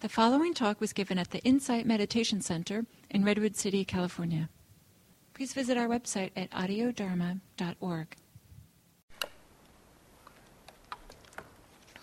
The 0.00 0.08
following 0.08 0.54
talk 0.54 0.80
was 0.80 0.94
given 0.94 1.18
at 1.18 1.30
the 1.30 1.40
Insight 1.40 1.84
Meditation 1.84 2.40
Center 2.40 2.86
in 3.10 3.22
Redwood 3.22 3.54
City, 3.54 3.84
California. 3.84 4.48
Please 5.34 5.52
visit 5.52 5.76
our 5.76 5.88
website 5.88 6.30
at 6.34 6.50
audiodharma.org. 6.52 8.16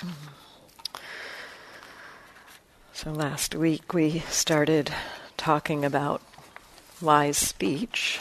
So 2.94 3.12
last 3.12 3.54
week 3.54 3.93
we 3.93 4.20
started 4.21 4.91
talking 5.38 5.86
about 5.86 6.21
wise 7.00 7.38
speech. 7.38 8.20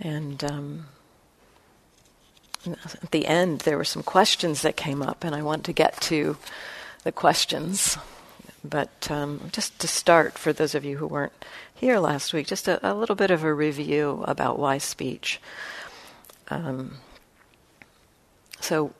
And 0.00 0.42
um, 0.42 0.86
at 2.66 3.10
the 3.10 3.26
end, 3.26 3.60
there 3.60 3.76
were 3.76 3.84
some 3.84 4.02
questions 4.02 4.62
that 4.62 4.74
came 4.74 5.02
up, 5.02 5.22
and 5.22 5.34
I 5.34 5.42
want 5.42 5.64
to 5.64 5.74
get 5.74 6.00
to 6.02 6.38
the 7.04 7.12
questions. 7.12 7.96
But 8.64 9.10
um, 9.10 9.50
just 9.52 9.78
to 9.80 9.86
start, 9.86 10.38
for 10.38 10.52
those 10.52 10.74
of 10.74 10.84
you 10.84 10.96
who 10.96 11.06
weren't 11.06 11.44
here 11.74 11.98
last 11.98 12.32
week, 12.32 12.46
just 12.46 12.66
a, 12.66 12.80
a 12.82 12.94
little 12.94 13.14
bit 13.14 13.30
of 13.30 13.44
a 13.44 13.52
review 13.52 14.24
about 14.26 14.58
wise 14.58 14.84
speech. 14.84 15.38
Um, 16.48 16.96
so, 18.60 18.94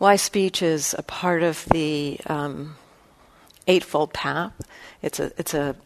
wise 0.00 0.22
speech 0.22 0.62
is 0.62 0.94
a 0.98 1.04
part 1.04 1.44
of 1.44 1.64
the 1.66 2.18
um, 2.26 2.76
Eightfold 3.68 4.12
Path. 4.12 4.52
It's 5.00 5.20
a 5.20 5.30
it's 5.38 5.54
a 5.54 5.76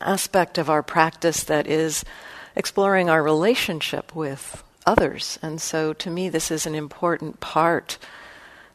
aspect 0.00 0.58
of 0.58 0.68
our 0.68 0.82
practice 0.82 1.42
that 1.44 1.66
is 1.66 2.04
exploring 2.54 3.08
our 3.08 3.22
relationship 3.22 4.14
with 4.14 4.62
others, 4.84 5.38
and 5.40 5.58
so 5.58 5.94
to 5.94 6.10
me, 6.10 6.28
this 6.28 6.50
is 6.50 6.66
an 6.66 6.74
important 6.74 7.40
part 7.40 7.96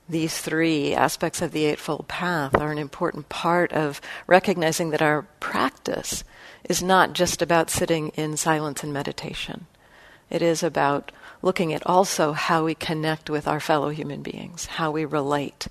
these 0.10 0.40
three 0.40 0.96
aspects 0.96 1.42
of 1.42 1.52
the 1.52 1.66
Eightfold 1.66 2.08
Path 2.08 2.56
are 2.60 2.72
an 2.72 2.80
important 2.80 3.30
part 3.30 3.72
of 3.72 4.02
recognizing 4.26 4.90
that 4.90 5.02
our 5.02 5.22
practice 5.40 6.24
is 6.64 6.82
not 6.82 7.14
just 7.14 7.42
about 7.42 7.70
sitting 7.70 8.10
in 8.10 8.36
silence 8.36 8.84
and 8.84 8.92
meditation. 8.92 9.68
It 10.30 10.42
is 10.42 10.64
about 10.64 11.12
looking 11.42 11.74
at 11.74 11.86
also 11.86 12.34
how 12.34 12.66
we 12.66 12.76
connect 12.76 13.30
with 13.30 13.48
our 13.48 13.60
fellow 13.60 13.90
human 13.90 14.22
beings, 14.22 14.66
how 14.66 14.92
we 14.92 15.06
relate. 15.06 15.68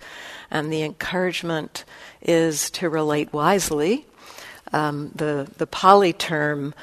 And 0.50 0.72
the 0.72 0.82
encouragement 0.82 1.84
is 2.22 2.70
to 2.70 2.88
relate 2.88 3.32
wisely. 3.32 4.06
Um, 4.72 5.10
the, 5.14 5.50
the 5.58 5.66
Pali 5.66 6.12
term 6.12 6.74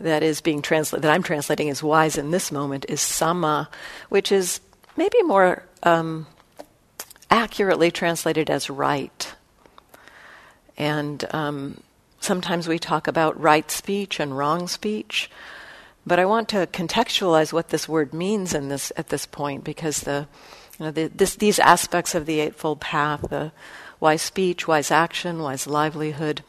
that 0.00 0.22
is 0.22 0.40
being 0.40 0.62
translated, 0.62 1.04
that 1.04 1.12
I'm 1.12 1.22
translating 1.22 1.70
as 1.70 1.82
wise 1.82 2.18
in 2.18 2.32
this 2.32 2.50
moment, 2.50 2.86
is 2.88 3.00
samma, 3.00 3.68
which 4.08 4.32
is 4.32 4.60
maybe 4.96 5.22
more 5.22 5.62
um, 5.82 6.26
accurately 7.34 7.90
translated 7.90 8.48
as 8.48 8.70
right. 8.70 9.34
And 10.76 11.24
um, 11.34 11.80
sometimes 12.20 12.68
we 12.68 12.78
talk 12.78 13.08
about 13.08 13.40
right 13.40 13.68
speech 13.70 14.20
and 14.20 14.38
wrong 14.38 14.68
speech. 14.68 15.28
But 16.06 16.20
I 16.20 16.26
want 16.26 16.48
to 16.50 16.68
contextualize 16.68 17.52
what 17.52 17.70
this 17.70 17.88
word 17.88 18.14
means 18.14 18.54
in 18.54 18.68
this 18.68 18.92
at 18.96 19.08
this 19.08 19.26
point 19.26 19.64
because 19.64 20.02
the, 20.02 20.28
you 20.78 20.86
know, 20.86 20.92
the, 20.92 21.08
this, 21.08 21.34
these 21.34 21.58
aspects 21.58 22.14
of 22.14 22.26
the 22.26 22.38
Eightfold 22.38 22.80
Path, 22.80 23.26
the 23.28 23.50
wise 23.98 24.22
speech, 24.22 24.68
wise 24.68 24.92
action, 24.92 25.42
wise 25.42 25.66
livelihood, 25.66 26.44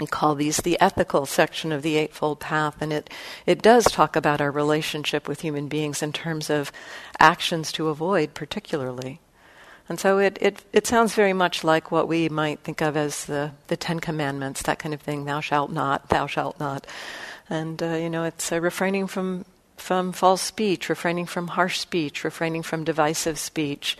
we 0.00 0.06
call 0.06 0.34
these 0.34 0.58
the 0.58 0.80
ethical 0.80 1.26
section 1.26 1.72
of 1.72 1.82
the 1.82 1.96
Eightfold 1.96 2.38
Path, 2.38 2.80
and 2.80 2.92
it, 2.92 3.10
it 3.46 3.62
does 3.62 3.84
talk 3.84 4.14
about 4.14 4.42
our 4.42 4.50
relationship 4.50 5.26
with 5.26 5.40
human 5.40 5.68
beings 5.68 6.02
in 6.02 6.12
terms 6.12 6.50
of 6.50 6.70
actions 7.18 7.72
to 7.72 7.88
avoid, 7.88 8.34
particularly. 8.34 9.20
And 9.88 10.00
so 10.00 10.18
it, 10.18 10.36
it, 10.40 10.64
it 10.72 10.86
sounds 10.86 11.14
very 11.14 11.32
much 11.32 11.62
like 11.62 11.92
what 11.92 12.08
we 12.08 12.28
might 12.28 12.60
think 12.60 12.80
of 12.80 12.96
as 12.96 13.26
the, 13.26 13.52
the 13.68 13.76
Ten 13.76 14.00
Commandments, 14.00 14.62
that 14.62 14.78
kind 14.78 14.92
of 14.92 15.00
thing 15.00 15.24
thou 15.24 15.40
shalt 15.40 15.70
not, 15.70 16.08
thou 16.08 16.26
shalt 16.26 16.58
not. 16.58 16.86
And, 17.48 17.80
uh, 17.80 17.94
you 17.94 18.10
know, 18.10 18.24
it's 18.24 18.50
uh, 18.50 18.60
refraining 18.60 19.06
from, 19.06 19.44
from 19.76 20.12
false 20.12 20.42
speech, 20.42 20.88
refraining 20.88 21.26
from 21.26 21.48
harsh 21.48 21.78
speech, 21.78 22.24
refraining 22.24 22.64
from 22.64 22.82
divisive 22.82 23.38
speech, 23.38 23.96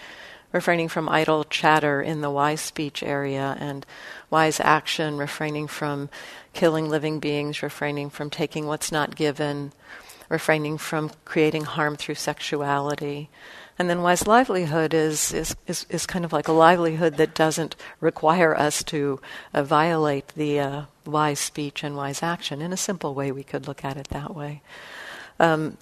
refraining 0.53 0.89
from 0.89 1.09
idle 1.09 1.45
chatter 1.45 2.03
in 2.03 2.21
the 2.21 2.31
wise 2.31 2.61
speech 2.61 3.05
area, 3.05 3.57
and 3.61 3.87
wise 4.29 4.59
action, 4.59 5.19
refraining 5.19 5.69
from 5.69 6.09
killing 6.53 6.89
living 6.89 7.21
beings, 7.21 7.63
refraining 7.63 8.11
from 8.11 8.31
taking 8.31 8.67
what's 8.67 8.91
not 8.91 9.15
given, 9.15 9.73
refraining 10.29 10.79
from 10.79 11.11
creating 11.25 11.63
harm 11.63 11.95
through 11.95 12.17
sexuality. 12.17 13.29
And 13.79 13.91
then 13.91 14.03
wise 14.03 14.27
livelihood 14.27 14.95
is, 14.95 15.35
is, 15.35 15.55
is, 15.67 15.85
is, 15.91 16.07
kind 16.07 16.25
of 16.25 16.33
like 16.33 16.49
a 16.49 16.53
livelihood 16.53 17.17
that 17.19 17.35
doesn't 17.35 17.77
require 18.01 18.57
us 18.57 18.83
to 18.85 19.21
uh, 19.53 19.63
violate 19.63 20.29
the 20.29 20.61
uh, 20.61 20.83
wise 21.05 21.41
speech 21.41 21.85
and 21.85 21.95
wise 21.95 22.23
action. 22.23 22.63
In 22.63 22.73
a 22.73 22.77
simple 22.77 23.15
way, 23.15 23.31
we 23.31 23.43
could 23.43 23.67
look 23.69 23.85
at 23.85 23.99
it 23.99 24.09
that 24.09 24.35
way. 24.35 24.63
Um, 25.39 25.77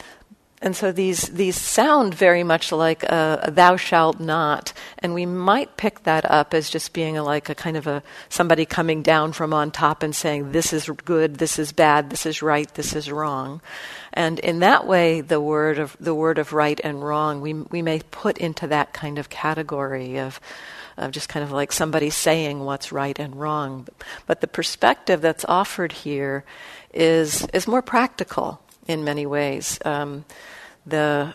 and 0.64 0.75
so 0.75 0.92
these 0.92 1.28
these 1.28 1.60
sound 1.60 2.14
very 2.14 2.42
much 2.42 2.72
like 2.72 3.02
a, 3.02 3.38
a, 3.42 3.50
"thou 3.50 3.76
shalt 3.76 4.19
not," 4.19 4.72
and 4.98 5.12
we 5.12 5.26
might 5.26 5.76
pick 5.76 6.04
that 6.04 6.25
up 6.25 6.54
as 6.54 6.70
just 6.70 6.94
being 6.94 7.19
a, 7.19 7.22
like 7.22 7.50
a 7.50 7.54
kind 7.54 7.76
of 7.76 7.86
a 7.86 8.02
somebody 8.30 8.64
coming 8.64 9.02
down 9.02 9.32
from 9.32 9.52
on 9.52 9.70
top 9.70 10.02
and 10.02 10.16
saying, 10.16 10.52
"This 10.52 10.72
is 10.72 10.88
good, 11.04 11.36
this 11.36 11.58
is 11.58 11.72
bad, 11.72 12.08
this 12.08 12.25
is 12.25 12.41
right, 12.41 12.72
this 12.75 12.97
is 12.97 13.10
wrong," 13.10 13.60
and 14.14 14.38
in 14.38 14.60
that 14.60 14.86
way, 14.86 15.20
the 15.20 15.38
word 15.38 15.78
of 15.78 15.98
the 16.00 16.14
word 16.14 16.38
of 16.38 16.54
right 16.54 16.81
and 16.82 17.04
wrong, 17.04 17.42
we 17.42 17.52
we 17.52 17.82
may 17.82 18.00
put 18.10 18.38
into 18.38 18.66
that 18.69 18.94
kind 18.94 19.19
of 19.19 19.28
category 19.28 20.19
of 20.19 20.41
of 20.96 21.10
just 21.10 21.28
kind 21.28 21.44
of 21.44 21.52
like 21.52 21.72
somebody 21.72 22.08
saying 22.08 22.64
what's 22.64 22.91
right 22.91 23.19
and 23.19 23.36
wrong. 23.36 23.86
But 24.26 24.41
the 24.41 24.46
perspective 24.46 25.20
that's 25.20 25.44
offered 25.44 25.92
here 25.92 26.42
is 26.94 27.46
is 27.52 27.69
more 27.69 27.82
practical 27.82 28.62
in 28.86 29.04
many 29.04 29.26
ways. 29.26 29.78
Um, 29.84 30.25
the 30.87 31.34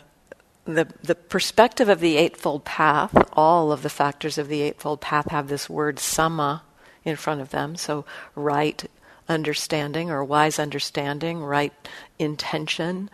the, 0.65 0.87
the 1.01 1.15
perspective 1.15 1.89
of 1.89 1.99
the 1.99 2.17
Eightfold 2.17 2.63
Path, 2.63 3.15
all 3.33 3.71
of 3.71 3.81
the 3.81 3.89
factors 3.89 4.37
of 4.37 4.49
the 4.49 4.61
Eightfold 4.61 5.01
Path 5.01 5.31
have 5.31 5.47
this 5.47 5.67
word 5.67 5.97
samma 5.97 6.61
in 7.03 7.15
front 7.15 7.41
of 7.41 7.49
them. 7.49 7.75
So, 7.75 8.05
right 8.35 8.83
understanding 9.27 10.11
or 10.11 10.23
wise 10.23 10.59
understanding, 10.59 11.43
right 11.43 11.73
intention, 12.17 13.09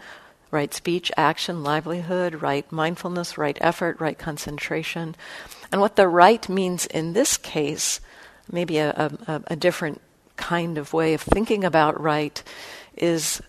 right 0.52 0.74
speech, 0.74 1.12
action, 1.18 1.64
livelihood, 1.64 2.42
right 2.42 2.70
mindfulness, 2.72 3.38
right 3.38 3.58
effort, 3.62 4.00
right 4.00 4.18
concentration. 4.18 5.16
And 5.72 5.82
what 5.82 5.96
the 5.96 6.08
right 6.08 6.48
means 6.50 6.86
in 6.86 7.14
this 7.14 7.38
case, 7.38 8.00
maybe 8.52 8.78
a, 8.78 9.12
a, 9.28 9.42
a 9.48 9.56
different 9.56 10.02
kind 10.38 10.78
of 10.78 10.94
way 10.94 11.14
of 11.14 11.22
thinking 11.22 11.64
about 11.64 12.00
right, 12.00 12.42
is 12.98 13.42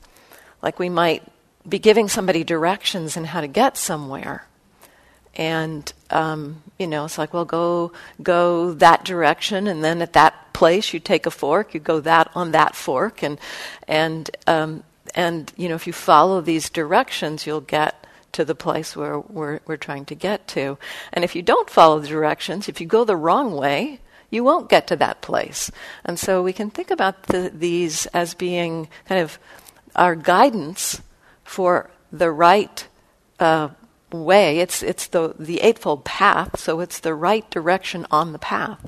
like 0.62 0.78
we 0.78 0.88
might 0.88 1.22
be 1.68 1.78
giving 1.78 2.08
somebody 2.08 2.44
directions 2.44 3.16
in 3.16 3.24
how 3.24 3.40
to 3.40 3.48
get 3.48 3.76
somewhere. 3.76 4.46
And 5.34 5.92
um, 6.10 6.62
you 6.78 6.86
know, 6.86 7.04
it's 7.04 7.18
like, 7.18 7.34
well, 7.34 7.44
go 7.44 7.92
go 8.22 8.72
that 8.74 9.04
direction, 9.04 9.66
and 9.66 9.84
then 9.84 10.00
at 10.00 10.14
that 10.14 10.52
place 10.52 10.94
you 10.94 11.00
take 11.00 11.26
a 11.26 11.30
fork, 11.30 11.74
you 11.74 11.80
go 11.80 12.00
that 12.00 12.30
on 12.34 12.52
that 12.52 12.74
fork, 12.74 13.22
and 13.22 13.38
and 13.86 14.30
um, 14.46 14.82
and 15.14 15.52
you 15.56 15.68
know, 15.68 15.74
if 15.74 15.86
you 15.86 15.92
follow 15.92 16.40
these 16.40 16.70
directions, 16.70 17.46
you'll 17.46 17.60
get 17.60 18.06
to 18.32 18.44
the 18.44 18.54
place 18.54 18.96
where 18.96 19.18
we're 19.18 19.60
we're 19.66 19.76
trying 19.76 20.06
to 20.06 20.14
get 20.14 20.48
to. 20.48 20.78
And 21.12 21.24
if 21.24 21.36
you 21.36 21.42
don't 21.42 21.68
follow 21.68 22.00
the 22.00 22.08
directions, 22.08 22.68
if 22.68 22.80
you 22.80 22.86
go 22.86 23.04
the 23.04 23.16
wrong 23.16 23.52
way, 23.52 24.00
you 24.30 24.42
won't 24.42 24.70
get 24.70 24.86
to 24.88 24.96
that 24.96 25.20
place. 25.20 25.70
And 26.04 26.18
so 26.18 26.42
we 26.42 26.52
can 26.52 26.70
think 26.70 26.90
about 26.90 27.24
the, 27.24 27.50
these 27.54 28.06
as 28.06 28.34
being 28.34 28.88
kind 29.06 29.20
of 29.20 29.38
our 29.94 30.14
guidance 30.14 31.00
for 31.46 31.90
the 32.12 32.30
right 32.30 32.86
uh, 33.38 33.68
way. 34.12 34.58
It's 34.58 34.82
it's 34.82 35.06
the 35.06 35.34
the 35.38 35.60
eightfold 35.60 36.04
path, 36.04 36.58
so 36.58 36.80
it's 36.80 37.00
the 37.00 37.14
right 37.14 37.48
direction 37.50 38.06
on 38.10 38.32
the 38.32 38.38
path. 38.38 38.84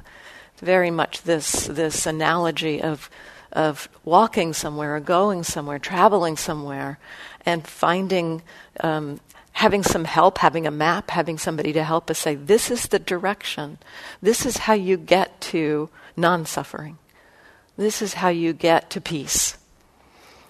It's 0.53 0.63
very 0.63 0.91
much 0.91 1.23
this 1.23 1.67
this 1.67 2.07
analogy 2.07 2.83
of 2.83 3.09
of 3.53 3.89
walking 4.05 4.53
somewhere 4.53 4.97
or 4.97 5.01
going 5.01 5.43
somewhere, 5.43 5.79
traveling 5.79 6.37
somewhere, 6.37 6.99
and 7.47 7.67
finding. 7.67 8.43
Um, 8.81 9.21
having 9.53 9.83
some 9.83 10.05
help, 10.05 10.39
having 10.39 10.69
a 10.69 10.71
map, 10.71 11.11
having 11.11 11.37
somebody 11.37 11.73
to 11.73 11.83
help 11.83 12.09
us 12.09 12.19
say, 12.21 12.37
this 12.37 12.71
is 12.71 12.87
the 12.87 12.99
direction. 13.01 13.77
This 14.23 14.47
is 14.47 14.57
how 14.59 14.75
you 14.75 14.97
get 14.97 15.41
to 15.41 15.91
non 16.17 16.47
suffering. 16.47 16.97
This 17.77 18.01
is 18.01 18.15
how 18.15 18.29
you 18.29 18.53
get 18.53 18.89
to 18.91 19.01
peace. 19.01 19.59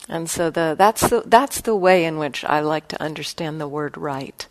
And 0.08 0.28
so 0.30 0.50
the, 0.50 0.74
that's, 0.76 1.08
the, 1.08 1.22
that's 1.26 1.60
the 1.60 1.76
way 1.76 2.04
in 2.04 2.18
which 2.18 2.44
I 2.44 2.60
like 2.60 2.88
to 2.88 3.02
understand 3.02 3.60
the 3.60 3.68
word 3.68 3.96
right. 3.98 4.46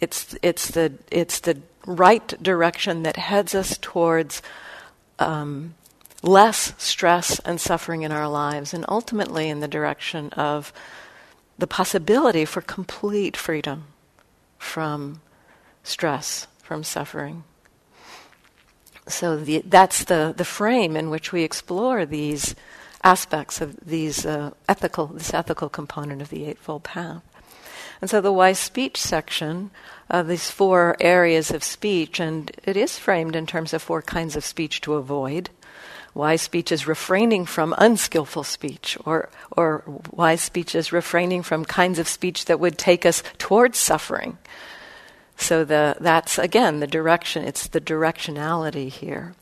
It's, 0.00 0.36
it's, 0.42 0.70
the, 0.70 0.94
it's 1.10 1.40
the 1.40 1.58
right 1.86 2.42
direction 2.42 3.04
that 3.04 3.16
heads 3.16 3.54
us 3.54 3.78
towards 3.80 4.42
um, 5.18 5.74
less 6.22 6.72
stress 6.76 7.38
and 7.40 7.60
suffering 7.60 8.02
in 8.02 8.12
our 8.12 8.28
lives, 8.28 8.74
and 8.74 8.84
ultimately 8.88 9.48
in 9.48 9.60
the 9.60 9.68
direction 9.68 10.30
of 10.30 10.72
the 11.58 11.66
possibility 11.66 12.44
for 12.44 12.60
complete 12.60 13.36
freedom 13.36 13.84
from 14.58 15.20
stress, 15.82 16.48
from 16.62 16.82
suffering. 16.82 17.44
so 19.06 19.36
the, 19.36 19.62
that's 19.64 20.04
the, 20.04 20.34
the 20.36 20.44
frame 20.44 20.96
in 20.96 21.10
which 21.10 21.32
we 21.32 21.42
explore 21.42 22.04
these 22.04 22.54
aspects 23.06 23.60
of 23.60 23.76
these 23.86 24.26
uh, 24.26 24.50
ethical 24.68 25.06
this 25.06 25.32
ethical 25.32 25.68
component 25.68 26.20
of 26.20 26.28
the 26.28 26.44
eightfold 26.44 26.82
path. 26.82 27.22
And 28.00 28.10
so 28.10 28.20
the 28.20 28.32
wise 28.32 28.58
speech 28.58 28.96
section, 29.00 29.70
uh, 30.10 30.22
these 30.22 30.50
four 30.50 30.96
areas 31.00 31.50
of 31.50 31.62
speech, 31.62 32.20
and 32.20 32.50
it 32.64 32.76
is 32.76 32.98
framed 32.98 33.36
in 33.36 33.46
terms 33.46 33.72
of 33.72 33.80
four 33.80 34.02
kinds 34.02 34.36
of 34.36 34.44
speech 34.44 34.80
to 34.82 34.94
avoid. 34.94 35.50
Wise 36.14 36.42
speech 36.42 36.72
is 36.72 36.88
refraining 36.88 37.46
from 37.46 37.74
unskillful 37.78 38.44
speech, 38.44 38.98
or, 39.04 39.28
or 39.56 39.82
wise 40.10 40.42
speech 40.42 40.74
is 40.74 40.92
refraining 40.92 41.42
from 41.42 41.64
kinds 41.64 41.98
of 41.98 42.08
speech 42.08 42.46
that 42.46 42.60
would 42.60 42.76
take 42.76 43.06
us 43.06 43.22
towards 43.38 43.78
suffering. 43.78 44.36
So 45.36 45.64
the, 45.64 45.96
that's, 46.00 46.38
again, 46.38 46.80
the 46.80 46.86
direction, 46.86 47.44
it's 47.44 47.68
the 47.68 47.80
directionality 47.80 48.88
here. 48.88 49.34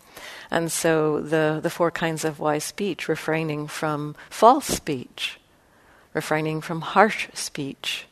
And 0.54 0.70
so 0.70 1.20
the, 1.20 1.58
the 1.60 1.68
four 1.68 1.90
kinds 1.90 2.24
of 2.24 2.38
wise 2.38 2.62
speech 2.62 3.08
refraining 3.08 3.66
from 3.66 4.14
false 4.30 4.66
speech, 4.66 5.40
refraining 6.12 6.60
from 6.60 6.80
harsh 6.80 7.26
speech, 7.34 8.06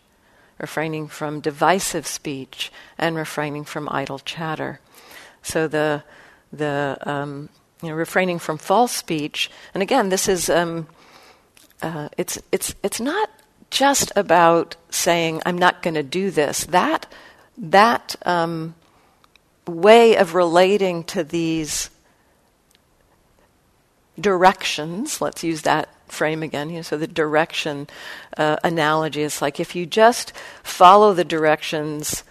refraining 0.59 1.07
from 1.07 1.39
divisive 1.39 2.05
speech, 2.05 2.73
and 2.99 3.15
refraining 3.15 3.63
from 3.63 3.89
idle 3.93 4.19
chatter. 4.19 4.81
So 5.41 5.69
the, 5.69 6.03
the 6.53 6.99
um, 7.03 7.49
you 7.81 7.91
know, 7.91 7.95
refraining 7.95 8.41
from 8.41 8.59
false 8.59 8.91
speech, 8.91 9.49
and 9.73 9.81
again, 9.81 10.09
this 10.09 10.27
is 10.27 10.51
um, 10.51 10.89
uh, 11.81 12.09
it's 12.19 12.43
it's 12.51 12.75
it's 12.83 13.01
not 13.01 13.31
just 13.71 14.11
about 14.17 14.75
saying 14.91 15.43
I'm 15.47 15.59
not 15.59 15.81
going 15.81 15.95
to 15.95 16.03
do 16.03 16.33
this. 16.33 16.65
That 16.65 17.07
that 17.57 18.17
um, 18.27 18.75
way 19.69 20.17
of 20.17 20.35
relating 20.35 21.05
to 21.05 21.23
these 21.23 21.89
directions, 24.21 25.21
let's 25.21 25.43
use 25.43 25.63
that 25.63 25.89
frame 26.09 26.43
again. 26.43 26.71
You 26.71 26.77
know, 26.77 26.83
so 26.83 26.97
the 26.97 27.07
direction 27.07 27.89
uh, 28.37 28.57
analogy 28.63 29.23
is 29.23 29.43
like 29.43 29.59
if 29.59 29.75
you 29.75 29.87
just 29.87 30.33
follow 30.63 31.15
the 31.15 31.25
directions. 31.25 32.25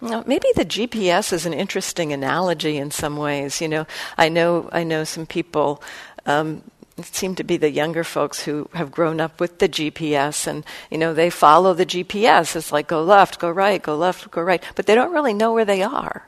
Maybe 0.00 0.48
the 0.56 0.64
GPS 0.64 1.32
is 1.32 1.46
an 1.46 1.54
interesting 1.54 2.12
analogy 2.12 2.76
in 2.76 2.90
some 2.90 3.16
ways. 3.16 3.60
You 3.60 3.68
know, 3.68 3.86
I 4.18 4.28
know 4.28 4.68
I 4.72 4.82
know 4.82 5.04
some 5.04 5.26
people. 5.26 5.82
Um, 6.26 6.62
seem 7.00 7.34
to 7.34 7.42
be 7.44 7.56
the 7.56 7.70
younger 7.70 8.04
folks 8.04 8.42
who 8.42 8.68
have 8.74 8.92
grown 8.92 9.20
up 9.20 9.40
with 9.40 9.58
the 9.58 9.68
GPS 9.68 10.46
and 10.46 10.64
you 10.90 10.98
know 10.98 11.14
they 11.14 11.30
follow 11.30 11.72
the 11.72 11.86
GPS 11.86 12.54
it's 12.54 12.70
like 12.70 12.86
go 12.86 13.02
left 13.02 13.38
go 13.40 13.50
right 13.50 13.82
go 13.82 13.96
left 13.96 14.30
go 14.30 14.42
right 14.42 14.62
but 14.74 14.86
they 14.86 14.94
don't 14.94 15.12
really 15.12 15.32
know 15.32 15.54
where 15.54 15.64
they 15.64 15.82
are 15.82 16.26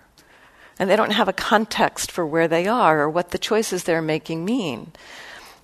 and 0.78 0.90
they 0.90 0.96
don't 0.96 1.12
have 1.12 1.28
a 1.28 1.32
context 1.32 2.10
for 2.10 2.26
where 2.26 2.48
they 2.48 2.66
are 2.66 3.00
or 3.00 3.10
what 3.10 3.30
the 3.30 3.38
choices 3.38 3.84
they're 3.84 4.02
making 4.02 4.44
mean 4.44 4.92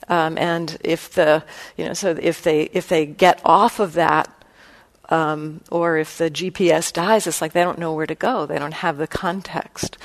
um, 0.09 0.37
and 0.37 0.77
if 0.83 1.13
the 1.15 1.45
you 1.77 1.85
know 1.85 1.95
so 1.95 2.17
if 2.21 2.43
they 2.43 2.63
if 2.73 2.89
they 2.89 3.07
get 3.07 3.41
off 3.45 3.79
of 3.79 3.93
that 3.95 4.29
um, 5.11 5.61
or 5.71 5.99
if 5.99 6.19
the 6.19 6.31
GPS 6.31 6.93
dies, 6.93 7.27
it's 7.27 7.41
like 7.41 7.53
they 7.53 7.63
don't 7.63 7.79
know 7.79 7.93
where 7.93 8.07
to 8.07 8.15
go. 8.15 8.47
They 8.47 8.59
don't 8.59 8.75
have 8.75 8.97
the 8.97 9.09
context, 9.09 9.99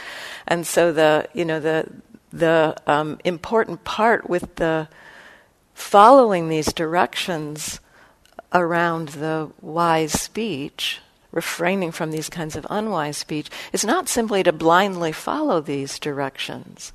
and 0.47 0.65
so 0.65 0.91
the 0.91 1.29
you 1.33 1.45
know 1.45 1.59
the 1.59 1.87
the 2.33 2.75
um, 2.87 3.19
important 3.23 3.83
part 3.83 4.29
with 4.29 4.55
the 4.55 4.87
following 5.73 6.49
these 6.49 6.73
directions 6.73 7.79
around 8.53 9.09
the 9.09 9.51
wise 9.61 10.13
speech, 10.13 10.99
refraining 11.35 11.91
from 11.91 12.09
these 12.09 12.29
kinds 12.29 12.55
of 12.55 12.65
unwise 12.71 13.17
speech, 13.17 13.51
is 13.71 13.85
not 13.85 14.09
simply 14.09 14.41
to 14.41 14.51
blindly 14.51 15.11
follow 15.11 15.61
these 15.61 15.99
directions, 15.99 16.91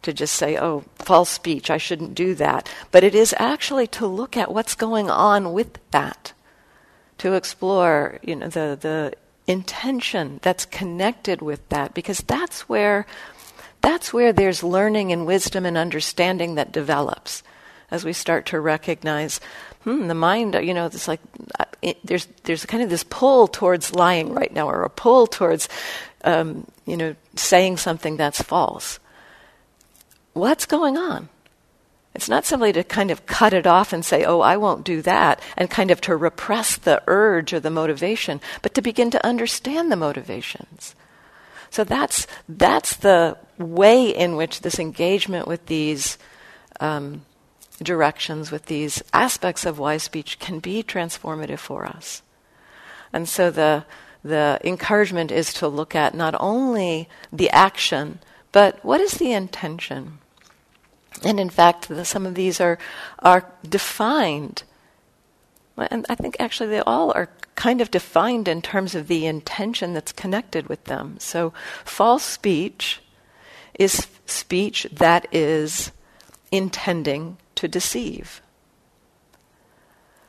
to 0.00 0.12
just 0.12 0.34
say, 0.34 0.58
oh, 0.58 0.82
false 0.96 1.30
speech, 1.30 1.70
I 1.70 1.76
shouldn't 1.76 2.16
do 2.16 2.34
that, 2.34 2.68
but 2.90 3.04
it 3.04 3.14
is 3.14 3.32
actually 3.38 3.86
to 3.88 4.06
look 4.06 4.36
at 4.36 4.52
what's 4.52 4.74
going 4.74 5.08
on 5.08 5.52
with 5.52 5.78
that, 5.92 6.32
to 7.18 7.34
explore, 7.34 8.18
you 8.22 8.34
know, 8.34 8.48
the, 8.48 8.76
the 8.80 9.12
intention 9.46 10.40
that's 10.42 10.64
connected 10.64 11.42
with 11.42 11.68
that, 11.68 11.94
because 11.94 12.18
that's 12.18 12.68
where 12.68 13.06
that's 13.82 14.12
where 14.12 14.32
there's 14.32 14.62
learning 14.62 15.10
and 15.10 15.26
wisdom 15.26 15.66
and 15.66 15.76
understanding 15.76 16.54
that 16.54 16.70
develops 16.70 17.42
as 17.92 18.04
we 18.04 18.12
start 18.12 18.46
to 18.46 18.58
recognize 18.58 19.38
hmm, 19.84 20.08
the 20.08 20.14
mind, 20.14 20.54
you 20.54 20.72
know, 20.72 20.86
it's 20.86 21.06
like 21.06 21.20
uh, 21.60 21.66
it, 21.82 21.98
there's 22.04 22.26
there's 22.44 22.64
kind 22.64 22.82
of 22.82 22.90
this 22.90 23.04
pull 23.04 23.46
towards 23.46 23.94
lying 23.94 24.32
right 24.32 24.52
now, 24.52 24.68
or 24.68 24.82
a 24.82 24.90
pull 24.90 25.26
towards, 25.26 25.68
um, 26.24 26.66
you 26.86 26.96
know, 26.96 27.14
saying 27.36 27.76
something 27.76 28.16
that's 28.16 28.40
false. 28.40 28.98
What's 30.32 30.64
going 30.64 30.96
on? 30.96 31.28
It's 32.14 32.28
not 32.28 32.46
simply 32.46 32.72
to 32.72 32.84
kind 32.84 33.10
of 33.10 33.26
cut 33.26 33.52
it 33.52 33.66
off 33.66 33.92
and 33.92 34.04
say, 34.04 34.24
oh, 34.24 34.40
I 34.40 34.56
won't 34.56 34.84
do 34.84 35.02
that, 35.02 35.40
and 35.56 35.70
kind 35.70 35.90
of 35.90 36.00
to 36.02 36.16
repress 36.16 36.76
the 36.76 37.02
urge 37.06 37.52
or 37.52 37.60
the 37.60 37.70
motivation, 37.70 38.40
but 38.62 38.74
to 38.74 38.82
begin 38.82 39.10
to 39.10 39.26
understand 39.26 39.90
the 39.90 39.96
motivations. 39.96 40.94
So 41.70 41.84
that's, 41.84 42.26
that's 42.48 42.96
the 42.96 43.38
way 43.56 44.10
in 44.10 44.36
which 44.36 44.60
this 44.60 44.78
engagement 44.78 45.48
with 45.48 45.64
these 45.66 46.18
um, 46.80 47.24
directions, 47.82 48.50
with 48.50 48.66
these 48.66 49.02
aspects 49.12 49.66
of 49.66 49.78
wise 49.78 50.02
speech, 50.02 50.38
can 50.38 50.58
be 50.58 50.82
transformative 50.82 51.58
for 51.58 51.84
us. 51.84 52.22
And 53.12 53.28
so 53.28 53.50
the, 53.50 53.84
the 54.24 54.60
encouragement 54.64 55.30
is 55.30 55.52
to 55.54 55.68
look 55.68 55.94
at 55.94 56.14
not 56.14 56.34
only 56.38 57.08
the 57.32 57.50
action, 57.50 58.20
but 58.52 58.84
what 58.84 59.00
is 59.00 59.14
the 59.14 59.32
intention? 59.32 60.18
And 61.24 61.38
in 61.38 61.50
fact, 61.50 61.88
the, 61.88 62.04
some 62.04 62.26
of 62.26 62.34
these 62.34 62.60
are, 62.60 62.78
are 63.18 63.50
defined. 63.68 64.62
And 65.76 66.06
I 66.08 66.14
think 66.14 66.36
actually 66.38 66.70
they 66.70 66.80
all 66.80 67.12
are 67.12 67.28
kind 67.54 67.80
of 67.80 67.90
defined 67.90 68.48
in 68.48 68.62
terms 68.62 68.94
of 68.94 69.08
the 69.08 69.26
intention 69.26 69.92
that's 69.92 70.12
connected 70.12 70.68
with 70.68 70.84
them. 70.84 71.16
So, 71.18 71.52
false 71.84 72.22
speech 72.22 73.00
is 73.78 74.06
speech 74.26 74.86
that 74.92 75.26
is 75.32 75.92
intending 76.50 77.38
to 77.62 77.68
deceive. 77.68 78.42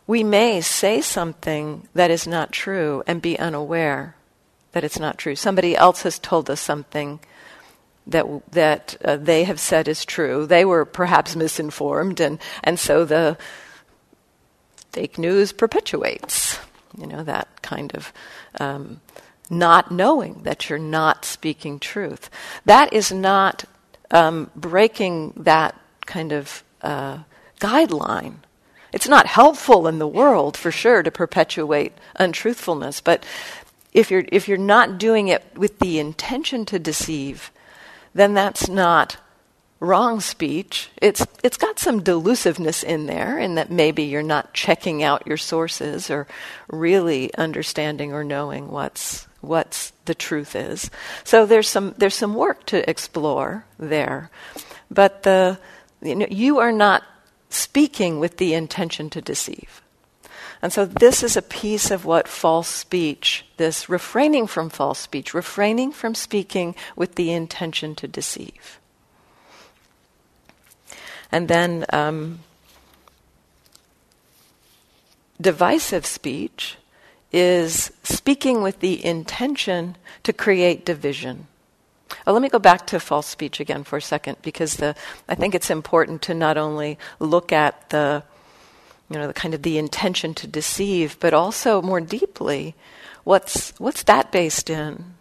We 0.07 0.23
may 0.23 0.61
say 0.61 1.01
something 1.01 1.87
that 1.93 2.11
is 2.11 2.27
not 2.27 2.51
true 2.51 3.03
and 3.07 3.21
be 3.21 3.37
unaware 3.37 4.15
that 4.71 4.83
it's 4.83 4.99
not 4.99 5.17
true. 5.17 5.35
Somebody 5.35 5.75
else 5.75 6.03
has 6.03 6.17
told 6.17 6.49
us 6.49 6.59
something 6.59 7.19
that 8.07 8.25
that 8.51 8.97
uh, 9.03 9.17
they 9.17 9.43
have 9.43 9.59
said 9.59 9.87
is 9.87 10.05
true. 10.05 10.45
They 10.45 10.65
were 10.65 10.83
perhaps 10.83 11.35
misinformed, 11.35 12.19
and 12.19 12.39
and 12.63 12.79
so 12.79 13.05
the 13.05 13.37
fake 14.91 15.17
news 15.17 15.53
perpetuates 15.53 16.59
you 16.97 17.07
know, 17.07 17.23
that 17.23 17.61
kind 17.61 17.93
of 17.95 18.13
um, 18.59 19.01
not 19.49 19.91
knowing 19.91 20.43
that 20.43 20.69
you're 20.69 20.79
not 20.79 21.25
speaking 21.25 21.79
truth. 21.79 22.29
That 22.65 22.93
is 22.93 23.11
not 23.11 23.65
um, 24.11 24.51
breaking 24.55 25.33
that 25.37 25.79
kind 26.05 26.31
of 26.31 26.63
uh, 26.81 27.19
guideline. 27.63 28.35
It's 28.91 29.07
not 29.07 29.25
helpful 29.25 29.87
in 29.87 29.97
the 29.97 30.07
world, 30.07 30.55
for 30.57 30.71
sure, 30.71 31.01
to 31.01 31.09
perpetuate 31.09 31.93
untruthfulness, 32.15 33.01
but 33.01 33.25
if 33.93 34.11
you're, 34.11 34.25
if 34.31 34.47
you're 34.47 34.57
not 34.57 34.97
doing 34.97 35.27
it 35.29 35.43
with 35.55 35.79
the 35.79 35.99
intention 35.99 36.65
to 36.65 36.79
deceive, 36.79 37.51
then 38.13 38.33
that's 38.33 38.67
not 38.67 39.17
wrong 39.79 40.19
speech. 40.19 40.89
It's, 41.01 41.25
it's 41.43 41.57
got 41.57 41.79
some 41.79 42.03
delusiveness 42.03 42.83
in 42.83 43.05
there, 43.05 43.37
in 43.37 43.55
that 43.55 43.71
maybe 43.71 44.03
you're 44.03 44.23
not 44.23 44.53
checking 44.53 45.03
out 45.03 45.27
your 45.27 45.37
sources 45.37 46.09
or 46.09 46.27
really 46.69 47.33
understanding 47.35 48.13
or 48.13 48.23
knowing 48.23 48.69
what's, 48.71 49.27
what's 49.41 49.91
the 50.05 50.15
truth 50.15 50.55
is. 50.55 50.89
So 51.23 51.45
there's 51.45 51.67
some, 51.67 51.95
there's 51.97 52.15
some 52.15 52.33
work 52.33 52.65
to 52.67 52.87
explore 52.89 53.65
there. 53.77 54.31
But 54.89 55.23
the, 55.23 55.59
you, 56.01 56.15
know, 56.15 56.27
you 56.29 56.59
are 56.59 56.71
not 56.71 57.03
speaking 57.53 58.19
with 58.19 58.37
the 58.37 58.53
intention 58.53 59.09
to 59.11 59.21
deceive. 59.21 59.81
And 60.61 60.71
so 60.71 60.85
this 60.85 61.23
is 61.23 61.35
a 61.35 61.41
piece 61.41 61.91
of 61.91 62.05
what 62.05 62.27
false 62.27 62.69
speech, 62.69 63.45
this 63.57 63.89
refraining 63.89 64.47
from 64.47 64.69
false 64.69 64.99
speech, 64.99 65.33
refraining 65.33 65.91
from 65.91 66.15
speaking 66.15 66.73
with 66.95 67.15
the 67.15 67.31
intention 67.31 67.95
to 67.95 68.07
deceive. 68.07 68.79
And 71.33 71.49
then 71.49 71.85
um, 71.91 72.39
divisive 75.41 76.05
speech 76.05 76.77
is 77.33 77.91
speaking 78.03 78.61
with 78.61 78.79
the 78.79 79.03
intention 79.03 79.97
to 80.23 80.31
create 80.31 80.85
division. 80.85 81.47
Oh, 82.25 82.33
let 82.33 82.41
me 82.41 82.49
go 82.49 82.59
back 82.59 82.87
to 82.87 82.99
false 82.99 83.27
speech 83.27 83.59
again 83.59 83.83
for 83.83 83.97
a 83.97 84.01
second 84.01 84.37
because 84.41 84.77
the, 84.77 84.95
I 85.27 85.35
think 85.35 85.55
it's 85.55 85.69
important 85.69 86.21
to 86.23 86.33
not 86.33 86.57
only 86.57 86.97
look 87.19 87.51
at 87.51 87.89
the, 87.89 88.23
you 89.09 89.17
know, 89.17 89.27
the 89.27 89.33
kind 89.33 89.53
of 89.53 89.63
the 89.63 89.77
intention 89.77 90.33
to 90.35 90.47
deceive, 90.47 91.19
but 91.19 91.33
also 91.33 91.81
more 91.81 92.01
deeply, 92.01 92.75
what's 93.23 93.71
what's 93.79 94.03
that 94.03 94.31
based 94.31 94.69
in? 94.69 95.15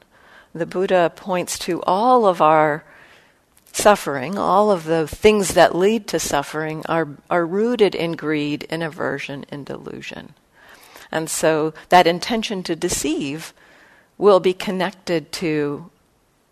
The 0.54 0.66
Buddha 0.66 1.12
points 1.14 1.58
to 1.60 1.82
all 1.82 2.26
of 2.26 2.40
our 2.40 2.84
suffering, 3.72 4.38
all 4.38 4.70
of 4.70 4.84
the 4.84 5.08
things 5.08 5.54
that 5.54 5.74
lead 5.74 6.06
to 6.08 6.18
suffering, 6.20 6.84
are, 6.88 7.08
are 7.30 7.46
rooted 7.46 7.94
in 7.94 8.12
greed, 8.12 8.64
in 8.64 8.82
aversion, 8.82 9.44
in 9.50 9.64
delusion. 9.64 10.34
And 11.10 11.28
so 11.28 11.74
that 11.88 12.06
intention 12.06 12.62
to 12.64 12.76
deceive 12.76 13.52
will 14.18 14.40
be 14.40 14.54
connected 14.54 15.32
to 15.32 15.90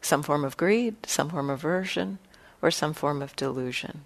some 0.01 0.23
form 0.23 0.45
of 0.45 0.57
greed, 0.57 0.97
some 1.07 1.31
form 1.31 1.51
of 1.51 1.61
aversion, 1.61 2.19
or 2.63 2.71
some 2.71 2.95
form 2.95 3.23
of 3.23 3.37
delusion. 3.37 4.05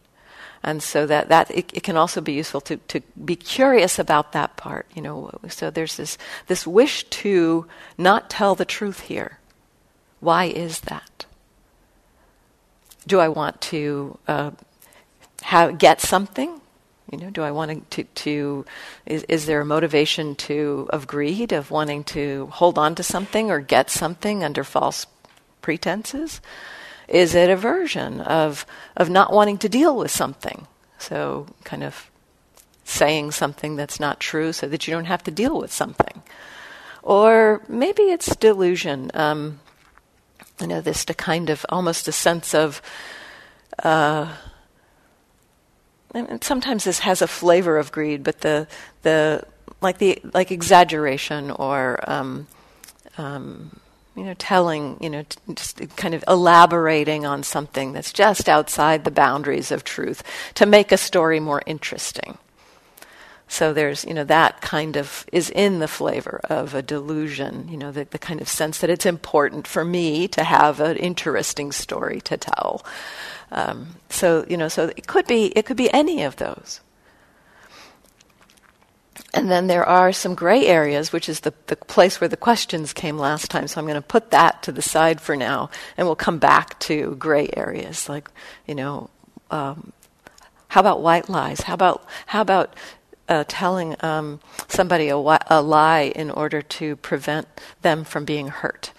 And 0.62 0.82
so 0.82 1.06
that, 1.06 1.28
that 1.28 1.50
it, 1.50 1.70
it, 1.74 1.82
can 1.82 1.96
also 1.96 2.22
be 2.22 2.32
useful 2.32 2.62
to, 2.62 2.78
to 2.88 3.00
be 3.22 3.36
curious 3.36 3.98
about 3.98 4.32
that 4.32 4.56
part. 4.56 4.86
You 4.94 5.02
know, 5.02 5.30
so 5.48 5.70
there's 5.70 5.96
this, 5.96 6.16
this 6.46 6.66
wish 6.66 7.04
to 7.04 7.66
not 7.98 8.30
tell 8.30 8.54
the 8.54 8.64
truth 8.64 9.00
here. 9.00 9.38
Why 10.20 10.46
is 10.46 10.80
that? 10.80 11.26
Do 13.06 13.20
I 13.20 13.28
want 13.28 13.60
to 13.62 14.18
uh, 14.26 14.52
have, 15.42 15.76
get 15.76 16.00
something? 16.00 16.62
You 17.12 17.18
know, 17.18 17.30
do 17.30 17.42
I 17.42 17.50
want 17.50 17.90
to, 17.90 18.04
to 18.04 18.64
is, 19.04 19.24
is 19.24 19.44
there 19.44 19.60
a 19.60 19.66
motivation 19.66 20.34
to 20.36 20.88
of 20.90 21.06
greed 21.06 21.52
of 21.52 21.70
wanting 21.70 22.04
to 22.04 22.46
hold 22.46 22.78
on 22.78 22.94
to 22.94 23.02
something 23.02 23.50
or 23.50 23.60
get 23.60 23.90
something 23.90 24.42
under 24.42 24.64
false 24.64 25.06
pretenses? 25.64 26.42
Is 27.08 27.34
it 27.34 27.48
aversion 27.48 28.20
of 28.20 28.66
of 28.96 29.08
not 29.08 29.32
wanting 29.32 29.58
to 29.58 29.68
deal 29.68 29.96
with 29.96 30.10
something? 30.10 30.66
So 30.98 31.46
kind 31.64 31.82
of 31.82 32.10
saying 32.84 33.32
something 33.32 33.76
that's 33.76 33.98
not 33.98 34.20
true 34.20 34.52
so 34.52 34.68
that 34.68 34.86
you 34.86 34.92
don't 34.92 35.06
have 35.06 35.24
to 35.24 35.30
deal 35.30 35.58
with 35.58 35.72
something. 35.72 36.22
Or 37.02 37.62
maybe 37.66 38.02
it's 38.02 38.36
delusion. 38.36 39.10
Um, 39.14 39.60
you 40.60 40.66
know, 40.66 40.82
this 40.82 41.04
to 41.06 41.14
kind 41.14 41.48
of 41.50 41.64
almost 41.70 42.08
a 42.08 42.12
sense 42.12 42.54
of 42.54 42.82
uh, 43.82 44.28
and 46.14 46.44
sometimes 46.44 46.84
this 46.84 47.00
has 47.00 47.22
a 47.22 47.26
flavor 47.26 47.78
of 47.78 47.90
greed, 47.90 48.22
but 48.22 48.40
the 48.40 48.68
the 49.02 49.44
like 49.80 49.98
the 49.98 50.20
like 50.32 50.52
exaggeration 50.52 51.50
or 51.50 51.98
um, 52.06 52.46
um, 53.18 53.80
you 54.16 54.24
know 54.24 54.34
telling 54.34 54.96
you 55.00 55.10
know 55.10 55.24
just 55.54 55.80
kind 55.96 56.14
of 56.14 56.24
elaborating 56.28 57.26
on 57.26 57.42
something 57.42 57.92
that's 57.92 58.12
just 58.12 58.48
outside 58.48 59.04
the 59.04 59.10
boundaries 59.10 59.70
of 59.70 59.84
truth 59.84 60.22
to 60.54 60.66
make 60.66 60.92
a 60.92 60.96
story 60.96 61.40
more 61.40 61.62
interesting. 61.66 62.38
So 63.46 63.72
there's, 63.72 64.04
you 64.04 64.14
know, 64.14 64.24
that 64.24 64.62
kind 64.62 64.96
of 64.96 65.26
is 65.30 65.50
in 65.50 65.78
the 65.78 65.86
flavor 65.86 66.40
of 66.44 66.74
a 66.74 66.82
delusion, 66.82 67.68
you 67.68 67.76
know, 67.76 67.92
the, 67.92 68.04
the 68.04 68.18
kind 68.18 68.40
of 68.40 68.48
sense 68.48 68.78
that 68.78 68.90
it's 68.90 69.06
important 69.06 69.66
for 69.66 69.84
me 69.84 70.26
to 70.28 70.42
have 70.42 70.80
an 70.80 70.96
interesting 70.96 71.70
story 71.70 72.20
to 72.22 72.36
tell. 72.36 72.84
Um, 73.52 73.96
so 74.08 74.44
you 74.48 74.56
know, 74.56 74.68
so 74.68 74.90
it 74.96 75.06
could 75.06 75.26
be 75.26 75.46
it 75.56 75.66
could 75.66 75.76
be 75.76 75.92
any 75.92 76.22
of 76.22 76.36
those. 76.36 76.80
And 79.34 79.50
then 79.50 79.66
there 79.66 79.84
are 79.84 80.12
some 80.12 80.36
gray 80.36 80.66
areas, 80.66 81.12
which 81.12 81.28
is 81.28 81.40
the, 81.40 81.52
the 81.66 81.74
place 81.74 82.20
where 82.20 82.28
the 82.28 82.36
questions 82.36 82.92
came 82.92 83.18
last 83.18 83.50
time. 83.50 83.66
So 83.66 83.80
I'm 83.80 83.86
going 83.86 83.96
to 83.96 84.00
put 84.00 84.30
that 84.30 84.62
to 84.62 84.72
the 84.72 84.80
side 84.80 85.20
for 85.20 85.34
now, 85.34 85.70
and 85.96 86.06
we'll 86.06 86.14
come 86.14 86.38
back 86.38 86.78
to 86.80 87.16
gray 87.16 87.50
areas, 87.56 88.08
like 88.08 88.30
you 88.64 88.76
know, 88.76 89.10
um, 89.50 89.92
how 90.68 90.80
about 90.80 91.02
white 91.02 91.28
lies? 91.28 91.62
How 91.62 91.74
about 91.74 92.04
how 92.26 92.40
about 92.40 92.76
uh, 93.28 93.44
telling 93.48 93.96
um, 94.00 94.40
somebody 94.68 95.08
a, 95.08 95.16
a, 95.16 95.62
lie 95.62 96.12
in 96.14 96.30
order 96.30 96.62
to 96.62 96.96
prevent 96.96 97.48
them 97.82 98.04
from 98.04 98.24
being 98.24 98.48
hurt? 98.48 98.92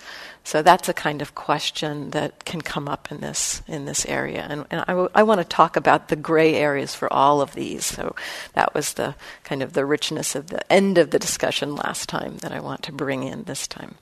So 0.45 0.61
that's 0.61 0.87
a 0.87 0.93
kind 0.93 1.23
of 1.23 1.33
question 1.33 2.11
that 2.11 2.45
can 2.45 2.61
come 2.61 2.87
up 2.87 3.11
in 3.11 3.19
this 3.19 3.63
in 3.67 3.85
this 3.85 4.05
area, 4.05 4.45
and, 4.47 4.63
and 4.69 4.81
I, 4.81 4.91
w- 4.91 5.09
I 5.15 5.23
want 5.23 5.41
to 5.41 5.43
talk 5.43 5.75
about 5.75 6.09
the 6.09 6.15
gray 6.15 6.53
areas 6.53 6.93
for 6.93 7.11
all 7.11 7.41
of 7.41 7.55
these. 7.55 7.83
So 7.83 8.15
that 8.53 8.75
was 8.75 8.93
the 8.93 9.15
kind 9.43 9.63
of 9.63 9.73
the 9.73 9.87
richness 9.87 10.35
of 10.35 10.47
the 10.47 10.71
end 10.71 10.99
of 10.99 11.09
the 11.09 11.17
discussion 11.17 11.75
last 11.75 12.07
time 12.09 12.37
that 12.37 12.51
I 12.51 12.59
want 12.59 12.83
to 12.83 12.91
bring 12.91 13.23
in 13.23 13.45
this 13.45 13.67
time. 13.67 13.95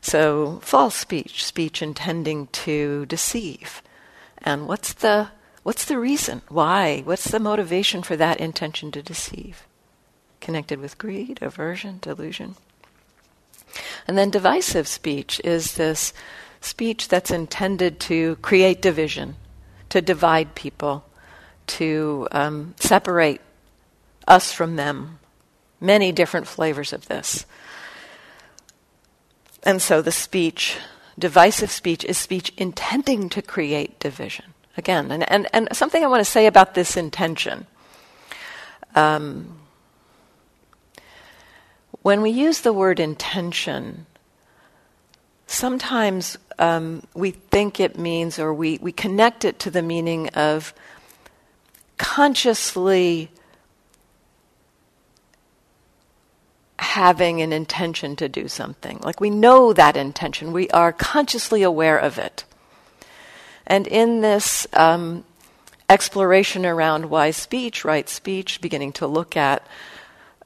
So 0.00 0.60
false 0.62 0.94
speech, 0.94 1.44
speech 1.44 1.82
intending 1.82 2.46
to 2.64 3.04
deceive, 3.04 3.82
and 4.38 4.66
what's 4.66 4.94
the 4.94 5.28
what's 5.62 5.84
the 5.84 5.98
reason? 5.98 6.40
Why? 6.48 7.02
What's 7.04 7.30
the 7.30 7.38
motivation 7.38 8.02
for 8.02 8.16
that 8.16 8.40
intention 8.40 8.90
to 8.92 9.02
deceive? 9.02 9.66
Connected 10.40 10.80
with 10.80 10.96
greed, 10.96 11.38
aversion, 11.42 11.98
delusion. 12.00 12.56
And 14.06 14.16
then 14.18 14.30
divisive 14.30 14.88
speech 14.88 15.40
is 15.44 15.74
this 15.74 16.12
speech 16.60 17.08
that's 17.08 17.30
intended 17.30 18.00
to 18.00 18.36
create 18.36 18.82
division, 18.82 19.36
to 19.88 20.00
divide 20.00 20.54
people, 20.54 21.04
to 21.66 22.28
um, 22.32 22.74
separate 22.78 23.40
us 24.26 24.52
from 24.52 24.76
them. 24.76 25.18
Many 25.80 26.12
different 26.12 26.46
flavors 26.46 26.92
of 26.92 27.06
this. 27.06 27.46
And 29.62 29.80
so 29.80 30.02
the 30.02 30.12
speech, 30.12 30.76
divisive 31.18 31.70
speech, 31.70 32.04
is 32.04 32.18
speech 32.18 32.52
intending 32.56 33.28
to 33.30 33.42
create 33.42 33.98
division. 33.98 34.46
Again, 34.76 35.10
and, 35.10 35.30
and, 35.30 35.48
and 35.52 35.68
something 35.72 36.02
I 36.02 36.06
want 36.06 36.20
to 36.20 36.30
say 36.30 36.46
about 36.46 36.74
this 36.74 36.96
intention. 36.96 37.66
Um, 38.94 39.58
when 42.02 42.22
we 42.22 42.30
use 42.30 42.60
the 42.60 42.72
word 42.72 42.98
intention, 43.00 44.06
sometimes 45.46 46.38
um, 46.58 47.02
we 47.14 47.32
think 47.32 47.80
it 47.80 47.98
means, 47.98 48.38
or 48.38 48.54
we, 48.54 48.78
we 48.80 48.92
connect 48.92 49.44
it 49.44 49.58
to 49.60 49.70
the 49.70 49.82
meaning 49.82 50.28
of 50.30 50.72
consciously 51.98 53.30
having 56.78 57.42
an 57.42 57.52
intention 57.52 58.16
to 58.16 58.28
do 58.28 58.48
something. 58.48 58.98
Like 59.02 59.20
we 59.20 59.30
know 59.30 59.72
that 59.72 59.96
intention, 59.96 60.52
we 60.52 60.68
are 60.70 60.92
consciously 60.92 61.62
aware 61.62 61.98
of 61.98 62.18
it. 62.18 62.44
And 63.66 63.86
in 63.86 64.22
this 64.22 64.66
um, 64.72 65.24
exploration 65.88 66.64
around 66.64 67.10
wise 67.10 67.36
speech, 67.36 67.84
right 67.84 68.08
speech, 68.08 68.60
beginning 68.60 68.92
to 68.94 69.06
look 69.06 69.36
at 69.36 69.66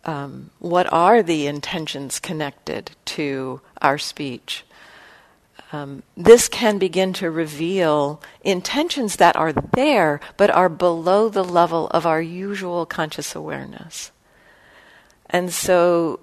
um, 0.04 0.50
what 0.58 0.92
are 0.92 1.22
the 1.22 1.46
intentions 1.46 2.18
connected 2.20 2.90
to 3.06 3.60
our 3.80 3.98
speech. 3.98 4.64
Um, 5.72 6.02
this 6.16 6.48
can 6.48 6.78
begin 6.78 7.12
to 7.14 7.30
reveal 7.30 8.22
intentions 8.42 9.16
that 9.16 9.36
are 9.36 9.52
there 9.52 10.20
but 10.36 10.50
are 10.50 10.68
below 10.68 11.28
the 11.28 11.44
level 11.44 11.88
of 11.88 12.06
our 12.06 12.22
usual 12.22 12.86
conscious 12.86 13.34
awareness. 13.34 14.12
And 15.28 15.52
so, 15.52 16.20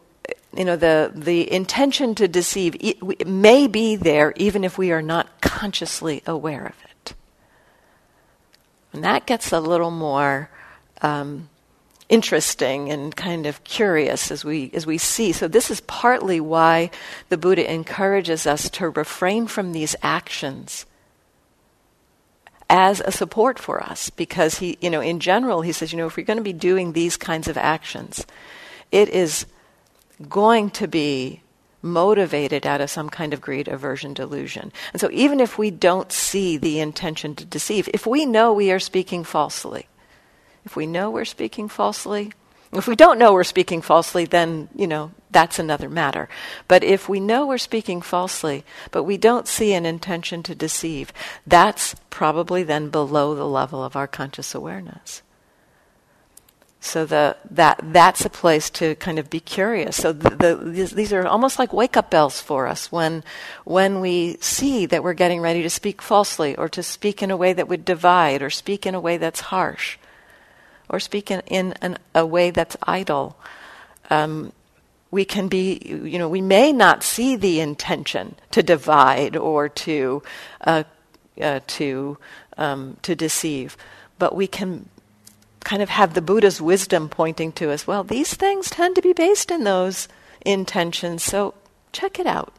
you 0.56 0.64
know, 0.64 0.76
the, 0.76 1.12
the 1.14 1.52
intention 1.52 2.16
to 2.16 2.28
deceive 2.28 2.76
may 3.26 3.68
be 3.68 3.96
there 3.96 4.34
even 4.38 4.64
if 4.64 4.78
we 4.78 4.92
are 4.92 5.02
not 5.02 5.42
consciously 5.42 6.24
aware 6.26 6.66
of 6.66 6.76
it. 6.90 7.14
And 8.94 9.04
that 9.04 9.26
gets 9.26 9.52
a 9.52 9.60
little 9.60 9.92
more 9.92 10.50
um, 11.02 11.50
interesting 12.12 12.92
and 12.92 13.16
kind 13.16 13.48
of 13.48 13.64
curious 13.64 14.30
as 14.30 14.46
we 14.46 14.70
as 14.74 14.86
we 14.86 15.00
see. 15.00 15.32
So 15.32 15.48
this 15.48 15.72
is 15.72 15.82
partly 15.82 16.40
why 16.40 16.92
the 17.30 17.38
Buddha 17.38 17.72
encourages 17.72 18.46
us 18.46 18.70
to 18.72 18.90
refrain 18.90 19.48
from 19.48 19.72
these 19.72 19.96
actions 20.04 20.86
as 22.70 23.02
a 23.02 23.12
support 23.12 23.58
for 23.58 23.82
us 23.82 24.10
because 24.12 24.60
he 24.60 24.78
you 24.80 24.90
know 24.90 25.02
in 25.02 25.20
general 25.20 25.62
he 25.62 25.74
says 25.74 25.92
you 25.92 25.98
know 25.98 26.08
if 26.08 26.16
we're 26.16 26.26
going 26.26 26.38
to 26.38 26.44
be 26.44 26.54
doing 26.54 26.94
these 26.94 27.18
kinds 27.18 27.50
of 27.50 27.58
actions 27.58 28.26
it 28.92 29.10
is 29.10 29.46
going 30.30 30.70
to 30.70 30.88
be 30.88 31.42
motivated 31.82 32.66
out 32.68 32.82
of 32.82 32.90
some 32.90 33.10
kind 33.10 33.34
of 33.34 33.42
greed, 33.42 33.68
aversion, 33.68 34.14
delusion. 34.14 34.72
And 34.94 35.02
so, 35.02 35.10
even 35.12 35.40
if 35.40 35.58
we 35.58 35.72
don't 35.72 36.12
see 36.12 36.58
the 36.58 36.80
intention 36.80 37.36
to 37.36 37.46
deceive, 37.46 37.90
if 37.94 38.06
we 38.06 38.26
know 38.26 38.54
we 38.54 38.72
are 38.72 38.80
speaking 38.80 39.24
falsely, 39.24 39.88
if 40.66 40.76
we 40.76 40.86
know 40.86 41.10
we're 41.10 41.26
speaking 41.26 41.68
falsely, 41.68 42.32
if 42.74 42.88
we 42.88 42.96
don't 42.96 43.20
know 43.20 43.34
we're 43.34 43.44
speaking 43.44 43.82
falsely, 43.82 44.26
then, 44.26 44.70
you 44.74 44.88
know, 44.88 45.12
that's 45.30 45.60
another 45.60 45.90
matter. 45.90 46.30
But 46.68 46.84
if 46.84 47.10
we 47.10 47.20
know 47.20 47.46
we're 47.46 47.58
speaking 47.58 48.02
falsely, 48.02 48.64
but 48.92 49.04
we 49.04 49.18
don't 49.18 49.48
see 49.48 49.74
an 49.74 49.86
intention 49.86 50.42
to 50.44 50.56
deceive, 50.56 51.12
that's 51.46 51.96
probably 52.10 52.64
then 52.64 52.90
below 52.90 53.36
the 53.36 53.48
level 53.48 53.84
of 53.84 53.96
our 53.96 54.08
conscious 54.08 54.56
awareness. 54.56 55.22
So 56.84 57.06
the, 57.06 57.38
that, 57.52 57.80
that's 57.84 58.26
a 58.26 58.30
place 58.30 58.70
to 58.72 58.96
kind 58.96 59.20
of 59.20 59.30
be 59.30 59.40
curious. 59.40 59.98
So 59.98 60.14
the, 60.14 60.30
the, 60.32 60.92
these, 60.96 61.14
are 61.14 61.28
almost 61.28 61.60
like 61.60 61.74
wake 61.74 61.96
up 61.96 62.10
bells 62.10 62.42
for 62.42 62.68
us 62.68 62.92
when, 62.92 63.24
when 63.66 64.00
we 64.00 64.38
see 64.40 64.88
that 64.88 65.04
we're 65.04 65.14
getting 65.14 65.42
ready 65.42 65.62
to 65.62 65.70
speak 65.70 66.02
falsely 66.02 66.56
or 66.56 66.68
to 66.70 66.82
speak 66.82 67.22
in 67.22 67.30
a 67.30 67.38
way 67.38 67.54
that 67.54 67.68
would 67.68 67.86
divide 67.86 68.42
or 68.42 68.50
speak 68.50 68.88
in 68.88 68.96
a 68.96 69.00
way 69.00 69.18
that's 69.18 69.42
harsh 69.42 70.00
or 70.92 71.00
speak 71.00 71.32
in, 71.32 71.42
in 71.48 71.74
an, 71.82 71.98
a 72.14 72.26
way 72.26 72.52
that's 72.52 72.78
idle. 72.84 73.36
Um, 74.10 74.52
we 75.10 75.26
can 75.26 75.48
be, 75.48 75.82
you 75.86 76.20
know, 76.20 76.30
we 76.30 76.42
may 76.42 76.72
not 76.72 77.04
see 77.04 77.36
the 77.36 77.60
intention 77.60 78.36
to 78.52 78.62
divide 78.62 79.36
or 79.36 79.68
to 79.70 80.22
uh, 80.62 80.84
uh, 81.42 81.62
to 81.68 82.18
um, 82.58 82.98
to 83.02 83.16
deceive, 83.16 83.78
but 84.20 84.36
we 84.36 84.48
can 84.48 84.90
kind 85.64 85.82
of 85.82 85.90
have 85.90 86.14
the 86.14 86.22
Buddha's 86.22 86.62
wisdom 86.62 87.10
pointing 87.10 87.52
to 87.54 87.72
us. 87.72 87.88
Well, 87.88 88.04
these 88.04 88.34
things 88.34 88.70
tend 88.70 88.96
to 88.96 89.02
be 89.02 89.14
based 89.14 89.52
in 89.52 89.64
those 89.64 90.08
intentions, 90.46 91.24
so 91.24 91.54
check 91.92 92.20
it 92.20 92.28
out. 92.28 92.54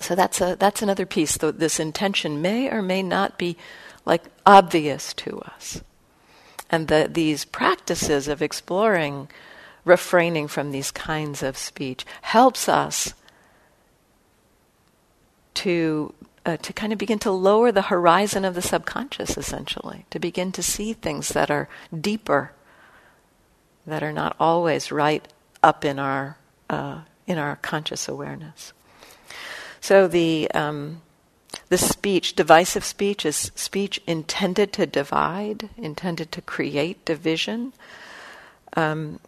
So 0.00 0.14
that's 0.14 0.40
a 0.40 0.56
that's 0.56 0.82
another 0.82 1.06
piece. 1.06 1.36
Though 1.36 1.52
this 1.52 1.80
intention 1.80 2.42
may 2.42 2.68
or 2.70 2.82
may 2.82 3.02
not 3.02 3.38
be 3.38 3.56
like 4.04 4.24
obvious 4.44 5.14
to 5.14 5.40
us, 5.40 5.80
and 6.76 6.88
the, 6.88 7.08
these 7.10 7.46
practices 7.46 8.28
of 8.28 8.42
exploring, 8.42 9.30
refraining 9.86 10.46
from 10.46 10.72
these 10.72 10.90
kinds 10.90 11.42
of 11.42 11.56
speech 11.56 12.04
helps 12.20 12.68
us 12.68 13.14
to 15.54 16.12
uh, 16.44 16.58
to 16.58 16.72
kind 16.74 16.92
of 16.92 16.98
begin 16.98 17.18
to 17.18 17.30
lower 17.30 17.72
the 17.72 17.88
horizon 17.88 18.44
of 18.44 18.54
the 18.54 18.62
subconscious, 18.62 19.38
essentially, 19.38 20.04
to 20.10 20.18
begin 20.18 20.52
to 20.52 20.62
see 20.62 20.92
things 20.92 21.30
that 21.30 21.50
are 21.50 21.66
deeper, 21.98 22.52
that 23.86 24.02
are 24.02 24.12
not 24.12 24.36
always 24.38 24.92
right 24.92 25.26
up 25.62 25.82
in 25.82 25.98
our 25.98 26.36
uh, 26.68 27.00
in 27.26 27.38
our 27.38 27.56
conscious 27.56 28.06
awareness. 28.06 28.74
So 29.80 30.06
the 30.06 30.50
um, 30.52 31.00
the 31.68 31.78
speech, 31.78 32.34
divisive 32.34 32.84
speech, 32.84 33.24
is 33.24 33.50
speech 33.54 34.00
intended 34.06 34.72
to 34.74 34.86
divide, 34.86 35.68
intended 35.76 36.32
to 36.32 36.42
create 36.42 37.04
division. 37.04 37.72
Um, 38.76 39.20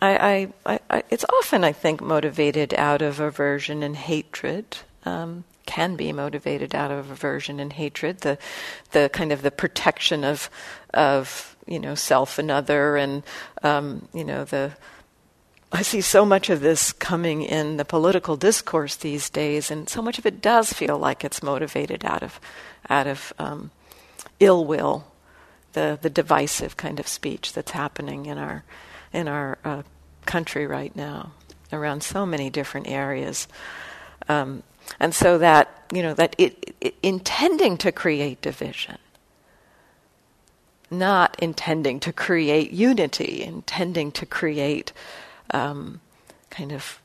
I, 0.00 0.50
I, 0.64 0.80
I, 0.90 1.02
it's 1.10 1.24
often, 1.38 1.62
I 1.62 1.72
think, 1.72 2.00
motivated 2.00 2.74
out 2.74 3.02
of 3.02 3.20
aversion 3.20 3.82
and 3.82 3.96
hatred. 3.96 4.78
Um, 5.04 5.44
can 5.66 5.96
be 5.96 6.12
motivated 6.12 6.74
out 6.74 6.92
of 6.92 7.10
aversion 7.10 7.60
and 7.60 7.72
hatred. 7.72 8.20
The, 8.20 8.38
the 8.92 9.10
kind 9.12 9.32
of 9.32 9.42
the 9.42 9.50
protection 9.50 10.24
of, 10.24 10.48
of 10.94 11.56
you 11.66 11.80
know, 11.80 11.94
self 11.94 12.38
and 12.38 12.50
other, 12.50 12.96
and 12.96 13.22
um, 13.62 14.08
you 14.14 14.24
know 14.24 14.44
the 14.44 14.72
I 15.76 15.82
see 15.82 16.00
so 16.00 16.24
much 16.24 16.48
of 16.48 16.62
this 16.62 16.94
coming 16.94 17.42
in 17.42 17.76
the 17.76 17.84
political 17.84 18.38
discourse 18.38 18.96
these 18.96 19.28
days, 19.28 19.70
and 19.70 19.90
so 19.90 20.00
much 20.00 20.18
of 20.18 20.24
it 20.24 20.40
does 20.40 20.72
feel 20.72 20.96
like 20.96 21.22
it's 21.22 21.42
motivated 21.42 22.02
out 22.02 22.22
of, 22.22 22.40
out 22.88 23.06
of 23.06 23.34
um, 23.38 23.70
ill 24.40 24.64
will, 24.64 25.04
the 25.74 25.98
the 26.00 26.08
divisive 26.08 26.78
kind 26.78 26.98
of 26.98 27.06
speech 27.06 27.52
that's 27.52 27.72
happening 27.72 28.24
in 28.24 28.38
our 28.38 28.64
in 29.12 29.28
our 29.28 29.58
uh, 29.66 29.82
country 30.24 30.66
right 30.66 30.96
now 30.96 31.32
around 31.70 32.02
so 32.02 32.24
many 32.24 32.48
different 32.48 32.88
areas, 32.88 33.46
um, 34.30 34.62
and 34.98 35.14
so 35.14 35.36
that 35.36 35.84
you 35.92 36.02
know 36.02 36.14
that 36.14 36.34
it, 36.38 36.74
it, 36.80 36.94
intending 37.02 37.76
to 37.76 37.92
create 37.92 38.40
division, 38.40 38.96
not 40.90 41.36
intending 41.38 42.00
to 42.00 42.14
create 42.14 42.70
unity, 42.70 43.42
intending 43.42 44.10
to 44.10 44.24
create 44.24 44.94
um, 45.50 46.00
kind 46.50 46.72
of 46.72 47.00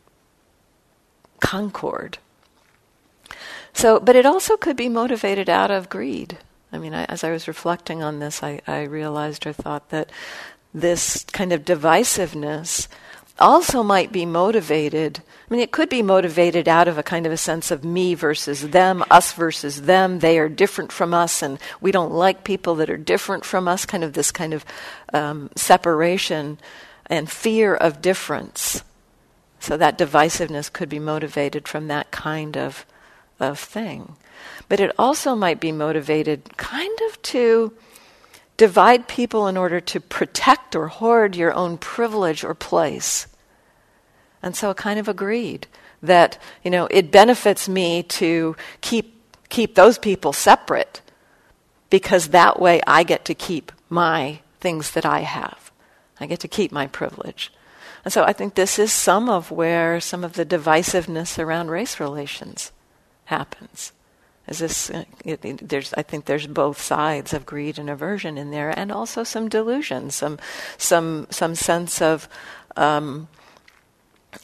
concord. 1.40 2.18
So, 3.74 4.00
but 4.00 4.16
it 4.16 4.26
also 4.26 4.58
could 4.58 4.76
be 4.76 4.90
motivated 4.90 5.50
out 5.50 5.72
of 5.72 5.90
greed. 5.90 6.38
I 6.72 6.78
mean, 6.78 6.94
I, 6.94 7.06
as 7.06 7.24
I 7.24 7.32
was 7.32 7.48
reflecting 7.48 8.02
on 8.02 8.20
this, 8.20 8.44
I, 8.44 8.62
I 8.68 8.84
realized 8.84 9.46
or 9.46 9.54
thought 9.54 9.90
that 9.90 10.10
this 10.74 11.26
kind 11.32 11.52
of 11.52 11.66
divisiveness 11.66 12.88
also 13.40 13.82
might 13.82 14.12
be 14.12 14.26
motivated. 14.26 15.20
I 15.20 15.54
mean, 15.54 15.62
it 15.62 15.72
could 15.72 15.90
be 15.90 16.02
motivated 16.02 16.68
out 16.68 16.88
of 16.88 16.98
a 16.98 17.04
kind 17.04 17.26
of 17.26 17.32
a 17.32 17.38
sense 17.38 17.72
of 17.72 17.84
me 17.84 18.14
versus 18.14 18.70
them, 18.70 19.04
us 19.10 19.34
versus 19.34 19.82
them. 19.84 20.20
They 20.20 20.38
are 20.38 20.48
different 20.48 20.92
from 20.92 21.14
us, 21.14 21.42
and 21.42 21.58
we 21.82 21.92
don't 21.92 22.12
like 22.12 22.44
people 22.44 22.76
that 22.76 22.90
are 22.90 22.98
different 22.98 23.44
from 23.44 23.68
us. 23.68 23.86
Kind 23.86 24.04
of 24.04 24.14
this 24.14 24.32
kind 24.32 24.54
of 24.54 24.64
um, 25.12 25.50
separation 25.56 26.60
and 27.08 27.30
fear 27.30 27.76
of 27.76 28.02
difference. 28.02 28.84
So 29.60 29.78
that 29.78 29.98
divisiveness 29.98 30.72
could 30.72 30.90
be 30.90 31.00
motivated 31.00 31.68
from 31.68 31.88
that 31.88 32.12
kind 32.12 32.58
of, 32.58 32.86
of 33.40 33.60
thing. 33.60 34.16
But 34.68 34.80
it 34.80 34.96
also 34.98 35.36
might 35.36 35.60
be 35.60 35.72
motivated 35.72 36.58
kind 36.58 36.98
of 37.10 37.22
to 37.24 37.74
divide 38.58 39.08
people 39.08 39.48
in 39.48 39.58
order 39.58 39.80
to 39.80 40.00
protect 40.00 40.76
or 40.76 40.88
hoard 40.88 41.36
your 41.36 41.54
own 41.54 41.78
privilege 41.78 42.44
or 42.44 42.54
place. 42.56 43.28
And 44.42 44.56
so 44.56 44.74
kind 44.74 45.00
of 45.00 45.08
agreed 45.08 45.68
that, 46.02 46.40
you 46.64 46.72
know, 46.72 46.88
it 46.90 47.12
benefits 47.12 47.70
me 47.70 48.04
to 48.04 48.56
keep 48.82 49.18
keep 49.50 49.76
those 49.76 50.00
people 50.00 50.34
separate 50.34 51.02
because 51.92 52.30
that 52.30 52.60
way 52.60 52.82
I 52.88 53.04
get 53.04 53.26
to 53.26 53.36
keep 53.36 53.72
my 53.90 54.40
things 54.60 54.92
that 54.92 55.06
I 55.06 55.20
have. 55.20 55.61
I 56.22 56.28
get 56.28 56.40
to 56.42 56.48
keep 56.48 56.72
my 56.72 56.88
privilege. 56.88 57.52
And 58.04 58.14
so 58.14 58.24
I 58.24 58.34
think 58.34 58.56
this 58.56 58.80
is 58.80 58.92
some 58.92 59.30
of 59.30 59.52
where 59.52 60.00
some 60.00 60.24
of 60.24 60.34
the 60.34 60.46
divisiveness 60.46 61.38
around 61.38 61.70
race 61.70 62.00
relations 62.00 62.72
happens. 63.26 63.92
Is 64.48 64.60
this? 64.60 64.90
Uh, 64.90 65.06
there's, 65.24 65.94
I 65.94 66.02
think 66.02 66.26
there's 66.26 66.48
both 66.48 66.82
sides 66.82 67.34
of 67.34 67.46
greed 67.46 67.78
and 67.78 67.90
aversion 67.90 68.38
in 68.38 68.52
there, 68.52 68.78
and 68.78 68.92
also 68.92 69.24
some 69.24 69.48
delusion, 69.48 70.10
some, 70.10 70.40
some, 70.78 71.28
some 71.30 71.56
sense 71.56 72.02
of, 72.02 72.28
um, 72.76 73.28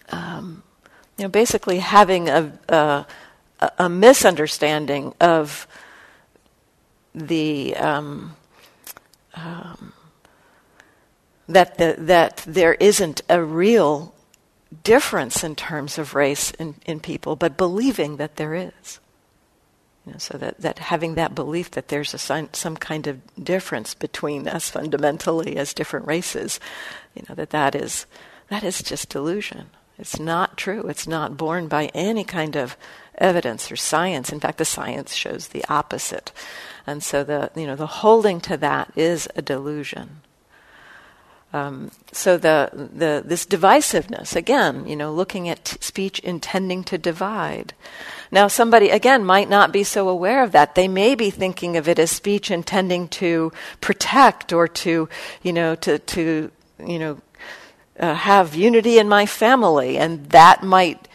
um, 0.09 0.63
you 1.17 1.23
know, 1.23 1.29
basically 1.29 1.79
having 1.79 2.29
a, 2.29 2.53
a, 2.69 3.05
a 3.79 3.89
misunderstanding 3.89 5.13
of 5.19 5.67
the 7.15 7.75
um, 7.77 8.35
um 9.33 9.93
that, 11.47 11.77
the, 11.77 11.95
that 11.97 12.43
there 12.47 12.73
isn't 12.75 13.21
a 13.29 13.41
real 13.41 14.13
difference 14.83 15.43
in 15.43 15.55
terms 15.55 15.97
of 15.97 16.15
race 16.15 16.51
in, 16.51 16.75
in 16.85 16.99
people, 16.99 17.35
but 17.35 17.57
believing 17.57 18.17
that 18.17 18.35
there 18.35 18.53
is. 18.53 18.99
You 20.05 20.13
know, 20.13 20.17
so 20.19 20.37
that, 20.37 20.61
that 20.61 20.79
having 20.79 21.15
that 21.15 21.35
belief 21.35 21.71
that 21.71 21.89
there's 21.89 22.13
a 22.13 22.17
some, 22.17 22.49
some 22.53 22.77
kind 22.77 23.07
of 23.07 23.19
difference 23.43 23.93
between 23.93 24.47
us 24.47 24.69
fundamentally 24.69 25.57
as 25.57 25.73
different 25.73 26.07
races, 26.07 26.59
you 27.13 27.23
know, 27.27 27.35
that 27.35 27.49
that 27.49 27.75
is, 27.75 28.05
that 28.49 28.63
is 28.63 28.81
just 28.81 29.09
delusion. 29.09 29.67
It's 29.99 30.19
not 30.19 30.57
true. 30.57 30.83
It's 30.83 31.07
not 31.07 31.37
borne 31.37 31.67
by 31.67 31.87
any 31.87 32.23
kind 32.23 32.55
of 32.55 32.77
evidence 33.17 33.71
or 33.71 33.75
science. 33.75 34.31
In 34.31 34.39
fact, 34.39 34.59
the 34.59 34.65
science 34.65 35.13
shows 35.13 35.47
the 35.47 35.65
opposite. 35.67 36.31
And 36.85 37.03
so 37.03 37.23
the, 37.23 37.51
you 37.55 37.65
know, 37.65 37.75
the 37.75 37.87
holding 37.87 38.39
to 38.41 38.57
that 38.57 38.91
is 38.95 39.27
a 39.35 39.41
delusion. 39.41 40.21
Um, 41.53 41.91
so 42.11 42.37
the, 42.37 42.69
the 42.73 43.23
this 43.25 43.45
divisiveness 43.45 44.35
again, 44.35 44.85
you 44.85 44.97
know, 44.97 45.13
looking 45.13 45.47
at 45.47 45.63
t- 45.63 45.77
speech 45.79 46.19
intending 46.19 46.83
to 46.85 46.97
divide. 46.97 47.73
Now, 48.31 48.49
somebody 48.49 48.89
again 48.89 49.23
might 49.23 49.49
not 49.49 49.71
be 49.71 49.83
so 49.83 50.09
aware 50.09 50.43
of 50.43 50.51
that. 50.51 50.75
They 50.75 50.89
may 50.89 51.15
be 51.15 51.29
thinking 51.29 51.77
of 51.77 51.87
it 51.87 51.99
as 51.99 52.11
speech 52.11 52.51
intending 52.51 53.07
to 53.09 53.53
protect 53.79 54.51
or 54.51 54.67
to, 54.67 55.07
you 55.41 55.53
know, 55.53 55.75
to 55.75 55.99
to 55.99 56.51
you 56.85 56.99
know, 56.99 57.21
uh, 57.99 58.13
have 58.13 58.55
unity 58.55 58.99
in 58.99 59.09
my 59.09 59.25
family, 59.25 59.97
and 59.97 60.29
that 60.29 60.63
might 60.63 61.07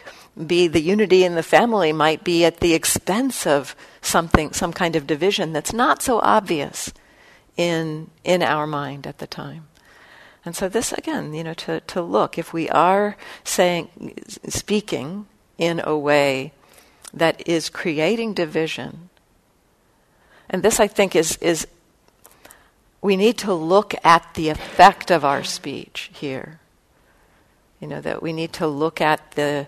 be 0.47 0.67
the 0.67 0.81
unity 0.81 1.23
in 1.23 1.35
the 1.35 1.43
family 1.43 1.93
might 1.93 2.23
be 2.23 2.43
at 2.43 2.59
the 2.59 2.73
expense 2.73 3.45
of 3.45 3.75
something, 4.01 4.51
some 4.51 4.73
kind 4.73 4.95
of 4.95 5.05
division 5.05 5.53
that's 5.53 5.73
not 5.73 6.01
so 6.01 6.19
obvious 6.19 6.91
in 7.55 8.09
in 8.23 8.41
our 8.41 8.65
mind 8.65 9.05
at 9.05 9.19
the 9.19 9.27
time. 9.27 9.67
And 10.45 10.55
so 10.55 10.67
this 10.67 10.91
again, 10.91 11.33
you 11.33 11.43
know, 11.43 11.53
to, 11.53 11.79
to 11.81 12.01
look, 12.01 12.37
if 12.37 12.51
we 12.51 12.69
are 12.69 13.15
saying, 13.43 14.15
speaking 14.49 15.27
in 15.57 15.81
a 15.83 15.97
way 15.97 16.51
that 17.13 17.47
is 17.47 17.69
creating 17.69 18.33
division, 18.33 19.09
and 20.49 20.61
this 20.61 20.79
I 20.79 20.87
think 20.87 21.15
is, 21.15 21.37
is 21.37 21.65
we 23.01 23.15
need 23.15 23.37
to 23.39 23.53
look 23.53 23.93
at 24.03 24.33
the 24.33 24.49
effect 24.49 25.11
of 25.11 25.23
our 25.23 25.43
speech 25.43 26.09
here. 26.13 26.59
You 27.79 27.87
know, 27.87 28.01
that 28.01 28.21
we 28.23 28.31
need 28.31 28.53
to 28.53 28.67
look 28.67 29.01
at 29.01 29.31
the 29.31 29.67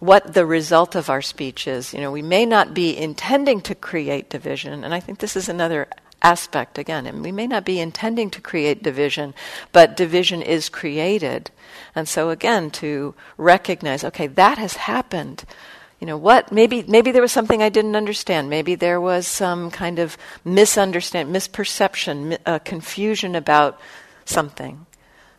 what 0.00 0.34
the 0.34 0.44
result 0.44 0.96
of 0.96 1.08
our 1.08 1.22
speech 1.22 1.68
is. 1.68 1.94
You 1.94 2.00
know, 2.00 2.10
we 2.10 2.22
may 2.22 2.44
not 2.44 2.74
be 2.74 2.96
intending 2.96 3.60
to 3.62 3.74
create 3.74 4.28
division, 4.28 4.84
and 4.84 4.92
I 4.92 5.00
think 5.00 5.20
this 5.20 5.36
is 5.36 5.48
another 5.48 5.86
aspect 6.22 6.78
again. 6.78 7.06
And 7.06 7.22
we 7.22 7.32
may 7.32 7.46
not 7.46 7.64
be 7.64 7.80
intending 7.80 8.30
to 8.30 8.40
create 8.40 8.82
division, 8.82 9.34
but 9.72 9.96
division 9.96 10.42
is 10.42 10.68
created. 10.68 11.50
And 11.94 12.08
so 12.08 12.30
again, 12.30 12.70
to 12.72 13.14
recognize, 13.36 14.04
okay, 14.04 14.26
that 14.28 14.58
has 14.58 14.74
happened. 14.76 15.44
You 16.00 16.06
know 16.06 16.16
what? 16.16 16.50
Maybe 16.50 16.82
maybe 16.88 17.12
there 17.12 17.22
was 17.22 17.30
something 17.30 17.62
I 17.62 17.68
didn't 17.68 17.94
understand. 17.94 18.50
Maybe 18.50 18.74
there 18.74 19.00
was 19.00 19.26
some 19.28 19.70
kind 19.70 19.98
of 19.98 20.18
misunderstanding, 20.44 21.32
misperception, 21.32 22.38
uh, 22.44 22.58
confusion 22.60 23.36
about 23.36 23.80
something. 24.24 24.86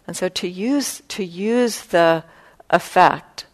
And 0.07 0.15
so 0.15 0.29
to 0.29 0.47
use 0.47 1.01
to 1.09 1.23
use 1.23 1.81
the 1.81 2.23
effect 2.69 3.45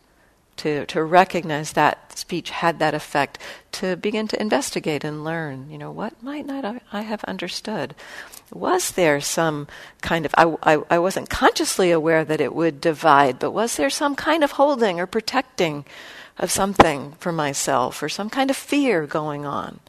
to, 0.59 0.85
to 0.87 1.03
recognize 1.03 1.73
that 1.73 2.17
speech 2.17 2.49
had 2.49 2.79
that 2.79 2.93
effect, 2.93 3.37
to 3.71 3.95
begin 3.95 4.27
to 4.27 4.41
investigate 4.41 5.03
and 5.05 5.23
learn, 5.23 5.69
you 5.71 5.77
know, 5.77 5.91
what 5.91 6.21
might 6.21 6.45
not 6.45 6.65
I, 6.91 7.01
have 7.01 7.23
understood? 7.23 7.95
Was 8.51 8.91
there 8.91 9.21
some 9.21 9.67
kind 10.01 10.25
of, 10.25 10.35
I, 10.37 10.55
I, 10.63 10.83
I 10.89 10.99
wasn't 10.99 11.29
consciously 11.29 11.91
aware 11.91 12.25
that 12.25 12.41
it 12.41 12.53
would 12.53 12.81
divide, 12.81 13.39
but 13.39 13.51
was 13.51 13.77
there 13.77 13.89
some 13.89 14.15
kind 14.15 14.43
of 14.43 14.51
holding 14.51 14.99
or 14.99 15.07
protecting 15.07 15.85
of 16.37 16.51
something 16.51 17.13
for 17.19 17.31
myself 17.31 18.03
or 18.03 18.09
some 18.09 18.29
kind 18.29 18.49
of 18.49 18.57
fear 18.57 19.07
going 19.07 19.45
on? 19.45 19.79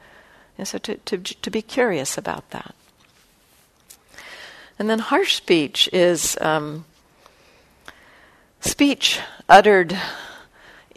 And 0.56 0.68
so 0.68 0.78
to, 0.78 0.96
to, 0.96 1.18
to 1.18 1.50
be 1.50 1.62
curious 1.62 2.16
about 2.16 2.50
that. 2.50 2.74
And 4.78 4.88
then 4.88 5.00
harsh 5.00 5.34
speech 5.34 5.88
is 5.92 6.38
um, 6.40 6.84
speech 8.60 9.20
uttered 9.48 9.98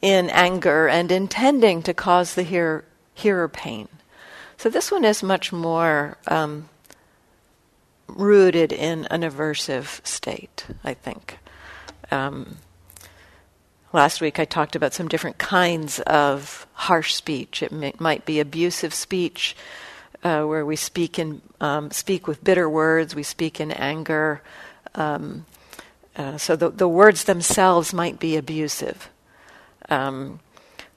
in 0.04 0.30
anger 0.32 0.90
and 0.90 1.14
intending 1.14 1.82
to 1.82 1.94
cause 1.94 2.36
the 2.36 2.44
hear, 2.44 2.84
hearer 3.14 3.48
pain. 3.48 3.88
So 4.58 4.70
this 4.70 4.92
one 4.92 5.06
is 5.06 5.24
much 5.24 5.54
more 5.54 6.18
um, 6.28 6.68
rooted 8.08 8.74
in 8.74 9.06
an 9.06 9.22
aversive 9.22 10.06
state, 10.06 10.66
I 10.84 10.94
think. 10.94 11.40
Um, 12.12 12.58
last 13.94 14.20
week 14.20 14.40
I 14.40 14.46
talked 14.46 14.76
about 14.76 14.94
some 14.94 15.08
different 15.08 15.38
kinds 15.38 16.02
of 16.02 16.68
harsh 16.74 17.14
speech. 17.14 17.64
It 17.64 17.72
may, 17.72 17.94
might 17.98 18.26
be 18.26 18.42
abusive 18.42 18.94
speech, 18.94 19.56
uh, 20.22 20.44
where 20.44 20.66
we 20.66 20.76
speak 20.76 21.18
in 21.18 21.42
um, 21.62 21.92
speak 21.92 22.28
with 22.28 22.44
bitter 22.44 22.70
words, 22.70 23.16
we 23.16 23.24
speak 23.24 23.62
in 23.62 23.72
anger. 23.72 24.42
Um, 24.96 25.46
uh, 26.18 26.38
so 26.38 26.58
the, 26.58 26.70
the 26.70 26.90
words 26.90 27.24
themselves 27.24 27.94
might 27.94 28.20
be 28.20 28.36
abusive. 28.36 29.10
Um, 29.94 30.40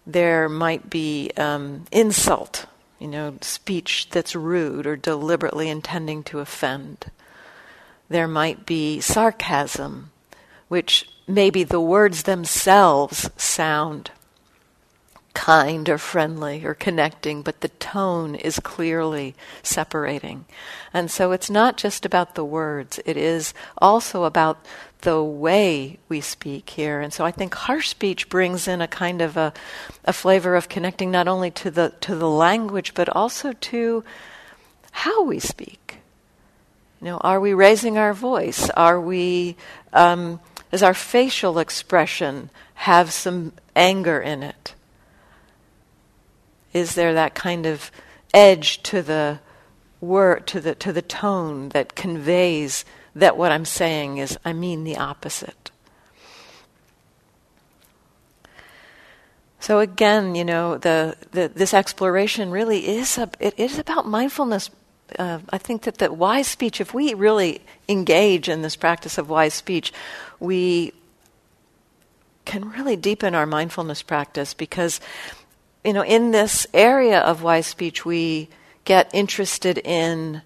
there 0.06 0.48
might 0.48 0.88
be 0.88 1.30
um, 1.36 1.84
insult, 1.92 2.66
you 2.98 3.08
know, 3.08 3.36
speech 3.40 4.08
that's 4.10 4.34
rude 4.34 4.86
or 4.86 4.96
deliberately 4.96 5.68
intending 5.68 6.22
to 6.24 6.38
offend. 6.38 7.06
There 8.08 8.28
might 8.28 8.64
be 8.64 9.00
sarcasm, 9.00 10.12
which 10.68 11.08
maybe 11.26 11.64
the 11.64 11.80
words 11.80 12.22
themselves 12.22 13.30
sound 13.36 14.12
kind 15.36 15.86
or 15.90 15.98
friendly 15.98 16.64
or 16.64 16.72
connecting, 16.72 17.42
but 17.42 17.60
the 17.60 17.68
tone 17.68 18.34
is 18.34 18.58
clearly 18.58 19.34
separating. 19.62 20.46
And 20.94 21.10
so 21.10 21.30
it's 21.32 21.50
not 21.50 21.76
just 21.76 22.06
about 22.06 22.34
the 22.34 22.44
words, 22.44 22.98
it 23.04 23.18
is 23.18 23.52
also 23.76 24.24
about 24.24 24.64
the 25.02 25.22
way 25.22 25.98
we 26.08 26.22
speak 26.22 26.70
here. 26.70 27.02
And 27.02 27.12
so 27.12 27.22
I 27.22 27.32
think 27.32 27.54
harsh 27.54 27.90
speech 27.90 28.30
brings 28.30 28.66
in 28.66 28.80
a 28.80 28.88
kind 28.88 29.20
of 29.20 29.36
a, 29.36 29.52
a 30.06 30.14
flavor 30.14 30.56
of 30.56 30.70
connecting 30.70 31.10
not 31.10 31.28
only 31.28 31.50
to 31.50 31.70
the 31.70 31.92
to 32.00 32.16
the 32.16 32.30
language 32.30 32.94
but 32.94 33.10
also 33.10 33.52
to 33.52 34.04
how 34.90 35.22
we 35.24 35.38
speak. 35.38 35.98
You 37.02 37.08
know, 37.08 37.18
are 37.18 37.40
we 37.40 37.52
raising 37.52 37.98
our 37.98 38.14
voice? 38.14 38.70
Are 38.70 38.98
we 38.98 39.56
um, 39.92 40.40
does 40.70 40.82
our 40.82 40.94
facial 40.94 41.58
expression 41.58 42.48
have 42.74 43.12
some 43.12 43.52
anger 43.76 44.18
in 44.18 44.42
it? 44.42 44.72
Is 46.76 46.94
there 46.94 47.14
that 47.14 47.34
kind 47.34 47.64
of 47.64 47.90
edge 48.34 48.82
to 48.82 49.00
the 49.00 49.40
word, 50.02 50.46
to 50.48 50.60
the 50.60 50.74
to 50.74 50.92
the 50.92 51.00
tone 51.00 51.70
that 51.70 51.94
conveys 51.94 52.84
that 53.14 53.38
what 53.38 53.50
I'm 53.50 53.64
saying 53.64 54.18
is 54.18 54.38
I 54.44 54.52
mean 54.52 54.84
the 54.84 54.98
opposite? 54.98 55.70
So 59.58 59.80
again, 59.80 60.34
you 60.34 60.44
know, 60.44 60.76
the, 60.76 61.16
the 61.32 61.48
this 61.48 61.72
exploration 61.72 62.50
really 62.50 62.86
is 62.86 63.16
a, 63.16 63.30
it 63.40 63.58
is 63.58 63.78
about 63.78 64.06
mindfulness. 64.06 64.68
Uh, 65.18 65.38
I 65.48 65.56
think 65.56 65.82
that 65.84 65.96
the 65.96 66.12
wise 66.12 66.46
speech, 66.46 66.78
if 66.78 66.92
we 66.92 67.14
really 67.14 67.62
engage 67.88 68.50
in 68.50 68.60
this 68.60 68.76
practice 68.76 69.16
of 69.16 69.30
wise 69.30 69.54
speech, 69.54 69.94
we 70.40 70.92
can 72.44 72.68
really 72.70 72.96
deepen 72.96 73.34
our 73.34 73.46
mindfulness 73.46 74.02
practice 74.02 74.52
because 74.52 75.00
you 75.86 75.92
know, 75.92 76.04
in 76.04 76.32
this 76.32 76.66
area 76.74 77.20
of 77.20 77.44
wise 77.44 77.66
speech, 77.68 78.04
we 78.04 78.48
get 78.84 79.08
interested 79.14 79.78
in 79.78 80.42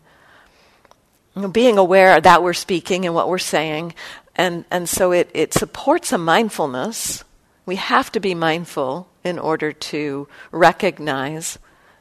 you 1.35 1.43
know, 1.43 1.49
being 1.49 1.79
aware 1.79 2.21
that 2.21 2.43
we're 2.43 2.53
speaking 2.53 3.07
and 3.07 3.15
what 3.15 3.29
we're 3.29 3.39
saying, 3.39 3.95
and, 4.37 4.67
and 4.71 4.87
so 4.89 5.13
it, 5.13 5.31
it 5.33 5.55
supports 5.55 6.13
a 6.13 6.19
mindfulness. 6.19 7.25
We 7.65 7.77
have 7.77 8.13
to 8.13 8.21
be 8.21 8.35
mindful 8.35 9.09
in 9.25 9.39
order 9.39 9.73
to 9.73 10.29
recognize 10.51 11.59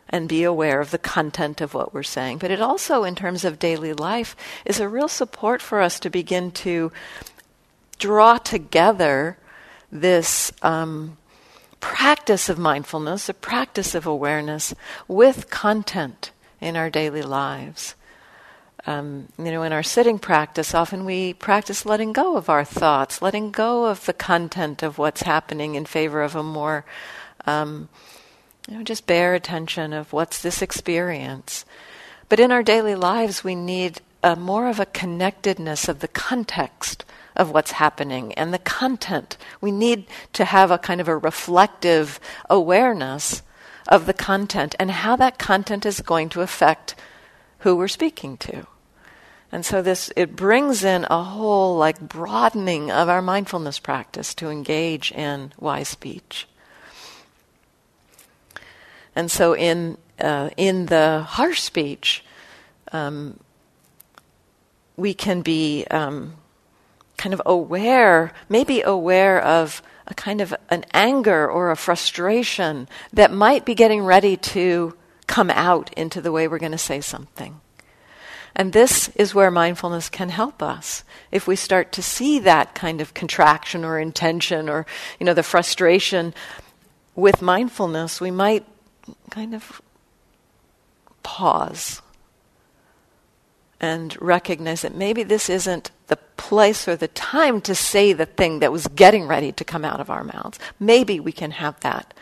and 0.10 0.28
be 0.28 0.44
aware 0.44 0.82
of 0.82 0.92
the 0.92 0.98
content 0.98 1.62
of 1.62 1.74
what 1.74 1.94
we're 1.94 2.04
saying. 2.04 2.40
But 2.40 2.52
it 2.52 2.62
also, 2.62 3.04
in 3.04 3.16
terms 3.16 3.46
of 3.46 3.60
daily 3.60 3.94
life, 3.94 4.36
is 4.66 4.80
a 4.80 4.90
real 4.90 5.08
support 5.08 5.62
for 5.62 5.80
us 5.80 6.00
to 6.02 6.10
begin 6.10 6.52
to 6.52 6.92
draw 8.00 8.38
together 8.38 9.38
this 9.92 10.52
um, 10.62 11.18
practice 11.80 12.50
of 12.50 12.58
mindfulness, 12.58 13.30
a 13.30 13.34
practice 13.34 13.96
of 13.96 14.06
awareness 14.06 14.74
with 15.08 15.50
content 15.50 16.32
in 16.60 16.76
our 16.76 16.90
daily 16.90 17.22
lives. 17.22 17.96
Um, 18.86 19.28
you 19.38 19.52
know, 19.52 19.64
in 19.64 19.74
our 19.74 19.84
sitting 19.84 20.20
practice, 20.20 20.74
often 20.74 21.06
we 21.06 21.34
practice 21.34 21.86
letting 21.86 22.14
go 22.14 22.38
of 22.38 22.50
our 22.50 22.64
thoughts, 22.64 23.22
letting 23.22 23.52
go 23.52 23.86
of 23.86 24.06
the 24.06 24.14
content 24.14 24.84
of 24.84 24.98
what's 24.98 25.24
happening 25.24 25.76
in 25.76 25.86
favor 25.86 26.22
of 26.22 26.36
a 26.36 26.44
more, 26.44 26.86
um, 27.46 27.90
you 28.68 28.78
know, 28.78 28.84
just 28.84 29.06
bare 29.06 29.36
attention 29.36 29.94
of 29.94 30.14
what's 30.14 30.42
this 30.42 30.62
experience. 30.62 31.66
But 32.30 32.40
in 32.40 32.52
our 32.52 32.64
daily 32.64 32.96
lives, 32.96 33.44
we 33.44 33.56
need 33.56 34.02
a, 34.24 34.36
more 34.36 34.70
of 34.70 34.80
a 34.80 34.86
connectedness 34.86 35.88
of 35.88 36.00
the 36.00 36.08
context 36.08 37.04
of 37.40 37.52
what's 37.52 37.72
happening 37.72 38.34
and 38.34 38.54
the 38.54 38.60
content. 38.60 39.38
We 39.62 39.72
need 39.72 40.06
to 40.34 40.46
have 40.46 40.70
a 40.70 40.78
kind 40.78 41.02
of 41.02 41.08
a 41.08 41.18
reflective 41.18 42.20
awareness 42.50 43.42
of 43.88 44.06
the 44.06 44.14
content 44.14 44.76
and 44.78 44.92
how 44.92 45.16
that 45.16 45.40
content 45.40 45.86
is 45.86 46.02
going 46.02 46.30
to 46.30 46.42
affect 46.42 46.96
who 47.60 47.76
we're 47.76 47.88
speaking 47.88 48.38
to. 48.38 48.68
And 49.52 49.66
so 49.66 49.82
this 49.82 50.12
it 50.16 50.36
brings 50.36 50.84
in 50.84 51.08
a 51.10 51.24
whole 51.24 51.78
like 51.78 52.00
broadening 52.00 52.92
of 52.92 53.10
our 53.10 53.22
mindfulness 53.22 53.80
practice 53.80 54.36
to 54.36 54.50
engage 54.50 55.12
in 55.12 55.54
wise 55.58 55.88
speech. 55.88 56.48
And 59.16 59.32
so 59.32 59.56
in 59.56 59.98
uh, 60.20 60.50
in 60.58 60.88
the 60.88 61.26
harsh 61.28 61.62
speech, 61.62 62.24
um, 62.92 63.40
we 64.98 65.14
can 65.14 65.42
be 65.42 65.86
um, 65.90 66.36
kind 67.20 67.34
of 67.34 67.42
aware, 67.46 68.32
maybe 68.48 68.82
aware 68.82 69.44
of 69.44 69.84
a 70.08 70.14
kind 70.14 70.40
of 70.40 70.56
an 70.70 70.86
anger 70.94 71.52
or 71.52 71.70
a 71.70 71.76
frustration 71.76 72.88
that 73.12 73.32
might 73.32 73.66
be 73.66 73.76
getting 73.76 74.04
ready 74.04 74.38
to 74.38 74.96
come 75.28 75.50
out 75.52 75.94
into 75.94 76.22
the 76.22 76.32
way 76.32 76.48
we're 76.48 76.58
going 76.58 76.72
to 76.72 76.78
say 76.78 77.02
something. 77.02 77.60
And 78.56 78.72
this 78.72 79.10
is 79.16 79.36
where 79.36 79.52
mindfulness 79.52 80.10
can 80.10 80.30
help 80.30 80.64
us. 80.64 81.04
If 81.30 81.46
we 81.46 81.58
start 81.58 81.92
to 81.92 82.02
see 82.02 82.40
that 82.40 82.74
kind 82.74 83.02
of 83.02 83.14
contraction 83.14 83.84
or 83.84 84.00
intention 84.00 84.70
or, 84.70 84.86
you 85.20 85.26
know, 85.26 85.34
the 85.34 85.44
frustration 85.44 86.34
with 87.16 87.42
mindfulness, 87.42 88.22
we 88.22 88.32
might 88.32 88.66
kind 89.30 89.54
of 89.54 89.82
pause 91.22 92.02
and 93.82 94.20
recognize 94.22 94.82
that 94.82 94.96
maybe 94.96 95.24
this 95.24 95.50
isn't 95.50 95.92
the 96.10 96.18
place 96.38 96.88
or 96.88 96.96
the 96.96 97.08
time 97.08 97.62
to 97.62 97.74
say 97.74 98.14
the 98.14 98.26
thing 98.26 98.60
that 98.60 98.72
was 98.72 98.88
getting 98.88 99.28
ready 99.28 99.52
to 99.54 99.64
come 99.64 99.86
out 99.86 100.00
of 100.00 100.10
our 100.10 100.24
mouths. 100.24 100.60
Maybe 100.80 101.20
we 101.20 101.32
can 101.32 101.52
have 101.52 101.80
that 101.80 102.14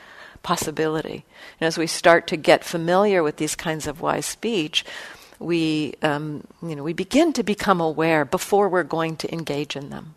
possibility. 0.44 1.26
And 1.60 1.68
as 1.68 1.78
we 1.78 1.88
start 1.88 2.28
to 2.28 2.38
get 2.38 2.64
familiar 2.64 3.24
with 3.24 3.38
these 3.38 3.56
kinds 3.56 3.88
of 3.88 4.02
wise 4.02 4.26
speech, 4.26 4.86
we, 5.40 5.96
um, 6.02 6.44
you 6.62 6.76
know, 6.76 6.84
we 6.84 6.94
begin 6.94 7.34
to 7.34 7.44
become 7.44 7.82
aware 7.82 8.26
before 8.26 8.70
we're 8.70 8.84
going 8.84 9.18
to 9.18 9.34
engage 9.34 9.76
in 9.76 9.90
them. 9.90 10.16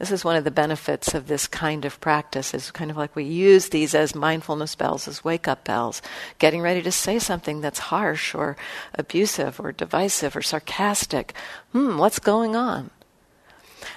This 0.00 0.10
is 0.10 0.24
one 0.24 0.36
of 0.36 0.44
the 0.44 0.50
benefits 0.50 1.12
of 1.12 1.26
this 1.26 1.46
kind 1.46 1.84
of 1.84 2.00
practice. 2.00 2.54
Is 2.54 2.70
kind 2.70 2.90
of 2.90 2.96
like 2.96 3.14
we 3.14 3.24
use 3.24 3.68
these 3.68 3.94
as 3.94 4.14
mindfulness 4.14 4.74
bells, 4.74 5.06
as 5.06 5.22
wake 5.22 5.46
up 5.46 5.62
bells, 5.64 6.00
getting 6.38 6.62
ready 6.62 6.80
to 6.80 6.90
say 6.90 7.18
something 7.18 7.60
that's 7.60 7.78
harsh 7.78 8.34
or 8.34 8.56
abusive 8.94 9.60
or 9.60 9.72
divisive 9.72 10.34
or 10.34 10.40
sarcastic. 10.40 11.34
Hmm, 11.72 11.98
what's 11.98 12.18
going 12.18 12.56
on? 12.56 12.88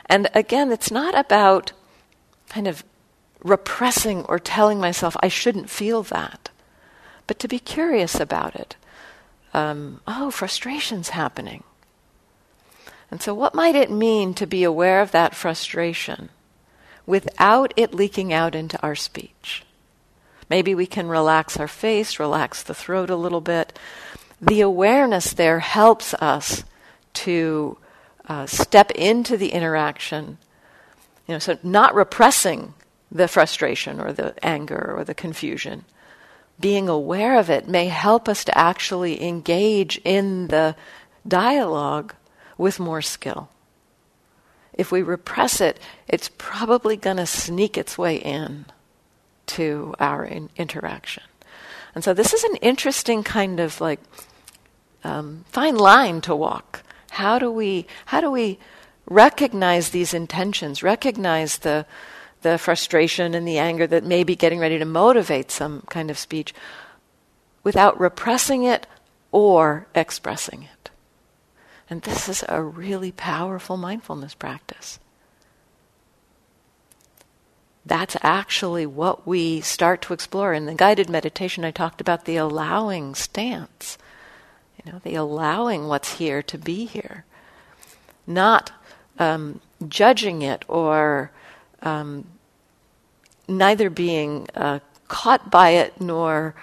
And 0.05 0.29
again, 0.33 0.73
it's 0.73 0.91
not 0.91 1.17
about 1.17 1.71
kind 2.49 2.67
of 2.67 2.83
repressing 3.41 4.25
or 4.25 4.39
telling 4.39 4.81
myself 4.81 5.15
I 5.21 5.29
shouldn't 5.29 5.69
feel 5.69 6.03
that, 6.03 6.49
but 7.27 7.39
to 7.39 7.47
be 7.47 7.59
curious 7.59 8.19
about 8.19 8.55
it. 8.57 8.75
Um, 9.53 10.01
oh, 10.05 10.31
frustration's 10.31 11.09
happening. 11.09 11.63
And 13.13 13.21
so, 13.21 13.35
what 13.35 13.53
might 13.53 13.75
it 13.75 13.91
mean 13.91 14.33
to 14.33 14.47
be 14.47 14.63
aware 14.63 14.99
of 14.99 15.11
that 15.11 15.35
frustration 15.35 16.29
without 17.05 17.71
it 17.77 17.93
leaking 17.93 18.33
out 18.33 18.55
into 18.55 18.81
our 18.81 18.95
speech. 18.95 19.63
Maybe 20.49 20.73
we 20.73 20.87
can 20.87 21.07
relax 21.07 21.57
our 21.57 21.67
face, 21.67 22.17
relax 22.17 22.63
the 22.63 22.73
throat 22.73 23.11
a 23.11 23.15
little 23.15 23.39
bit. 23.39 23.77
The 24.41 24.61
awareness 24.61 25.31
there 25.31 25.59
helps 25.59 26.15
us 26.15 26.63
to 27.13 27.77
uh, 28.27 28.47
step 28.47 28.89
into 28.89 29.37
the 29.37 29.49
interaction. 29.49 30.39
You 31.27 31.35
know, 31.35 31.39
so 31.39 31.59
not 31.61 31.93
repressing 31.93 32.73
the 33.11 33.27
frustration 33.27 33.99
or 33.99 34.11
the 34.11 34.33
anger 34.43 34.91
or 34.97 35.03
the 35.03 35.13
confusion. 35.13 35.85
Being 36.59 36.89
aware 36.89 37.37
of 37.37 37.51
it 37.51 37.67
may 37.67 37.89
help 37.89 38.27
us 38.27 38.43
to 38.45 38.57
actually 38.57 39.21
engage 39.23 40.01
in 40.03 40.47
the 40.47 40.75
dialogue 41.27 42.15
with 42.57 42.79
more 42.79 43.01
skill. 43.01 43.49
If 44.73 44.91
we 44.91 45.01
repress 45.01 45.61
it, 45.61 45.79
it's 46.07 46.29
probably 46.37 46.97
going 46.97 47.17
to 47.17 47.25
sneak 47.25 47.77
its 47.77 47.97
way 47.97 48.15
in 48.15 48.65
to 49.45 49.93
our 49.99 50.25
in- 50.25 50.49
interaction. 50.57 51.23
And 51.93 52.03
so 52.03 52.13
this 52.13 52.33
is 52.33 52.43
an 52.43 52.55
interesting 52.57 53.23
kind 53.23 53.59
of 53.59 53.79
like 53.79 53.99
um, 55.03 55.45
fine 55.49 55.75
line 55.75 56.21
to 56.21 56.35
walk. 56.35 56.83
How 57.11 57.37
do 57.37 57.51
we 57.51 57.85
how 58.05 58.21
do 58.21 58.31
we 58.31 58.57
recognize 59.05 59.89
these 59.89 60.13
intentions, 60.13 60.81
recognize 60.81 61.59
the 61.59 61.85
the 62.41 62.57
frustration 62.57 63.33
and 63.33 63.47
the 63.47 63.57
anger 63.57 63.87
that 63.87 64.03
may 64.03 64.23
be 64.23 64.35
getting 64.35 64.59
ready 64.59 64.77
to 64.77 64.85
motivate 64.85 65.51
some 65.51 65.81
kind 65.89 66.09
of 66.09 66.17
speech 66.17 66.53
without 67.63 67.99
repressing 67.99 68.63
it 68.63 68.85
or 69.31 69.87
expressing 69.95 70.63
it. 70.63 70.82
And 71.93 72.01
this 72.01 72.27
is 72.27 72.43
a 72.49 72.59
really 72.59 73.11
powerful 73.11 73.77
mindfulness 73.77 74.33
practice. 74.33 74.97
That's 77.85 78.17
actually 78.23 78.87
what 78.87 79.27
we 79.27 79.61
start 79.61 80.01
to 80.01 80.13
explore. 80.13 80.55
In 80.55 80.65
the 80.65 80.73
guided 80.73 81.07
meditation, 81.07 81.63
I 81.63 81.69
talked 81.69 82.01
about 82.01 82.25
the 82.25 82.35
allowing 82.35 83.13
stance. 83.13 83.99
You 84.83 84.91
know, 84.91 85.01
the 85.03 85.13
allowing 85.13 85.87
what's 85.87 86.15
here 86.15 86.41
to 86.41 86.57
be 86.57 86.85
here. 86.85 87.25
Not 88.25 88.71
um, 89.19 89.61
judging 89.87 90.41
it 90.41 90.65
or 90.67 91.29
um, 91.83 92.25
neither 93.47 93.91
being 93.91 94.47
uh, 94.55 94.79
caught 95.09 95.51
by 95.51 95.69
it 95.69 96.01
nor 96.01 96.55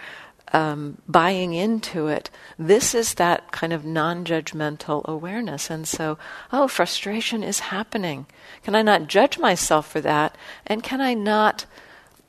um, 0.53 0.99
buying 1.09 1.53
into 1.53 2.09
it. 2.09 2.31
This 2.59 2.95
is 2.95 3.15
that 3.15 3.53
kind 3.53 3.73
of 3.73 3.85
non 3.85 4.25
judgmental 4.25 5.05
awareness. 5.05 5.71
And 5.71 5.87
so, 5.87 6.19
oh, 6.53 6.69
frustration 6.69 7.43
is 7.43 7.61
happening. 7.61 8.27
Can 8.63 8.75
I 8.75 8.83
not 8.83 9.07
judge 9.07 9.39
myself 9.39 9.91
for 9.91 10.01
that? 10.01 10.37
And 10.67 10.83
can 10.83 11.01
I 11.01 11.15
not 11.15 11.67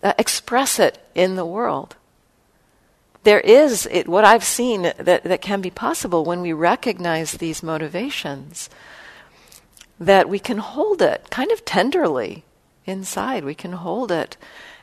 uh, 0.04 0.14
express 0.18 0.80
it 0.80 1.04
in 1.16 1.36
the 1.36 1.46
world? 1.46 1.96
There 3.24 3.42
is 3.42 3.88
it, 3.92 4.08
what 4.08 4.26
I've 4.26 4.44
seen 4.44 4.82
that, 4.82 5.24
that 5.24 5.42
can 5.42 5.62
be 5.62 5.70
possible 5.70 6.24
when 6.24 6.42
we 6.42 6.54
recognize 6.54 7.34
these 7.34 7.62
motivations, 7.62 8.70
that 10.00 10.28
we 10.28 10.40
can 10.40 10.58
hold 10.58 11.02
it 11.02 11.30
kind 11.30 11.52
of 11.52 11.64
tenderly 11.64 12.44
inside. 12.86 13.46
We 13.46 13.54
can 13.54 13.74
hold 13.74 14.12
it. 14.12 14.38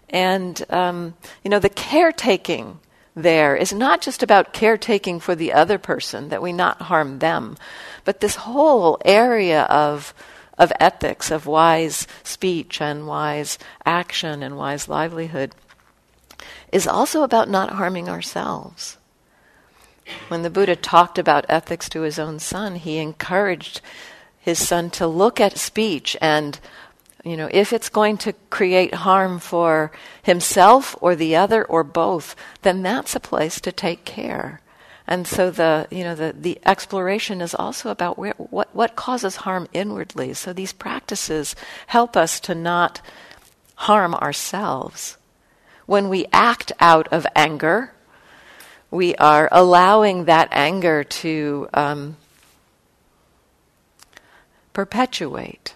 And, 0.09 0.65
um, 0.71 1.15
you 1.43 1.51
know, 1.51 1.59
the 1.59 1.69
caretaking 1.69 2.79
there 3.23 3.57
is 3.57 3.73
not 3.73 4.01
just 4.01 4.23
about 4.23 4.53
caretaking 4.53 5.21
for 5.21 5.35
the 5.35 5.53
other 5.53 5.79
person, 5.79 6.29
that 6.29 6.43
we 6.43 6.53
not 6.53 6.83
harm 6.83 7.19
them, 7.19 7.57
but 8.05 8.21
this 8.21 8.37
whole 8.37 8.99
area 9.05 9.63
of, 9.65 10.15
of 10.57 10.73
ethics, 10.81 11.31
of 11.31 11.47
wise 11.47 12.07
speech 12.23 12.81
and 12.81 13.07
wise 13.07 13.59
action 13.85 14.43
and 14.43 14.57
wise 14.57 14.89
livelihood, 14.89 15.55
is 16.73 16.87
also 16.87 17.23
about 17.23 17.49
not 17.49 17.71
harming 17.71 18.09
ourselves. 18.09 18.97
When 20.29 20.43
the 20.43 20.51
Buddha 20.51 20.77
talked 20.77 21.19
about 21.19 21.45
ethics 21.49 21.89
to 21.91 22.03
his 22.03 22.19
own 22.19 22.39
son, 22.39 22.77
he 22.77 22.99
encouraged 22.99 23.81
his 24.39 24.67
son 24.67 24.91
to 24.91 25.07
look 25.07 25.41
at 25.41 25.59
speech 25.59 26.17
and 26.21 26.59
you 27.25 27.37
know, 27.37 27.49
if 27.51 27.73
it's 27.73 27.89
going 27.89 28.17
to 28.19 28.33
create 28.51 28.95
harm 28.95 29.39
for 29.39 29.91
himself 30.23 30.97
or 31.01 31.17
the 31.17 31.37
other 31.37 31.65
or 31.65 31.83
both, 31.83 32.37
then 32.63 32.83
that's 32.83 33.17
a 33.17 33.21
place 33.21 33.61
to 33.61 33.73
take 33.73 34.05
care. 34.05 34.61
And 35.07 35.27
so 35.27 35.51
the 35.51 35.89
you 35.91 36.05
know 36.05 36.15
the, 36.15 36.35
the 36.39 36.61
exploration 36.67 37.41
is 37.41 37.55
also 37.55 37.91
about 37.91 38.19
where, 38.19 38.35
what 38.37 38.69
what 38.75 38.95
causes 38.95 39.37
harm 39.37 39.67
inwardly. 39.73 40.35
So 40.35 40.53
these 40.53 40.75
practices 40.75 41.57
help 41.87 42.15
us 42.15 42.39
to 42.41 42.55
not 42.55 43.01
harm 43.75 44.15
ourselves. 44.15 45.17
When 45.87 46.11
we 46.11 46.27
act 46.31 46.73
out 46.79 47.09
of 47.09 47.27
anger, 47.35 47.95
we 48.91 49.15
are 49.17 49.49
allowing 49.51 50.27
that 50.27 50.49
anger 50.53 51.03
to 51.05 51.69
um, 51.73 52.17
perpetuate. 54.75 55.75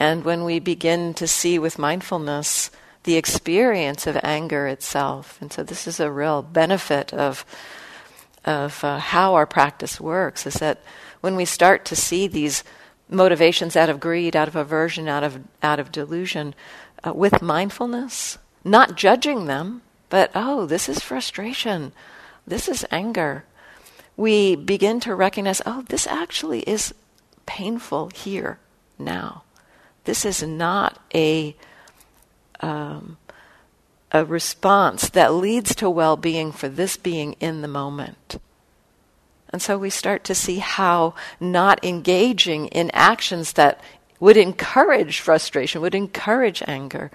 And 0.00 0.24
when 0.24 0.44
we 0.44 0.60
begin 0.60 1.12
to 1.14 1.28
see 1.28 1.58
with 1.58 1.78
mindfulness 1.78 2.70
the 3.04 3.16
experience 3.16 4.06
of 4.06 4.18
anger 4.22 4.66
itself, 4.66 5.36
and 5.42 5.52
so 5.52 5.62
this 5.62 5.86
is 5.86 6.00
a 6.00 6.10
real 6.10 6.42
benefit 6.42 7.12
of 7.12 7.44
of 8.42 8.82
uh, 8.82 8.98
how 8.98 9.34
our 9.34 9.44
practice 9.44 10.00
works, 10.00 10.46
is 10.46 10.54
that 10.54 10.80
when 11.20 11.36
we 11.36 11.44
start 11.44 11.84
to 11.84 11.94
see 11.94 12.26
these 12.26 12.64
motivations 13.10 13.76
out 13.76 13.90
of 13.90 14.00
greed, 14.00 14.34
out 14.34 14.48
of 14.48 14.56
aversion, 14.56 15.06
out 15.06 15.22
of 15.22 15.42
out 15.62 15.78
of 15.78 15.92
delusion, 15.92 16.54
uh, 17.06 17.12
with 17.12 17.42
mindfulness, 17.42 18.38
not 18.64 18.96
judging 18.96 19.44
them, 19.44 19.82
but 20.08 20.30
oh, 20.34 20.64
this 20.64 20.88
is 20.88 21.00
frustration, 21.00 21.92
this 22.46 22.68
is 22.68 22.86
anger. 22.90 23.44
We 24.16 24.56
begin 24.56 25.00
to 25.00 25.14
recognize, 25.14 25.60
oh, 25.66 25.82
this 25.82 26.06
actually 26.06 26.60
is 26.60 26.94
painful 27.44 28.10
here 28.14 28.58
now. 28.98 29.42
This 30.04 30.24
is 30.24 30.42
not 30.42 30.98
a 31.14 31.56
um, 32.60 33.16
a 34.12 34.24
response 34.24 35.08
that 35.10 35.34
leads 35.34 35.74
to 35.76 35.88
well 35.88 36.16
being 36.16 36.52
for 36.52 36.68
this 36.68 36.96
being 36.96 37.34
in 37.34 37.62
the 37.62 37.68
moment. 37.68 38.40
And 39.52 39.60
so 39.60 39.78
we 39.78 39.90
start 39.90 40.24
to 40.24 40.34
see 40.34 40.58
how 40.58 41.14
not 41.40 41.84
engaging 41.84 42.66
in 42.68 42.90
actions 42.92 43.54
that 43.54 43.80
would 44.18 44.36
encourage 44.36 45.20
frustration, 45.20 45.80
would 45.80 45.94
encourage 45.94 46.62
anger. 46.66 47.10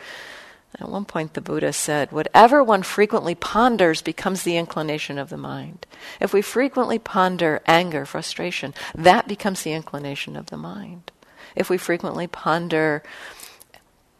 At 0.77 0.89
one 0.89 1.05
point, 1.05 1.33
the 1.33 1.41
Buddha 1.41 1.71
said, 1.71 2.11
Whatever 2.11 2.61
one 2.61 2.83
frequently 2.83 3.35
ponders 3.35 4.01
becomes 4.01 4.43
the 4.43 4.57
inclination 4.57 5.17
of 5.17 5.29
the 5.29 5.37
mind. 5.37 5.85
If 6.19 6.33
we 6.33 6.41
frequently 6.41 6.99
ponder 6.99 7.61
anger, 7.65 8.05
frustration, 8.05 8.73
that 8.93 9.27
becomes 9.27 9.63
the 9.63 9.71
inclination 9.71 10.35
of 10.35 10.47
the 10.47 10.57
mind 10.57 11.11
if 11.55 11.69
we 11.69 11.77
frequently 11.77 12.27
ponder, 12.27 13.03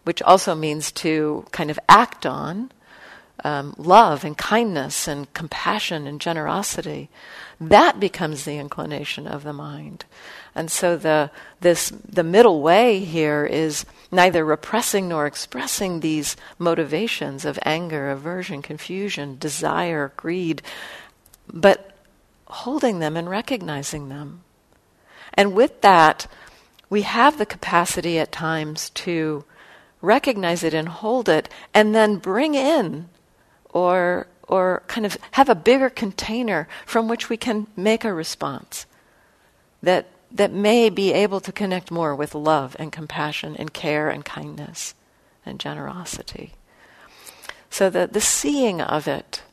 which 0.04 0.22
also 0.22 0.56
means 0.56 0.92
to 0.94 1.46
kind 1.52 1.70
of 1.70 1.80
act 1.90 2.26
on, 2.26 2.72
um, 3.44 3.76
love 3.78 4.24
and 4.24 4.38
kindness 4.38 5.08
and 5.08 5.32
compassion 5.34 6.08
and 6.08 6.22
generosity, 6.22 7.10
that 7.60 8.00
becomes 8.00 8.44
the 8.44 8.58
inclination 8.58 9.28
of 9.28 9.44
the 9.44 9.54
mind. 9.54 10.06
And 10.56 10.72
so 10.72 10.96
the 10.96 11.32
this 11.60 11.90
the 11.90 12.24
middle 12.24 12.62
way 12.62 13.00
here 13.00 13.46
is 13.46 13.86
neither 14.12 14.46
repressing 14.46 15.10
nor 15.10 15.26
expressing 15.26 16.00
these 16.00 16.38
motivations 16.58 17.46
of 17.46 17.60
anger, 17.64 18.10
aversion, 18.10 18.62
confusion, 18.62 19.38
desire, 19.38 20.14
greed, 20.16 20.62
but 21.52 21.92
holding 22.48 23.00
them 23.00 23.18
and 23.18 23.30
recognizing 23.30 24.10
them. 24.10 24.42
And 25.34 25.54
with 25.54 25.82
that, 25.82 26.28
we 26.90 27.02
have 27.02 27.38
the 27.38 27.46
capacity 27.46 28.20
at 28.20 28.32
times 28.32 28.90
to 28.92 29.44
recognize 30.02 30.64
it 30.64 30.74
and 30.74 30.88
hold 30.90 31.28
it 31.28 31.50
and 31.74 31.96
then 31.96 32.18
bring 32.18 32.56
in 32.56 33.10
or 33.70 34.28
or 34.48 34.84
kind 34.88 35.06
of 35.06 35.18
have 35.32 35.50
a 35.50 35.56
bigger 35.56 35.90
container 35.90 36.68
from 36.86 37.08
which 37.08 37.30
we 37.30 37.38
can 37.38 37.66
make 37.76 38.06
a 38.06 38.14
response 38.14 38.86
that 39.82 40.08
that 40.32 40.52
may 40.52 40.90
be 40.90 41.14
able 41.14 41.40
to 41.40 41.52
connect 41.52 41.90
more 41.90 42.14
with 42.14 42.36
love 42.36 42.76
and 42.78 42.92
compassion 42.92 43.56
and 43.56 43.74
care 43.74 44.10
and 44.10 44.26
kindness 44.26 44.94
and 45.46 45.60
generosity. 45.60 46.54
So 47.70 47.90
that 47.90 48.14
the 48.14 48.22
seeing 48.22 48.82
of 48.82 49.08
it 49.08 49.44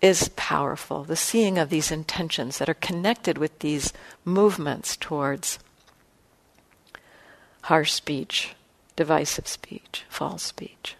is 0.00 0.30
powerful, 0.36 1.04
the 1.04 1.16
seeing 1.16 1.58
of 1.58 1.68
these 1.68 1.90
intentions 1.90 2.58
that 2.58 2.68
are 2.68 2.74
connected 2.74 3.38
with 3.38 3.58
these 3.58 3.92
movements 4.24 4.96
towards 4.96 5.58
harsh 7.66 7.90
speech, 7.90 8.54
divisive 8.94 9.48
speech, 9.48 10.04
false 10.08 10.44
speech. 10.44 10.94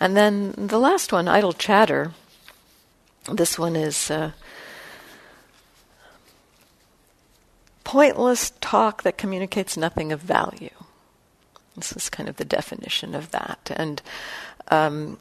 And 0.00 0.16
then 0.16 0.54
the 0.56 0.78
last 0.78 1.12
one, 1.12 1.28
idle 1.28 1.52
chatter. 1.52 2.12
This 3.30 3.58
one 3.58 3.76
is 3.76 4.10
uh, 4.10 4.30
pointless 7.84 8.52
talk 8.62 9.02
that 9.02 9.18
communicates 9.18 9.76
nothing 9.76 10.12
of 10.12 10.20
value. 10.20 10.70
This 11.76 11.92
is 11.92 12.08
kind 12.08 12.26
of 12.26 12.36
the 12.36 12.46
definition 12.46 13.14
of 13.14 13.30
that. 13.32 13.70
And 13.76 14.00
um, 14.68 15.18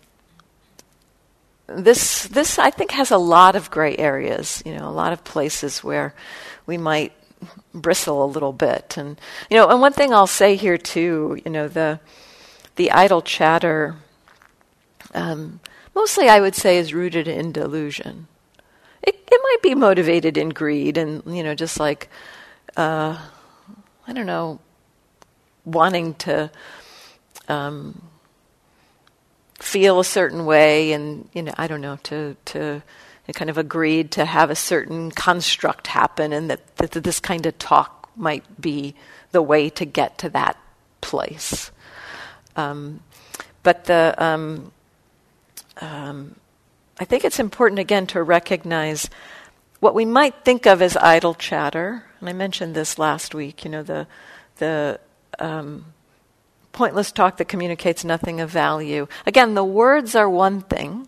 this, 1.68 2.28
this, 2.28 2.58
I 2.58 2.70
think, 2.72 2.92
has 2.92 3.12
a 3.12 3.18
lot 3.18 3.58
of 3.58 3.70
gray 3.72 3.98
areas, 3.98 4.64
you 4.66 4.74
know, 4.74 4.88
a 4.88 4.90
lot 4.90 5.12
of 5.12 5.26
places 5.26 5.84
where 5.84 6.14
we 6.66 6.78
might 6.78 7.12
bristle 7.74 8.24
a 8.24 8.26
little 8.26 8.54
bit. 8.54 8.98
And, 8.98 9.20
you 9.50 9.58
know, 9.58 9.70
and 9.70 9.82
one 9.82 9.94
thing 9.94 10.14
I'll 10.14 10.28
say 10.28 10.56
here, 10.56 10.78
too, 10.78 11.40
you 11.46 11.52
know, 11.52 11.68
the, 11.68 12.00
the 12.76 12.92
idle 12.92 13.22
chatter, 13.22 13.96
um, 15.14 15.60
mostly 15.96 16.30
I 16.30 16.40
would 16.40 16.56
say 16.56 16.78
is 16.78 16.94
rooted 16.94 17.28
in 17.28 17.52
delusion. 17.52 18.28
It, 19.02 19.16
it 19.32 19.42
might 19.44 19.62
be 19.62 19.76
motivated 19.76 20.38
in 20.38 20.50
greed 20.50 20.98
and, 20.98 21.24
you 21.26 21.44
know, 21.44 21.56
just 21.56 21.80
like, 21.80 22.10
uh, 22.76 23.18
I 24.08 24.14
don't 24.14 24.26
know, 24.26 24.60
wanting 25.66 26.14
to 26.16 26.50
um, 27.48 28.02
feel 29.60 30.00
a 30.00 30.06
certain 30.06 30.46
way, 30.46 30.94
and 30.94 31.30
you 31.34 31.44
know, 31.44 31.54
I 31.58 31.68
don't 31.68 31.82
know, 31.82 31.98
to 32.04 32.36
to 32.46 32.82
kind 33.34 33.50
of 33.50 33.58
agreed 33.58 34.12
to 34.12 34.26
have 34.26 34.50
a 34.50 34.56
certain 34.56 35.12
construct 35.12 35.88
happen, 35.88 36.34
and 36.34 36.50
that, 36.50 36.78
that 36.78 36.92
this 36.92 37.20
kind 37.20 37.46
of 37.46 37.58
talk 37.58 38.10
might 38.16 38.60
be 38.60 38.96
the 39.32 39.42
way 39.42 39.70
to 39.72 39.86
get 39.86 40.18
to 40.20 40.30
that 40.30 40.58
place. 41.02 41.72
Um, 42.56 43.02
but 43.64 43.86
the 43.86 44.16
um, 44.18 44.72
um, 45.82 46.36
I 47.00 47.06
think 47.06 47.26
it's 47.26 47.40
important 47.40 47.80
again 47.80 48.08
to 48.08 48.24
recognize 48.24 49.10
what 49.80 49.94
we 49.94 50.06
might 50.06 50.44
think 50.44 50.66
of 50.66 50.82
as 50.82 50.98
idle 50.98 51.36
chatter. 51.36 52.04
And 52.20 52.30
I 52.30 52.34
mentioned 52.34 52.76
this 52.76 52.98
last 52.98 53.36
week. 53.36 53.64
You 53.64 53.72
know 53.72 53.84
the 53.84 54.08
the 54.58 55.00
um, 55.40 55.86
pointless 56.72 57.12
talk 57.12 57.38
that 57.38 57.48
communicates 57.48 58.04
nothing 58.06 58.40
of 58.40 58.50
value. 58.50 59.08
Again, 59.26 59.54
the 59.54 59.66
words 59.66 60.16
are 60.16 60.30
one 60.30 60.62
thing, 60.62 61.08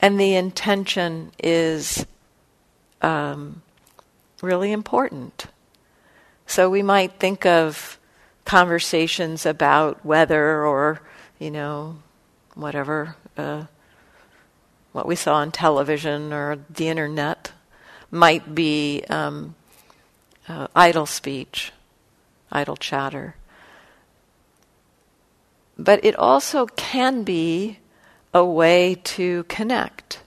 and 0.00 0.18
the 0.18 0.34
intention 0.34 1.30
is 1.38 2.06
um, 3.02 3.62
really 4.42 4.72
important. 4.72 5.46
So 6.46 6.68
we 6.68 6.82
might 6.82 7.20
think 7.20 7.46
of 7.46 7.98
conversations 8.44 9.46
about 9.46 10.04
weather 10.04 10.64
or, 10.64 11.00
you 11.38 11.50
know, 11.50 11.98
whatever, 12.54 13.16
uh, 13.36 13.64
what 14.92 15.06
we 15.06 15.14
saw 15.14 15.36
on 15.36 15.52
television 15.52 16.32
or 16.32 16.58
the 16.68 16.88
internet 16.88 17.52
might 18.10 18.54
be 18.54 19.04
um, 19.08 19.54
uh, 20.48 20.66
idle 20.74 21.06
speech 21.06 21.72
idle 22.52 22.76
chatter. 22.76 23.36
But 25.78 26.04
it 26.04 26.16
also 26.16 26.66
can 26.66 27.22
be 27.22 27.78
a 28.32 28.44
way 28.44 28.96
to 29.02 29.44
connect. 29.44 30.20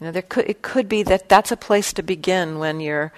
You 0.00 0.06
know, 0.06 0.12
there 0.12 0.22
could, 0.22 0.48
it 0.48 0.62
could 0.62 0.88
be 0.88 1.02
that 1.04 1.28
that's 1.28 1.52
a 1.52 1.56
place 1.56 1.92
to 1.94 2.02
begin 2.02 2.58
when 2.58 2.80
you're, 2.80 3.12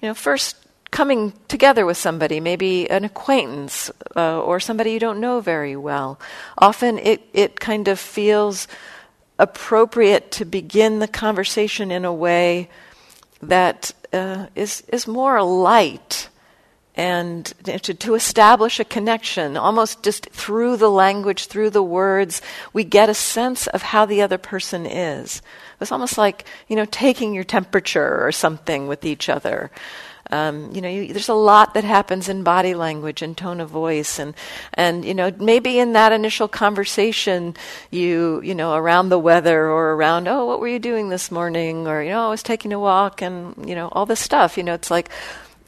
you 0.00 0.08
know, 0.08 0.14
first 0.14 0.56
coming 0.90 1.32
together 1.48 1.84
with 1.84 1.96
somebody, 1.96 2.40
maybe 2.40 2.88
an 2.90 3.04
acquaintance 3.04 3.90
uh, 4.14 4.40
or 4.40 4.60
somebody 4.60 4.92
you 4.92 5.00
don't 5.00 5.20
know 5.20 5.40
very 5.40 5.76
well. 5.76 6.18
Often 6.58 6.98
it, 6.98 7.28
it 7.32 7.60
kind 7.60 7.88
of 7.88 7.98
feels 7.98 8.68
appropriate 9.38 10.30
to 10.32 10.44
begin 10.44 10.98
the 10.98 11.08
conversation 11.08 11.90
in 11.90 12.04
a 12.04 12.12
way 12.12 12.70
that 13.42 13.92
uh, 14.12 14.46
is 14.54 14.82
is 14.88 15.06
more 15.06 15.42
light 15.42 16.28
and 16.96 17.44
to, 17.64 17.78
to, 17.78 18.14
establish 18.14 18.80
a 18.80 18.84
connection, 18.84 19.56
almost 19.58 20.02
just 20.02 20.30
through 20.30 20.78
the 20.78 20.90
language, 20.90 21.46
through 21.46 21.70
the 21.70 21.82
words, 21.82 22.40
we 22.72 22.84
get 22.84 23.10
a 23.10 23.14
sense 23.14 23.66
of 23.66 23.82
how 23.82 24.06
the 24.06 24.22
other 24.22 24.38
person 24.38 24.86
is. 24.86 25.42
It's 25.78 25.92
almost 25.92 26.16
like, 26.16 26.46
you 26.68 26.76
know, 26.76 26.86
taking 26.86 27.34
your 27.34 27.44
temperature 27.44 28.24
or 28.24 28.32
something 28.32 28.86
with 28.88 29.04
each 29.04 29.28
other. 29.28 29.70
Um, 30.30 30.74
you 30.74 30.80
know, 30.80 30.88
you, 30.88 31.12
there's 31.12 31.28
a 31.28 31.34
lot 31.34 31.74
that 31.74 31.84
happens 31.84 32.28
in 32.28 32.42
body 32.42 32.74
language 32.74 33.22
and 33.22 33.36
tone 33.36 33.60
of 33.60 33.70
voice, 33.70 34.18
and 34.18 34.34
and 34.74 35.04
you 35.04 35.14
know, 35.14 35.30
maybe 35.38 35.78
in 35.78 35.92
that 35.92 36.10
initial 36.12 36.48
conversation, 36.48 37.54
you 37.92 38.40
you 38.42 38.52
know, 38.54 38.74
around 38.74 39.08
the 39.08 39.20
weather 39.20 39.70
or 39.70 39.92
around, 39.92 40.26
oh, 40.26 40.46
what 40.46 40.58
were 40.58 40.66
you 40.66 40.80
doing 40.80 41.10
this 41.10 41.30
morning, 41.30 41.86
or 41.86 42.02
you 42.02 42.10
know, 42.10 42.26
I 42.26 42.30
was 42.30 42.42
taking 42.42 42.72
a 42.72 42.80
walk, 42.80 43.22
and 43.22 43.68
you 43.68 43.76
know, 43.76 43.86
all 43.92 44.04
this 44.04 44.18
stuff. 44.18 44.56
You 44.56 44.64
know, 44.64 44.74
it's 44.74 44.90
like 44.90 45.10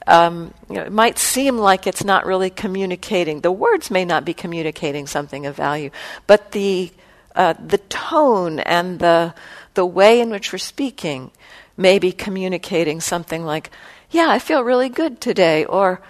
um, 0.09 0.55
you 0.71 0.77
know, 0.77 0.85
it 0.85 0.93
might 0.93 1.19
seem 1.19 1.59
like 1.59 1.87
it's 1.87 2.03
not 2.03 2.25
really 2.25 2.49
communicating. 2.49 3.43
The 3.43 3.53
words 3.53 3.91
may 3.91 4.07
not 4.07 4.25
be 4.25 4.33
communicating 4.33 5.07
something 5.07 5.45
of 5.45 5.55
value, 5.55 5.91
but 6.27 6.53
the 6.53 6.91
uh, 7.37 7.55
the 7.65 7.79
tone 7.79 8.59
and 8.61 8.99
the 8.99 9.35
the 9.75 9.87
way 9.87 10.21
in 10.21 10.31
which 10.31 10.51
we're 10.51 10.59
speaking 10.59 11.31
may 11.77 11.99
be 11.99 12.11
communicating 12.11 13.01
something 13.03 13.45
like, 13.45 13.71
"Yeah, 14.11 14.31
I 14.31 14.39
feel 14.39 14.65
really 14.65 14.89
good 14.89 15.21
today," 15.21 15.67
or 15.67 16.01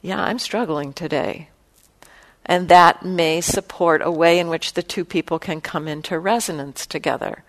"Yeah, 0.00 0.22
I'm 0.22 0.38
struggling 0.38 0.92
today." 0.92 1.48
And 2.46 2.68
that 2.68 3.04
may 3.04 3.40
support 3.40 4.00
a 4.02 4.10
way 4.10 4.38
in 4.38 4.48
which 4.48 4.72
the 4.72 4.82
two 4.82 5.04
people 5.04 5.38
can 5.40 5.60
come 5.60 5.88
into 5.88 6.18
resonance 6.18 6.86
together. 6.86 7.42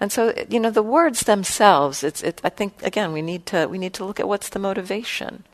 And 0.00 0.10
so, 0.10 0.34
you 0.48 0.58
know, 0.58 0.70
the 0.70 0.82
words 0.82 1.20
themselves, 1.20 2.02
it's, 2.02 2.22
it, 2.22 2.40
I 2.42 2.48
think, 2.48 2.82
again, 2.82 3.12
we 3.12 3.20
need, 3.20 3.44
to, 3.46 3.66
we 3.66 3.78
need 3.78 3.92
to 3.94 4.04
look 4.04 4.18
at 4.18 4.26
what's 4.26 4.48
the 4.48 4.58
motivation. 4.58 5.44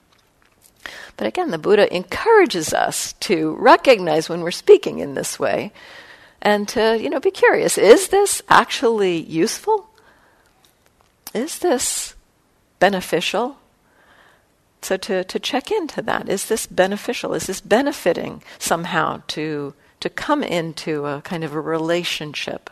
But 1.16 1.26
again, 1.26 1.50
the 1.50 1.58
Buddha 1.58 1.94
encourages 1.94 2.72
us 2.72 3.14
to 3.20 3.56
recognize 3.58 4.28
when 4.28 4.40
we're 4.40 4.50
speaking 4.50 4.98
in 4.98 5.14
this 5.14 5.38
way 5.38 5.72
and 6.42 6.68
to, 6.68 6.98
you 7.00 7.10
know, 7.10 7.20
be 7.20 7.30
curious. 7.30 7.78
Is 7.78 8.08
this 8.08 8.42
actually 8.48 9.20
useful? 9.22 9.88
Is 11.34 11.58
this 11.58 12.14
beneficial? 12.78 13.58
So 14.82 14.96
to, 14.96 15.24
to 15.24 15.38
check 15.40 15.70
into 15.70 16.02
that. 16.02 16.28
Is 16.28 16.46
this 16.46 16.66
beneficial? 16.66 17.34
Is 17.34 17.46
this 17.46 17.60
benefiting 17.60 18.42
somehow 18.58 19.22
to 19.28 19.74
to 19.98 20.10
come 20.10 20.42
into 20.42 21.06
a 21.06 21.22
kind 21.22 21.42
of 21.42 21.54
a 21.54 21.60
relationship 21.60 22.70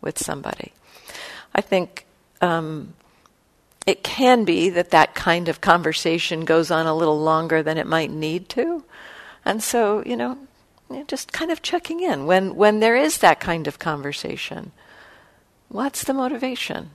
with 0.00 0.18
somebody? 0.18 0.72
I 1.54 1.60
think 1.62 2.06
um, 2.40 2.94
it 3.90 4.04
can 4.04 4.44
be 4.44 4.70
that 4.70 4.92
that 4.92 5.16
kind 5.16 5.48
of 5.48 5.60
conversation 5.60 6.44
goes 6.44 6.70
on 6.70 6.86
a 6.86 6.94
little 6.94 7.20
longer 7.20 7.60
than 7.60 7.76
it 7.76 7.88
might 7.88 8.10
need 8.10 8.48
to. 8.50 8.84
And 9.44 9.60
so, 9.60 10.04
you 10.06 10.16
know, 10.16 10.38
just 11.08 11.32
kind 11.32 11.50
of 11.50 11.60
checking 11.60 11.98
in 11.98 12.24
when, 12.24 12.54
when 12.54 12.78
there 12.78 12.94
is 12.94 13.18
that 13.18 13.40
kind 13.40 13.66
of 13.66 13.80
conversation. 13.80 14.70
What's 15.68 16.04
the 16.04 16.14
motivation? 16.14 16.90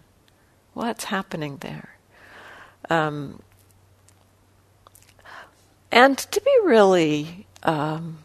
What's 0.73 1.05
happening 1.05 1.57
there? 1.57 1.97
Um, 2.89 3.41
and 5.91 6.17
to 6.17 6.39
be 6.39 6.57
really 6.63 7.45
um, 7.63 8.19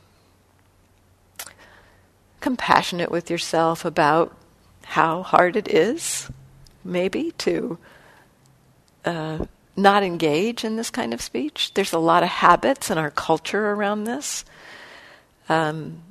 compassionate 2.41 3.11
with 3.11 3.31
yourself 3.31 3.85
about 3.85 4.37
how 4.85 5.25
hard 5.25 5.57
it 5.57 5.67
is, 5.67 6.31
maybe, 6.85 7.33
to 7.39 7.79
uh, 9.05 9.45
not 9.77 10.03
engage 10.03 10.65
in 10.65 10.77
this 10.77 10.91
kind 10.91 11.15
of 11.15 11.21
speech. 11.21 11.73
There's 11.75 11.93
a 11.93 11.99
lot 11.99 12.23
of 12.23 12.29
habits 12.29 12.91
in 12.91 12.99
our 12.99 13.11
culture 13.11 13.71
around 13.71 14.05
this. 14.05 14.45
Um, 15.49 16.03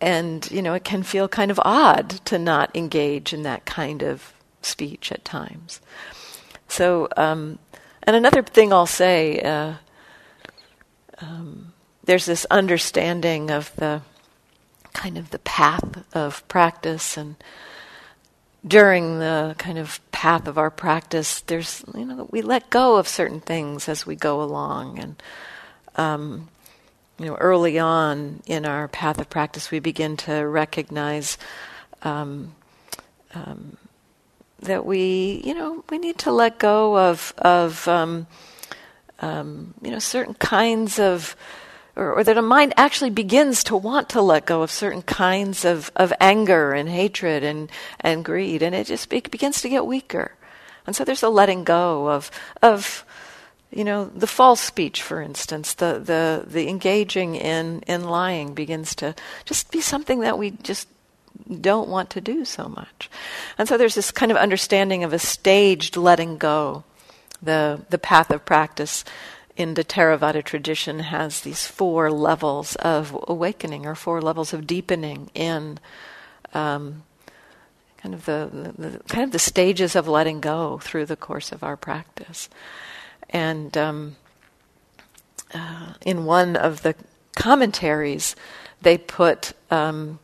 and, 0.00 0.48
you 0.50 0.62
know, 0.62 0.74
it 0.74 0.84
can 0.84 1.02
feel 1.02 1.28
kind 1.28 1.50
of 1.50 1.60
odd 1.64 2.10
to 2.26 2.38
not 2.38 2.74
engage 2.76 3.32
in 3.32 3.42
that 3.42 3.64
kind 3.64 4.02
of 4.02 4.32
speech 4.62 5.10
at 5.12 5.24
times. 5.24 5.80
So, 6.68 7.08
um, 7.16 7.58
and 8.02 8.14
another 8.14 8.42
thing 8.42 8.72
I'll 8.72 8.86
say 8.86 9.40
uh, 9.40 9.74
um, 11.20 11.72
there's 12.04 12.26
this 12.26 12.46
understanding 12.50 13.50
of 13.50 13.74
the 13.76 14.02
kind 14.92 15.18
of 15.18 15.30
the 15.30 15.38
path 15.40 16.04
of 16.14 16.46
practice 16.48 17.16
and 17.16 17.36
during 18.66 19.18
the 19.18 19.54
kind 19.58 19.78
of 19.78 20.00
path 20.18 20.48
of 20.48 20.58
our 20.58 20.68
practice, 20.68 21.42
there's 21.42 21.84
you 21.94 22.04
know 22.04 22.26
we 22.32 22.42
let 22.42 22.70
go 22.70 22.96
of 22.96 23.06
certain 23.06 23.38
things 23.38 23.88
as 23.88 24.04
we 24.04 24.16
go 24.16 24.42
along, 24.42 24.98
and 24.98 25.22
um, 25.94 26.48
you 27.20 27.26
know 27.26 27.36
early 27.36 27.78
on 27.78 28.42
in 28.44 28.66
our 28.66 28.88
path 28.88 29.20
of 29.20 29.30
practice, 29.30 29.70
we 29.70 29.78
begin 29.78 30.16
to 30.16 30.44
recognize 30.44 31.38
um, 32.02 32.52
um, 33.32 33.76
that 34.58 34.84
we 34.84 35.40
you 35.44 35.54
know 35.54 35.84
we 35.88 35.98
need 35.98 36.18
to 36.18 36.32
let 36.32 36.58
go 36.58 36.98
of 36.98 37.32
of 37.38 37.86
um, 37.86 38.26
um, 39.20 39.72
you 39.82 39.92
know 39.92 40.00
certain 40.00 40.34
kinds 40.34 40.98
of 40.98 41.36
or, 41.98 42.14
or, 42.14 42.24
that 42.24 42.38
a 42.38 42.42
mind 42.42 42.72
actually 42.76 43.10
begins 43.10 43.64
to 43.64 43.76
want 43.76 44.08
to 44.10 44.22
let 44.22 44.46
go 44.46 44.62
of 44.62 44.70
certain 44.70 45.02
kinds 45.02 45.64
of, 45.64 45.90
of 45.96 46.12
anger 46.20 46.72
and 46.72 46.88
hatred 46.88 47.42
and, 47.42 47.70
and 48.00 48.24
greed, 48.24 48.62
and 48.62 48.74
it 48.74 48.86
just 48.86 49.08
be, 49.08 49.20
begins 49.20 49.60
to 49.62 49.68
get 49.68 49.84
weaker. 49.84 50.32
And 50.86 50.94
so 50.94 51.04
there's 51.04 51.22
a 51.22 51.28
letting 51.28 51.64
go 51.64 52.08
of, 52.08 52.30
of 52.62 53.04
you 53.70 53.84
know, 53.84 54.06
the 54.06 54.26
false 54.26 54.60
speech, 54.60 55.02
for 55.02 55.20
instance, 55.20 55.74
the, 55.74 56.00
the, 56.02 56.44
the 56.46 56.68
engaging 56.68 57.34
in, 57.34 57.80
in 57.82 58.04
lying 58.04 58.54
begins 58.54 58.94
to 58.96 59.14
just 59.44 59.70
be 59.70 59.80
something 59.80 60.20
that 60.20 60.38
we 60.38 60.52
just 60.52 60.88
don't 61.60 61.88
want 61.88 62.10
to 62.10 62.20
do 62.20 62.44
so 62.44 62.68
much. 62.68 63.10
And 63.58 63.68
so 63.68 63.76
there's 63.76 63.94
this 63.94 64.10
kind 64.10 64.30
of 64.30 64.38
understanding 64.38 65.04
of 65.04 65.12
a 65.12 65.18
staged 65.18 65.96
letting 65.96 66.38
go. 66.38 66.84
The, 67.40 67.82
the 67.90 67.98
path 67.98 68.32
of 68.32 68.44
practice 68.44 69.04
in 69.58 69.74
the 69.74 69.84
Theravada 69.84 70.42
tradition 70.42 71.00
has 71.00 71.40
these 71.40 71.66
four 71.66 72.12
levels 72.12 72.76
of 72.76 73.18
awakening 73.26 73.86
or 73.86 73.96
four 73.96 74.22
levels 74.22 74.52
of 74.52 74.68
deepening 74.68 75.30
in 75.34 75.80
um, 76.54 77.02
kind 77.96 78.14
of 78.14 78.24
the, 78.24 78.72
the, 78.78 79.00
kind 79.08 79.24
of 79.24 79.32
the 79.32 79.38
stages 79.40 79.96
of 79.96 80.06
letting 80.06 80.40
go 80.40 80.78
through 80.78 81.06
the 81.06 81.16
course 81.16 81.50
of 81.50 81.64
our 81.64 81.76
practice. 81.76 82.48
And 83.30 83.76
um, 83.76 84.16
uh, 85.52 85.94
in 86.02 86.24
one 86.24 86.54
of 86.54 86.82
the 86.82 86.94
commentaries, 87.34 88.36
they 88.80 88.96
put 88.96 89.54
um, 89.72 90.20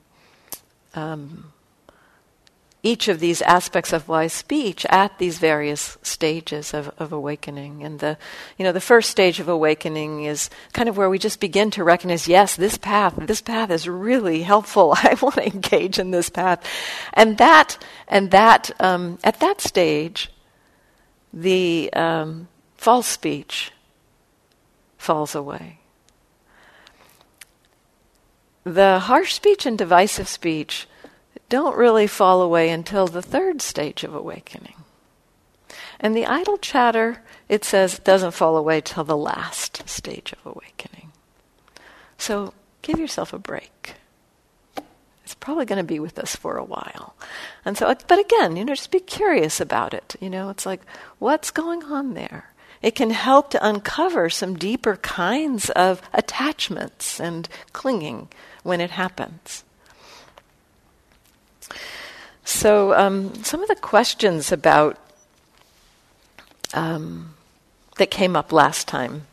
um, 0.94 1.52
each 2.84 3.08
of 3.08 3.18
these 3.18 3.40
aspects 3.42 3.94
of 3.94 4.08
wise 4.08 4.32
speech 4.32 4.84
at 4.90 5.18
these 5.18 5.38
various 5.38 5.96
stages 6.02 6.74
of, 6.74 6.92
of 6.98 7.14
awakening. 7.14 7.82
And 7.82 7.98
the, 7.98 8.18
you 8.58 8.64
know, 8.64 8.72
the 8.72 8.80
first 8.80 9.10
stage 9.10 9.40
of 9.40 9.48
awakening 9.48 10.24
is 10.24 10.50
kind 10.74 10.86
of 10.86 10.96
where 10.98 11.08
we 11.08 11.18
just 11.18 11.40
begin 11.40 11.70
to 11.72 11.82
recognize, 11.82 12.28
yes, 12.28 12.56
this 12.56 12.76
path, 12.76 13.14
this 13.16 13.40
path 13.40 13.70
is 13.70 13.88
really 13.88 14.42
helpful. 14.42 14.92
I 14.96 15.16
want 15.22 15.36
to 15.36 15.46
engage 15.46 15.98
in 15.98 16.10
this 16.10 16.28
path, 16.28 16.62
and 17.14 17.38
that, 17.38 17.78
and 18.06 18.30
that, 18.32 18.70
um, 18.78 19.18
at 19.24 19.40
that 19.40 19.62
stage, 19.62 20.30
the 21.32 21.90
um, 21.94 22.48
false 22.76 23.06
speech 23.06 23.72
falls 24.98 25.34
away. 25.34 25.78
The 28.64 28.98
harsh 29.00 29.32
speech 29.32 29.64
and 29.64 29.78
divisive 29.78 30.28
speech 30.28 30.86
don't 31.54 31.76
really 31.76 32.08
fall 32.08 32.42
away 32.42 32.70
until 32.70 33.06
the 33.06 33.22
third 33.22 33.62
stage 33.62 34.02
of 34.02 34.12
awakening. 34.12 34.74
And 36.00 36.16
the 36.16 36.26
idle 36.26 36.58
chatter, 36.58 37.22
it 37.48 37.64
says, 37.64 38.00
doesn't 38.00 38.32
fall 38.32 38.56
away 38.56 38.80
till 38.80 39.04
the 39.04 39.16
last 39.16 39.88
stage 39.88 40.32
of 40.32 40.44
awakening. 40.44 41.12
So 42.18 42.52
give 42.82 42.98
yourself 42.98 43.32
a 43.32 43.38
break. 43.38 43.94
It's 45.22 45.34
probably 45.34 45.64
going 45.64 45.78
to 45.78 45.84
be 45.84 46.00
with 46.00 46.18
us 46.18 46.34
for 46.34 46.56
a 46.56 46.64
while. 46.64 47.14
And 47.64 47.78
so, 47.78 47.94
but 48.08 48.18
again, 48.18 48.56
you 48.56 48.64
know, 48.64 48.74
just 48.74 48.90
be 48.90 48.98
curious 48.98 49.60
about 49.60 49.94
it. 49.94 50.16
You 50.20 50.28
know, 50.28 50.50
it's 50.50 50.66
like, 50.66 50.80
what's 51.20 51.52
going 51.52 51.84
on 51.84 52.14
there? 52.14 52.50
it 52.84 52.94
can 52.94 53.08
help 53.08 53.48
to 53.48 53.66
uncover 53.66 54.28
some 54.28 54.56
deeper 54.56 54.96
kinds 54.96 55.70
of 55.70 56.02
attachments 56.12 57.18
and 57.18 57.48
clinging 57.72 58.28
when 58.62 58.78
it 58.78 58.90
happens. 58.90 59.64
So, 62.44 62.94
um, 62.94 63.42
some 63.42 63.62
of 63.62 63.68
the 63.68 63.74
questions 63.74 64.52
about 64.52 64.98
um, 66.74 67.34
that 67.96 68.10
came 68.10 68.36
up 68.36 68.52
last 68.52 68.86
time 68.86 69.26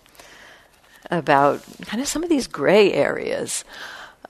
about 1.10 1.62
kind 1.86 2.02
of 2.02 2.08
some 2.08 2.24
of 2.24 2.30
these 2.30 2.48
gray 2.48 2.94
areas. 2.94 3.66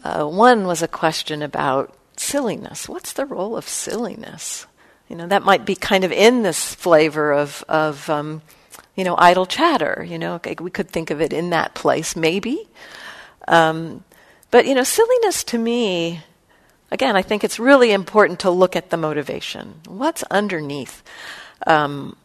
Uh, 0.03 0.25
one 0.25 0.65
was 0.65 0.81
a 0.81 0.87
question 0.87 1.43
about 1.43 1.95
silliness. 2.17 2.89
What's 2.89 3.13
the 3.13 3.25
role 3.25 3.55
of 3.55 3.67
silliness? 3.67 4.65
You 5.07 5.15
know, 5.15 5.27
that 5.27 5.43
might 5.43 5.65
be 5.65 5.75
kind 5.75 6.03
of 6.03 6.11
in 6.11 6.41
this 6.41 6.73
flavor 6.73 7.33
of 7.33 7.63
of 7.69 8.09
um, 8.09 8.41
you 8.95 9.03
know, 9.03 9.15
idle 9.17 9.45
chatter. 9.45 10.05
You 10.07 10.17
know, 10.17 10.39
we 10.59 10.71
could 10.71 10.89
think 10.89 11.11
of 11.11 11.21
it 11.21 11.33
in 11.33 11.51
that 11.51 11.75
place, 11.75 12.15
maybe. 12.15 12.67
Um, 13.47 14.03
but 14.49 14.65
you 14.65 14.73
know, 14.73 14.83
silliness 14.83 15.43
to 15.45 15.57
me, 15.57 16.21
again, 16.91 17.15
I 17.15 17.21
think 17.21 17.43
it's 17.43 17.59
really 17.59 17.91
important 17.91 18.41
to 18.41 18.51
look 18.51 18.75
at 18.75 18.89
the 18.89 18.97
motivation. 18.97 19.81
What's 19.87 20.23
underneath? 20.23 21.01
Um, 21.65 22.17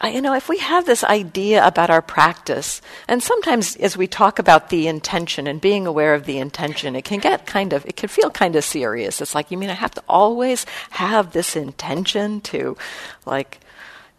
I, 0.00 0.10
you 0.10 0.22
know, 0.22 0.34
if 0.34 0.48
we 0.48 0.58
have 0.58 0.86
this 0.86 1.04
idea 1.04 1.66
about 1.66 1.90
our 1.90 2.00
practice, 2.00 2.80
and 3.06 3.22
sometimes 3.22 3.76
as 3.76 3.98
we 3.98 4.06
talk 4.06 4.38
about 4.38 4.70
the 4.70 4.88
intention 4.88 5.46
and 5.46 5.60
being 5.60 5.86
aware 5.86 6.14
of 6.14 6.24
the 6.24 6.38
intention, 6.38 6.96
it 6.96 7.04
can 7.04 7.20
get 7.20 7.44
kind 7.44 7.74
of, 7.74 7.84
it 7.84 7.96
can 7.96 8.08
feel 8.08 8.30
kind 8.30 8.56
of 8.56 8.64
serious. 8.64 9.20
It's 9.20 9.34
like, 9.34 9.50
you 9.50 9.58
mean 9.58 9.68
I 9.68 9.74
have 9.74 9.94
to 9.94 10.02
always 10.08 10.64
have 10.90 11.32
this 11.32 11.54
intention 11.54 12.40
to, 12.42 12.78
like, 13.26 13.60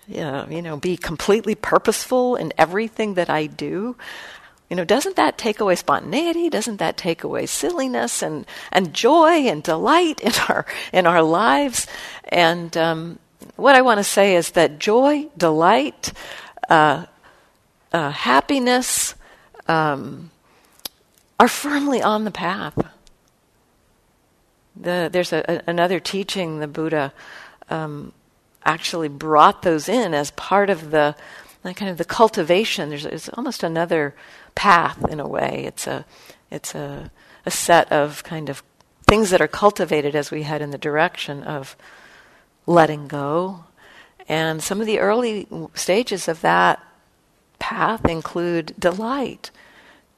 you 0.08 0.22
know, 0.22 0.46
you 0.50 0.62
know, 0.62 0.78
be 0.78 0.98
completely 0.98 1.56
purposeful 1.56 2.36
in 2.36 2.54
everything 2.60 3.16
that 3.16 3.30
I 3.30 3.48
do. 3.48 3.96
You 4.72 4.78
know, 4.78 4.86
doesn't 4.86 5.18
that 5.18 5.38
take 5.38 5.60
away 5.60 5.76
spontaneity? 5.76 6.50
Doesn't 6.50 6.78
that 6.78 6.96
take 6.96 7.26
away 7.26 7.46
silliness 7.46 8.22
and, 8.22 8.46
and 8.72 8.94
joy 8.94 9.50
and 9.50 9.62
delight 9.62 10.22
in 10.22 10.32
our 10.48 10.66
in 10.94 11.06
our 11.06 11.22
lives? 11.22 11.88
And 12.30 12.78
um, 12.78 13.20
what 13.58 13.76
I 13.76 13.82
want 13.82 13.98
to 13.98 14.04
say 14.06 14.34
is 14.34 14.52
that 14.52 14.80
joy, 14.80 15.28
delight, 15.38 16.14
uh, 16.70 17.06
uh, 17.92 18.12
happiness 18.12 19.14
um, 19.68 20.32
are 21.38 21.50
firmly 21.50 22.02
on 22.02 22.24
the 22.24 22.32
path. 22.32 22.78
The, 24.78 25.10
there's 25.12 25.34
a, 25.34 25.44
a, 25.50 25.70
another 25.70 26.00
teaching 26.00 26.60
the 26.60 26.68
Buddha 26.68 27.12
um, 27.70 28.14
actually 28.64 29.10
brought 29.10 29.64
those 29.64 29.90
in 29.90 30.14
as 30.14 30.32
part 30.32 30.70
of 30.70 30.92
the 30.92 31.14
kind 31.64 31.92
of 31.92 31.98
the 31.98 32.06
cultivation. 32.06 32.88
There's 32.88 33.06
it's 33.06 33.28
almost 33.30 33.64
another 33.64 34.16
path 34.56 35.04
in 35.10 35.20
a 35.20 35.28
way. 35.28 35.64
It's 35.66 35.88
a 35.88 36.06
it's 36.50 36.76
a 36.76 37.12
a 37.46 37.52
set 37.52 37.92
of 37.92 38.24
kind 38.24 38.50
of 38.50 38.64
things 39.08 39.30
that 39.32 39.42
are 39.42 39.48
cultivated 39.48 40.16
as 40.16 40.32
we 40.32 40.44
head 40.44 40.62
in 40.62 40.72
the 40.72 40.78
direction 40.78 41.44
of 41.44 41.76
letting 42.66 43.08
go. 43.08 43.66
And 44.28 44.62
some 44.62 44.80
of 44.80 44.88
the 44.88 45.00
early 45.00 45.48
stages 45.74 46.28
of 46.28 46.42
that 46.42 46.82
path 47.60 48.06
include 48.06 48.74
delight 48.80 49.52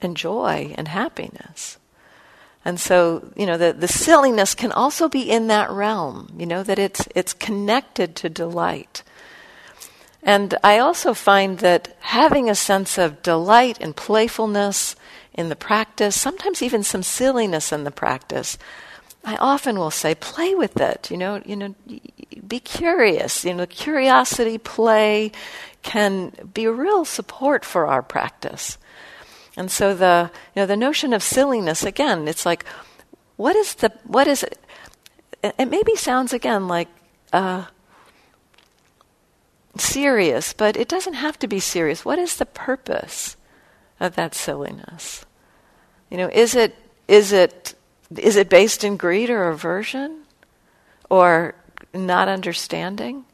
and 0.01 0.15
joy 0.15 0.73
and 0.77 0.87
happiness. 0.87 1.77
And 2.65 2.79
so, 2.79 3.31
you 3.35 3.45
know, 3.45 3.57
the, 3.57 3.73
the 3.73 3.87
silliness 3.87 4.55
can 4.55 4.71
also 4.71 5.09
be 5.09 5.29
in 5.29 5.47
that 5.47 5.69
realm, 5.69 6.33
you 6.37 6.45
know, 6.45 6.63
that 6.63 6.79
it's, 6.79 7.07
it's 7.13 7.33
connected 7.33 8.15
to 8.17 8.29
delight. 8.29 9.03
And 10.23 10.57
I 10.63 10.79
also 10.79 11.13
find 11.13 11.59
that 11.59 11.95
having 11.99 12.49
a 12.49 12.55
sense 12.55 12.97
of 12.97 13.21
delight 13.21 13.77
and 13.81 13.95
playfulness 13.95 14.95
in 15.33 15.49
the 15.49 15.55
practice, 15.55 16.19
sometimes 16.19 16.61
even 16.61 16.83
some 16.83 17.03
silliness 17.03 17.71
in 17.71 17.83
the 17.83 17.91
practice, 17.91 18.57
I 19.25 19.35
often 19.37 19.77
will 19.77 19.91
say, 19.91 20.15
play 20.15 20.55
with 20.55 20.79
it. 20.79 21.11
You 21.11 21.17
know, 21.17 21.41
you 21.45 21.55
know, 21.55 21.75
be 22.47 22.59
curious. 22.59 23.43
You 23.43 23.53
know, 23.53 23.65
curiosity, 23.65 24.57
play 24.57 25.31
can 25.81 26.31
be 26.53 26.65
a 26.65 26.71
real 26.71 27.03
support 27.03 27.65
for 27.65 27.87
our 27.87 28.01
practice. 28.01 28.77
And 29.55 29.69
so 29.69 29.93
the 29.93 30.31
you 30.55 30.61
know 30.61 30.65
the 30.65 30.77
notion 30.77 31.13
of 31.13 31.21
silliness 31.21 31.83
again, 31.83 32.27
it's 32.27 32.45
like 32.45 32.65
what 33.35 33.55
is 33.55 33.75
the 33.75 33.91
what 34.03 34.27
is 34.27 34.43
it? 34.43 34.57
It 35.43 35.69
maybe 35.69 35.95
sounds 35.95 36.33
again 36.33 36.67
like 36.67 36.87
uh, 37.31 37.65
serious, 39.77 40.53
but 40.53 40.77
it 40.77 40.87
doesn't 40.87 41.15
have 41.15 41.37
to 41.39 41.47
be 41.47 41.59
serious. 41.59 42.05
What 42.05 42.19
is 42.19 42.35
the 42.35 42.45
purpose 42.45 43.35
of 43.99 44.15
that 44.15 44.35
silliness? 44.35 45.25
You 46.09 46.17
know, 46.17 46.29
is 46.31 46.55
it 46.55 46.75
is 47.07 47.31
it 47.31 47.75
is 48.15 48.35
it 48.35 48.49
based 48.49 48.83
in 48.83 48.97
greed 48.97 49.29
or 49.29 49.49
aversion 49.49 50.23
or 51.09 51.55
not 51.93 52.27
understanding? 52.27 53.25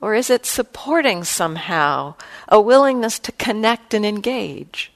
Or 0.00 0.14
is 0.14 0.28
it 0.28 0.44
supporting 0.44 1.24
somehow 1.24 2.16
a 2.48 2.60
willingness 2.60 3.18
to 3.20 3.32
connect 3.32 3.94
and 3.94 4.04
engage? 4.04 4.92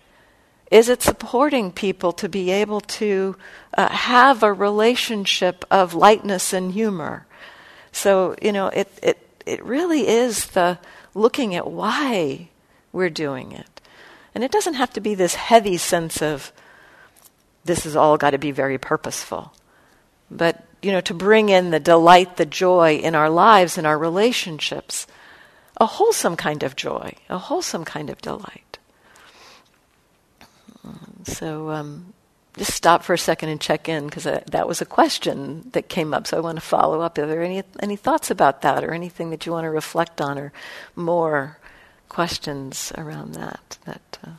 Is 0.71 0.91
it 0.91 1.01
supporting 1.01 1.73
people 1.73 2.13
to 2.13 2.29
be 2.29 2.51
able 2.51 2.83
to 2.83 3.37
uh, 3.77 3.89
have 3.89 4.43
a 4.43 4.53
relationship 4.53 5.65
of 5.71 5.95
lightness 5.95 6.53
and 6.53 6.73
humor? 6.73 7.27
So, 7.91 8.37
you 8.43 8.53
know, 8.53 8.67
it, 8.69 8.89
it, 9.03 9.28
it 9.49 9.65
really 9.65 10.07
is 10.07 10.47
the 10.47 10.79
looking 11.15 11.55
at 11.55 11.71
why 11.71 12.49
we're 12.93 13.11
doing 13.11 13.53
it. 13.53 13.81
And 14.35 14.45
it 14.45 14.53
doesn't 14.53 14.75
have 14.75 14.93
to 14.93 15.01
be 15.01 15.15
this 15.15 15.35
heavy 15.35 15.77
sense 15.77 16.23
of 16.23 16.53
this 17.65 17.85
has 17.85 17.97
all 17.97 18.17
got 18.17 18.31
to 18.31 18.39
be 18.39 18.51
very 18.51 18.79
purposeful. 18.79 19.53
But 20.31 20.65
you 20.83 20.93
know, 20.93 21.01
to 21.03 21.15
bring 21.15 21.49
in 21.49 21.71
the 21.71 21.81
delight, 21.81 22.37
the 22.37 22.47
joy 22.47 22.97
in 22.97 23.15
our 23.15 23.31
lives, 23.31 23.79
in 23.79 23.87
our 23.87 23.99
relationships, 23.99 25.07
a 25.79 25.87
wholesome 25.87 26.37
kind 26.37 26.63
of 26.63 26.77
joy, 26.77 27.15
a 27.29 27.39
wholesome 27.39 27.85
kind 27.85 28.11
of 28.11 28.21
delight. 28.21 28.79
So 31.25 31.71
um, 31.71 32.15
just 32.59 32.75
stop 32.75 33.03
for 33.03 33.15
a 33.15 33.19
second 33.19 33.49
and 33.49 33.61
check 33.61 33.89
in 33.89 34.07
because 34.07 34.25
that 34.25 34.69
was 34.69 34.81
a 34.81 34.87
question 34.87 35.71
that 35.73 35.89
came 35.89 36.13
up. 36.13 36.27
So 36.27 36.37
I 36.37 36.41
want 36.41 36.57
to 36.57 36.65
follow 36.65 37.01
up. 37.01 37.17
Are 37.19 37.27
there 37.27 37.43
any 37.43 37.63
any 37.81 37.97
thoughts 37.97 38.31
about 38.31 38.63
that, 38.63 38.85
or 38.85 38.93
anything 38.93 39.31
that 39.31 39.47
you 39.47 39.53
want 39.53 39.65
to 39.65 39.71
reflect 39.71 40.21
on, 40.21 40.39
or 40.39 40.53
more 40.95 41.59
questions 42.09 42.93
around 42.97 43.35
that. 43.35 43.79
That. 43.85 44.19
Uh, 44.25 44.31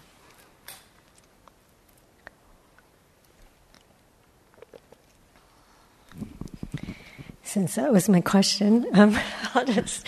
Since 7.43 7.75
that 7.75 7.91
was 7.91 8.07
my 8.07 8.21
question, 8.21 8.85
um, 8.93 9.17
I'll 9.55 9.65
just 9.65 10.05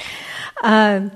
um, 0.61 1.11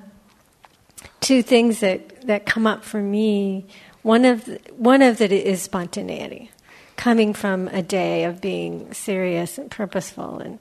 two 1.20 1.44
things 1.44 1.82
that, 1.82 2.26
that 2.26 2.48
come 2.48 2.66
up 2.66 2.84
for 2.84 3.00
me. 3.00 3.68
One 4.02 4.26
of 4.26 4.46
the, 4.46 4.60
one 4.76 5.04
of 5.04 5.20
that 5.20 5.32
is 5.32 5.62
spontaneity, 5.62 6.50
coming 6.96 7.34
from 7.34 7.68
a 7.70 7.82
day 7.82 8.24
of 8.24 8.42
being 8.42 8.94
serious 8.94 9.58
and 9.58 9.70
purposeful, 9.70 10.40
and 10.40 10.60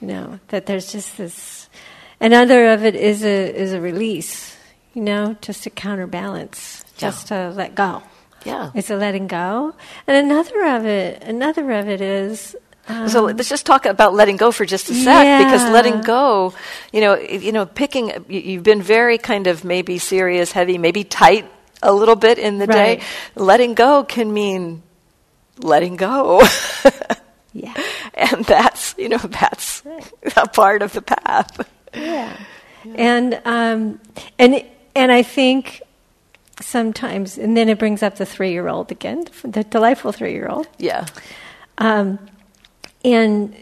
you 0.00 0.08
know 0.08 0.40
that 0.48 0.66
there's 0.66 0.92
just 0.92 1.16
this. 1.16 1.68
Another 2.20 2.72
of 2.72 2.84
it 2.84 2.94
is 2.94 3.24
a 3.24 3.54
is 3.54 3.72
a 3.72 3.80
release, 3.80 4.56
you 4.94 5.02
know, 5.02 5.36
just 5.40 5.64
to 5.64 5.70
counterbalance, 5.70 6.84
just 6.96 7.30
yeah. 7.30 7.48
to 7.50 7.54
let 7.54 7.74
go. 7.74 8.02
Yeah, 8.44 8.70
it's 8.74 8.90
a 8.90 8.96
letting 8.96 9.26
go. 9.26 9.74
And 10.06 10.16
another 10.16 10.64
of 10.66 10.86
it, 10.86 11.22
another 11.22 11.70
of 11.72 11.88
it 11.88 12.00
is 12.00 12.56
um, 12.88 13.08
so 13.08 13.24
let's 13.24 13.48
just 13.48 13.66
talk 13.66 13.84
about 13.84 14.14
letting 14.14 14.36
go 14.36 14.52
for 14.52 14.64
just 14.64 14.88
a 14.88 14.94
sec, 14.94 15.24
yeah. 15.24 15.44
because 15.44 15.62
letting 15.72 16.02
go, 16.02 16.54
you 16.92 17.00
know, 17.00 17.18
you 17.18 17.50
know, 17.50 17.66
picking. 17.66 18.24
You've 18.28 18.62
been 18.62 18.82
very 18.82 19.18
kind 19.18 19.48
of 19.48 19.64
maybe 19.64 19.98
serious, 19.98 20.52
heavy, 20.52 20.78
maybe 20.78 21.02
tight 21.02 21.50
a 21.82 21.92
little 21.92 22.14
bit 22.14 22.38
in 22.38 22.58
the 22.58 22.66
right. 22.66 23.00
day. 23.00 23.04
Letting 23.34 23.74
go 23.74 24.04
can 24.04 24.32
mean 24.32 24.82
letting 25.58 25.96
go. 25.96 26.42
yeah, 27.52 27.74
and 28.14 28.44
that's 28.44 28.94
you 28.98 29.08
know 29.08 29.18
that's 29.18 29.82
a 30.36 30.48
part 30.48 30.82
of 30.82 30.92
the 30.92 31.02
path. 31.02 31.68
Yeah, 31.94 32.36
yeah. 32.84 32.94
and 32.96 33.40
um, 33.44 34.00
and 34.38 34.64
and 34.94 35.12
I 35.12 35.22
think 35.22 35.82
sometimes, 36.60 37.38
and 37.38 37.56
then 37.56 37.68
it 37.68 37.78
brings 37.78 38.02
up 38.02 38.16
the 38.16 38.26
three-year-old 38.26 38.90
again, 38.90 39.26
the 39.42 39.64
delightful 39.64 40.12
three-year-old. 40.12 40.68
Yeah. 40.78 41.06
Um, 41.78 42.18
and, 43.04 43.54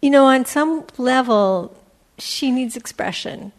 you 0.00 0.10
know, 0.10 0.24
on 0.26 0.44
some 0.44 0.84
level, 0.98 1.76
she 2.18 2.50
needs 2.50 2.76
expression. 2.76 3.52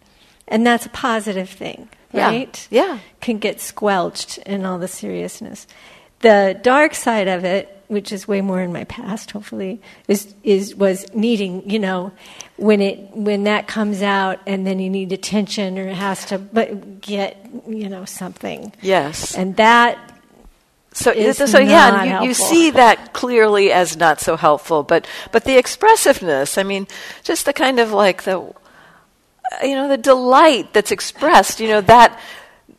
And 0.47 0.67
that's 0.67 0.85
a 0.85 0.89
positive 0.89 1.49
thing, 1.49 1.89
right? 2.11 2.67
Yeah. 2.69 2.85
yeah. 2.85 2.99
Can 3.21 3.37
get 3.39 3.61
squelched 3.61 4.37
in 4.39 4.65
all 4.65 4.77
the 4.77 4.87
seriousness. 4.87 5.65
The 6.23 6.59
dark 6.61 6.95
side 6.95 7.27
of 7.27 7.45
it, 7.45 7.69
which 7.87 8.11
is 8.11 8.27
way 8.27 8.41
more 8.41 8.61
in 8.61 8.73
my 8.73 8.85
past, 8.85 9.31
hopefully, 9.31 9.81
is 10.07 10.33
is 10.43 10.73
was 10.73 11.13
needing, 11.13 11.69
you 11.69 11.79
know, 11.79 12.11
when 12.57 12.81
it 12.81 13.11
when 13.11 13.43
that 13.43 13.67
comes 13.67 14.01
out 14.01 14.39
and 14.47 14.65
then 14.65 14.79
you 14.79 14.89
need 14.89 15.11
attention 15.11 15.77
or 15.77 15.87
it 15.87 15.95
has 15.95 16.25
to 16.27 16.39
but 16.39 17.01
get, 17.01 17.37
you 17.67 17.89
know, 17.89 18.05
something. 18.05 18.73
Yes. 18.81 19.35
And 19.35 19.55
that 19.57 19.99
so, 20.93 21.11
so 21.33 21.59
yeah, 21.59 22.21
you, 22.21 22.27
you, 22.27 22.33
see 22.33 22.69
that 22.71 23.13
clearly 23.13 23.71
as 23.71 23.97
not 23.97 24.21
so 24.21 24.37
helpful. 24.37 24.83
But, 24.83 25.07
but 25.31 25.43
the 25.43 25.57
expressiveness, 25.57 26.57
I 26.57 26.63
mean, 26.63 26.87
just 27.23 27.45
the 27.45 27.53
kind 27.53 27.79
of 27.79 27.91
like 27.91 28.23
the, 28.23 28.53
you 29.63 29.75
know, 29.75 29.87
the 29.87 29.97
delight 29.97 30.73
that's 30.73 30.91
expressed, 30.91 31.59
you 31.59 31.67
know, 31.67 31.81
that, 31.81 32.19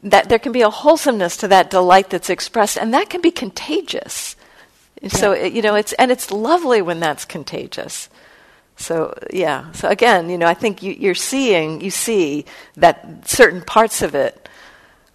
that 0.05 0.29
there 0.29 0.39
can 0.39 0.53
be 0.53 0.63
a 0.63 0.71
wholesomeness 0.71 1.37
to 1.39 1.49
that 1.49 1.71
delight 1.71 2.11
that's 2.11 2.31
expressed, 2.31 2.79
and 2.79 2.95
that 2.95 3.11
can 3.11 3.21
be 3.21 3.31
contagious. 3.31 4.37
Yeah. 5.03 5.09
So, 5.09 5.33
it, 5.33 5.53
you 5.53 5.63
know, 5.63 5.75
it's, 5.75 5.93
and 5.95 6.11
it's 6.11 6.31
lovely 6.31 6.81
when 6.81 7.01
that's 7.01 7.25
contagious. 7.25 8.09
So, 8.77 9.15
yeah. 9.33 9.73
So 9.73 9.89
again, 9.89 10.31
you 10.31 10.39
know, 10.39 10.47
I 10.47 10.55
think 10.55 10.83
you, 10.83 10.93
you're 10.93 11.15
seeing, 11.15 11.81
you 11.81 11.91
see 11.91 12.45
that 12.77 13.29
certain 13.29 13.63
parts 13.63 14.03
of 14.03 14.15
it 14.15 14.49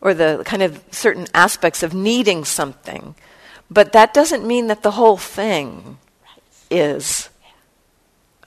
or 0.02 0.14
the 0.14 0.44
kind 0.46 0.64
of 0.64 0.82
certain 0.92 1.28
aspects 1.34 1.84
of 1.84 1.94
needing 1.94 2.46
something. 2.46 3.16
But 3.70 3.92
that 3.94 4.14
doesn't 4.14 4.46
mean 4.46 4.68
that 4.68 4.84
the 4.84 4.92
whole 4.92 5.18
thing 5.18 5.98
is 6.72 7.30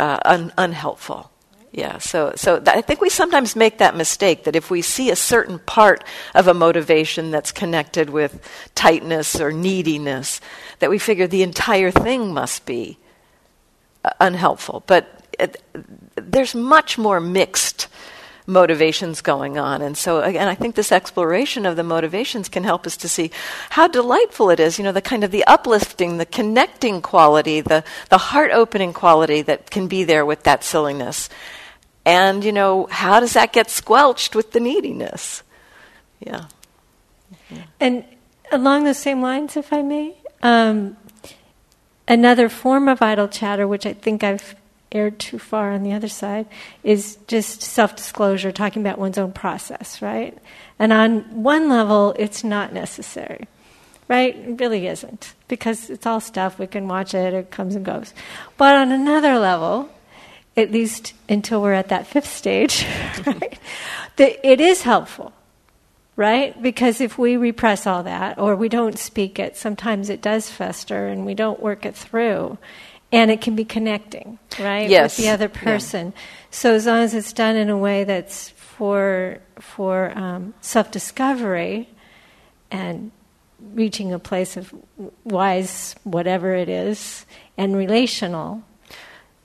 uh, 0.01 0.20
un- 0.24 0.53
unhelpful. 0.57 1.31
Yeah, 1.72 1.96
so 1.98 2.34
so 2.36 2.62
I 2.66 2.82
think 2.82 3.00
we 3.00 3.08
sometimes 3.08 3.56
make 3.56 3.78
that 3.78 3.96
mistake 3.96 4.44
that 4.44 4.54
if 4.54 4.70
we 4.70 4.82
see 4.82 5.10
a 5.10 5.16
certain 5.16 5.58
part 5.58 6.04
of 6.34 6.46
a 6.46 6.52
motivation 6.52 7.30
that's 7.30 7.50
connected 7.50 8.10
with 8.10 8.46
tightness 8.74 9.40
or 9.40 9.52
neediness, 9.52 10.42
that 10.80 10.90
we 10.90 10.98
figure 10.98 11.26
the 11.26 11.42
entire 11.42 11.90
thing 11.90 12.34
must 12.34 12.66
be 12.66 12.98
uh, 14.04 14.10
unhelpful. 14.20 14.84
But 14.86 15.18
it, 15.38 15.62
there's 16.14 16.54
much 16.54 16.98
more 16.98 17.20
mixed 17.20 17.88
motivations 18.46 19.22
going 19.22 19.56
on. 19.56 19.80
And 19.80 19.96
so, 19.96 20.20
again, 20.20 20.48
I 20.48 20.54
think 20.54 20.74
this 20.74 20.92
exploration 20.92 21.64
of 21.64 21.76
the 21.76 21.82
motivations 21.82 22.50
can 22.50 22.64
help 22.64 22.86
us 22.86 22.98
to 22.98 23.08
see 23.08 23.30
how 23.70 23.88
delightful 23.88 24.50
it 24.50 24.60
is, 24.60 24.78
you 24.78 24.84
know, 24.84 24.92
the 24.92 25.00
kind 25.00 25.24
of 25.24 25.30
the 25.30 25.44
uplifting, 25.44 26.18
the 26.18 26.26
connecting 26.26 27.00
quality, 27.00 27.60
the, 27.60 27.84
the 28.10 28.18
heart 28.18 28.50
opening 28.52 28.92
quality 28.92 29.42
that 29.42 29.70
can 29.70 29.88
be 29.88 30.04
there 30.04 30.26
with 30.26 30.42
that 30.42 30.64
silliness. 30.64 31.30
And, 32.05 32.44
you 32.44 32.53
know, 32.53 32.88
how 32.90 33.20
does 33.20 33.34
that 33.34 33.53
get 33.53 33.70
squelched 33.70 34.34
with 34.34 34.53
the 34.53 34.61
neediness? 34.61 35.42
Yeah. 36.20 36.46
And 37.78 38.05
along 38.50 38.84
the 38.84 38.94
same 38.94 39.22
lines, 39.22 39.57
if 39.57 39.72
I 39.72 39.82
may, 39.82 40.14
um, 40.42 40.96
another 42.09 42.48
form 42.48 42.88
of 42.88 43.03
idle 43.03 43.28
chatter, 43.28 43.68
which 43.68 43.86
I 43.86 43.92
think 43.92 44.24
I've 44.24 44.55
erred 44.90 45.18
too 45.18 45.38
far 45.38 45.72
on 45.72 45.82
the 45.82 45.92
other 45.92 46.09
side 46.09 46.46
is 46.84 47.16
just 47.26 47.62
self 47.62 47.96
disclosure, 47.96 48.53
talking 48.53 48.82
about 48.82 48.98
one's 48.98 49.18
own 49.18 49.32
process, 49.32 50.03
right? 50.03 50.36
And 50.78 50.92
on 50.92 51.42
one 51.42 51.68
level, 51.68 52.14
it's 52.18 52.44
not 52.44 52.72
necessary, 52.72 53.46
right? 54.09 54.36
It 54.36 54.61
really 54.61 54.86
isn't, 54.86 55.34
because 55.48 55.88
it's 55.88 56.07
all 56.07 56.20
stuff, 56.20 56.59
we 56.59 56.66
can 56.66 56.88
watch 56.88 57.14
it, 57.14 57.32
it 57.32 57.50
comes 57.50 57.74
and 57.74 57.84
goes. 57.84 58.12
But 58.59 58.76
on 58.76 58.92
another 58.92 59.38
level, 59.38 59.88
at 60.57 60.70
least 60.70 61.14
until 61.28 61.62
we're 61.62 61.72
at 61.72 61.88
that 61.88 62.07
fifth 62.07 62.28
stage, 62.28 62.86
right, 63.26 63.59
that 64.16 64.46
it 64.46 64.61
is 64.61 64.82
helpful 64.82 65.32
right? 66.16 66.61
Because 66.62 67.00
if 67.00 67.18
we 67.18 67.36
repress 67.36 67.86
all 67.86 68.03
that 68.03 68.38
or 68.38 68.55
we 68.55 68.68
don't 68.68 68.98
speak 68.98 69.38
it, 69.38 69.57
sometimes 69.57 70.11
it 70.11 70.20
does 70.20 70.50
fester 70.50 71.09
and 71.09 71.24
we 71.24 71.34
don't 71.34 71.61
work 71.61 71.86
it 71.86 71.96
through 71.96 72.59
and 73.11 73.30
it 73.30 73.42
can 73.42 73.55
be 73.55 73.64
connecting, 73.64 74.38
right, 74.59 74.88
yes. 74.88 75.18
with 75.18 75.24
the 75.24 75.30
other 75.30 75.48
person. 75.48 76.12
Yeah. 76.14 76.22
So 76.50 76.74
as 76.74 76.86
long 76.86 77.00
as 77.00 77.14
it's 77.14 77.32
done 77.32 77.57
in 77.57 77.68
a 77.68 77.76
way 77.76 78.05
that's 78.05 78.48
for 78.50 79.38
for 79.61 80.16
um, 80.16 80.55
self 80.62 80.90
discovery 80.90 81.88
and 82.70 83.12
reaching 83.74 84.12
a 84.12 84.18
place 84.18 84.57
of 84.57 84.74
wise 85.24 85.94
whatever 86.05 86.55
it 86.55 86.68
is 86.68 87.26
and 87.59 87.76
relational. 87.76 88.62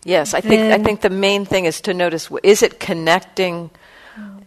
Yes, 0.07 0.33
I 0.33 0.39
think 0.39 0.71
I 0.71 0.81
think 0.81 1.01
the 1.01 1.09
main 1.09 1.43
thing 1.43 1.65
is 1.65 1.81
to 1.81 1.93
notice: 1.93 2.31
is 2.41 2.63
it 2.63 2.79
connecting? 2.79 3.69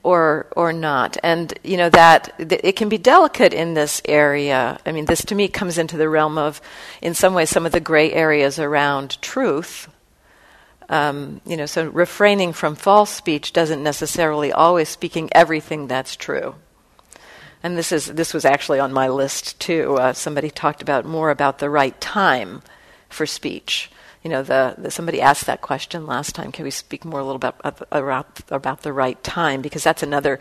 or 0.03 0.47
or 0.57 0.73
not. 0.73 1.19
And 1.23 1.53
you 1.63 1.77
know 1.77 1.91
that 1.91 2.33
it 2.39 2.75
can 2.77 2.89
be 2.89 2.97
delicate 2.97 3.53
in 3.53 3.75
this 3.75 4.01
area. 4.07 4.79
I 4.87 4.93
mean, 4.93 5.05
this 5.05 5.23
to 5.27 5.35
me 5.35 5.49
comes 5.49 5.77
into 5.77 5.99
the 5.99 6.09
realm 6.09 6.39
of, 6.39 6.63
in 7.03 7.13
some 7.13 7.35
ways, 7.35 7.51
some 7.51 7.67
of 7.67 7.73
the 7.73 7.81
gray 7.81 8.11
areas 8.11 8.59
around 8.59 9.21
truth. 9.21 9.89
Um, 10.89 11.43
you 11.45 11.59
know, 11.59 11.67
so 11.67 11.87
refraining 11.89 12.55
from 12.55 12.75
false 12.75 13.11
speech 13.11 13.53
doesn't 13.53 13.83
necessarily 13.83 14.53
always 14.53 14.89
speaking 14.89 15.29
everything 15.33 15.87
that's 15.87 16.17
true. 16.17 16.55
And 17.63 17.77
this 17.77 17.93
is 17.93 18.07
this 18.07 18.33
was 18.33 18.47
actually 18.47 18.81
on 18.81 18.95
my 18.95 19.09
list 19.09 19.61
too. 19.61 19.99
Uh, 19.99 20.15
somebody 20.15 20.51
talked 20.51 20.81
about 20.81 21.05
more 21.05 21.29
about 21.29 21.59
the 21.59 21.69
right 21.69 22.01
time 22.01 22.63
for 23.11 23.27
speech 23.27 23.91
you 24.23 24.29
know, 24.29 24.43
the, 24.43 24.75
the, 24.77 24.91
somebody 24.91 25.21
asked 25.21 25.47
that 25.47 25.63
question 25.63 26.07
last 26.07 26.35
time. 26.35 26.53
Can 26.53 26.65
we 26.65 26.71
speak 26.71 27.07
more 27.07 27.21
a 27.21 27.25
little 27.25 27.39
bit 27.39 27.55
about, 27.65 28.43
about, 28.51 28.83
the 28.83 28.93
right 28.93 29.23
time? 29.25 29.63
Because 29.63 29.83
that's 29.83 30.03
another 30.03 30.39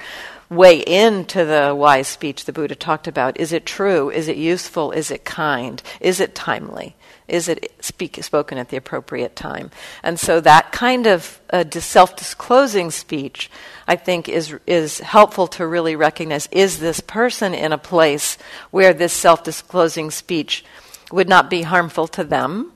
way 0.50 0.80
into 0.80 1.46
the 1.46 1.74
wise 1.74 2.10
speech 2.10 2.44
the 2.44 2.52
Buddha 2.52 2.76
talked 2.76 3.08
about. 3.08 3.40
Is 3.40 3.54
it 3.54 3.66
true? 3.66 4.10
Is 4.10 4.28
it 4.28 4.36
useful? 4.36 4.92
Is 4.92 5.12
it 5.12 5.24
kind? 5.24 5.82
Is 6.02 6.20
it 6.20 6.36
timely? 6.36 6.98
Is 7.30 7.48
it 7.48 7.72
speak, 7.80 8.22
spoken 8.22 8.58
at 8.58 8.68
the 8.68 8.76
appropriate 8.76 9.38
time? 9.38 9.72
And 10.04 10.20
so 10.20 10.42
that 10.42 10.74
kind 10.74 11.08
of 11.08 11.40
uh, 11.52 11.64
self-disclosing 11.72 12.92
speech, 12.92 13.50
I 13.88 13.96
think, 13.96 14.28
is 14.28 14.56
is 14.66 15.00
helpful 15.00 15.48
to 15.48 15.66
really 15.66 15.96
recognize: 15.96 16.48
is 16.52 16.80
this 16.80 17.00
person 17.00 17.54
in 17.54 17.72
a 17.72 17.78
place 17.78 18.38
where 18.72 18.94
this 18.94 19.14
self-disclosing 19.14 20.12
speech 20.12 20.66
would 21.12 21.30
not 21.30 21.50
be 21.50 21.62
harmful 21.62 22.08
to 22.08 22.24
them? 22.24 22.74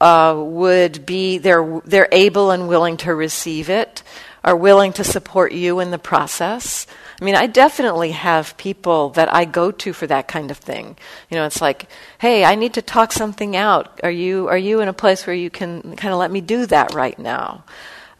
Uh, 0.00 0.34
would 0.38 1.04
be 1.04 1.38
they're 1.38 1.80
they're 1.84 2.08
able 2.12 2.50
and 2.50 2.68
willing 2.68 2.96
to 2.98 3.14
receive 3.14 3.68
it, 3.68 4.02
are 4.44 4.56
willing 4.56 4.92
to 4.94 5.04
support 5.04 5.52
you 5.52 5.80
in 5.80 5.90
the 5.90 5.98
process. 5.98 6.86
I 7.20 7.24
mean, 7.24 7.34
I 7.34 7.46
definitely 7.46 8.12
have 8.12 8.56
people 8.56 9.10
that 9.10 9.32
I 9.34 9.44
go 9.44 9.72
to 9.72 9.92
for 9.92 10.06
that 10.06 10.28
kind 10.28 10.52
of 10.52 10.58
thing. 10.58 10.96
You 11.30 11.36
know, 11.36 11.46
it's 11.46 11.60
like, 11.60 11.88
hey, 12.18 12.44
I 12.44 12.54
need 12.54 12.74
to 12.74 12.82
talk 12.82 13.10
something 13.12 13.56
out. 13.56 14.00
Are 14.04 14.10
you 14.10 14.48
are 14.48 14.58
you 14.58 14.80
in 14.80 14.88
a 14.88 14.92
place 14.92 15.26
where 15.26 15.34
you 15.34 15.50
can 15.50 15.96
kind 15.96 16.12
of 16.12 16.20
let 16.20 16.30
me 16.30 16.40
do 16.40 16.66
that 16.66 16.94
right 16.94 17.18
now? 17.18 17.64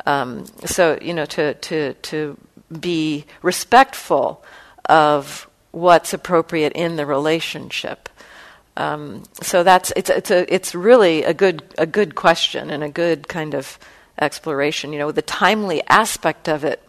Um, 0.04 0.46
so 0.64 0.98
you 1.00 1.14
know, 1.14 1.26
to 1.26 1.54
to 1.54 1.94
to 1.94 2.36
be 2.80 3.24
respectful 3.42 4.44
of 4.86 5.48
what's 5.70 6.12
appropriate 6.12 6.72
in 6.72 6.96
the 6.96 7.06
relationship. 7.06 8.08
Um, 8.78 9.24
so 9.42 9.64
that's 9.64 9.92
it's 9.96 10.08
it's 10.08 10.30
a 10.30 10.54
it's 10.54 10.72
really 10.72 11.24
a 11.24 11.34
good 11.34 11.64
a 11.76 11.84
good 11.84 12.14
question 12.14 12.70
and 12.70 12.84
a 12.84 12.88
good 12.88 13.26
kind 13.26 13.54
of 13.54 13.76
exploration. 14.20 14.92
You 14.92 15.00
know, 15.00 15.10
the 15.10 15.20
timely 15.20 15.82
aspect 15.88 16.48
of 16.48 16.64
it. 16.64 16.80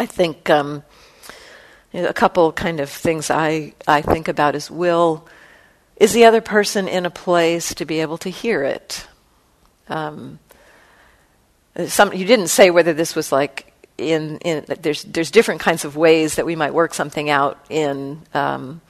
I 0.00 0.06
think 0.06 0.48
um, 0.48 0.82
you 1.92 2.00
know, 2.00 2.08
a 2.08 2.14
couple 2.14 2.50
kind 2.52 2.80
of 2.80 2.88
things 2.88 3.30
I 3.30 3.74
I 3.86 4.00
think 4.00 4.28
about 4.28 4.54
is 4.54 4.70
will 4.70 5.28
is 5.96 6.14
the 6.14 6.24
other 6.24 6.40
person 6.40 6.88
in 6.88 7.04
a 7.04 7.10
place 7.10 7.74
to 7.74 7.84
be 7.84 8.00
able 8.00 8.16
to 8.18 8.30
hear 8.30 8.62
it. 8.62 9.06
Um, 9.88 10.38
some 11.86 12.14
you 12.14 12.24
didn't 12.24 12.48
say 12.48 12.70
whether 12.70 12.94
this 12.94 13.14
was 13.14 13.30
like 13.30 13.74
in 13.98 14.38
in 14.38 14.64
there's 14.80 15.04
there's 15.04 15.30
different 15.30 15.60
kinds 15.60 15.84
of 15.84 15.98
ways 15.98 16.36
that 16.36 16.46
we 16.46 16.56
might 16.56 16.72
work 16.72 16.94
something 16.94 17.28
out 17.28 17.62
in 17.68 18.22
um, 18.32 18.80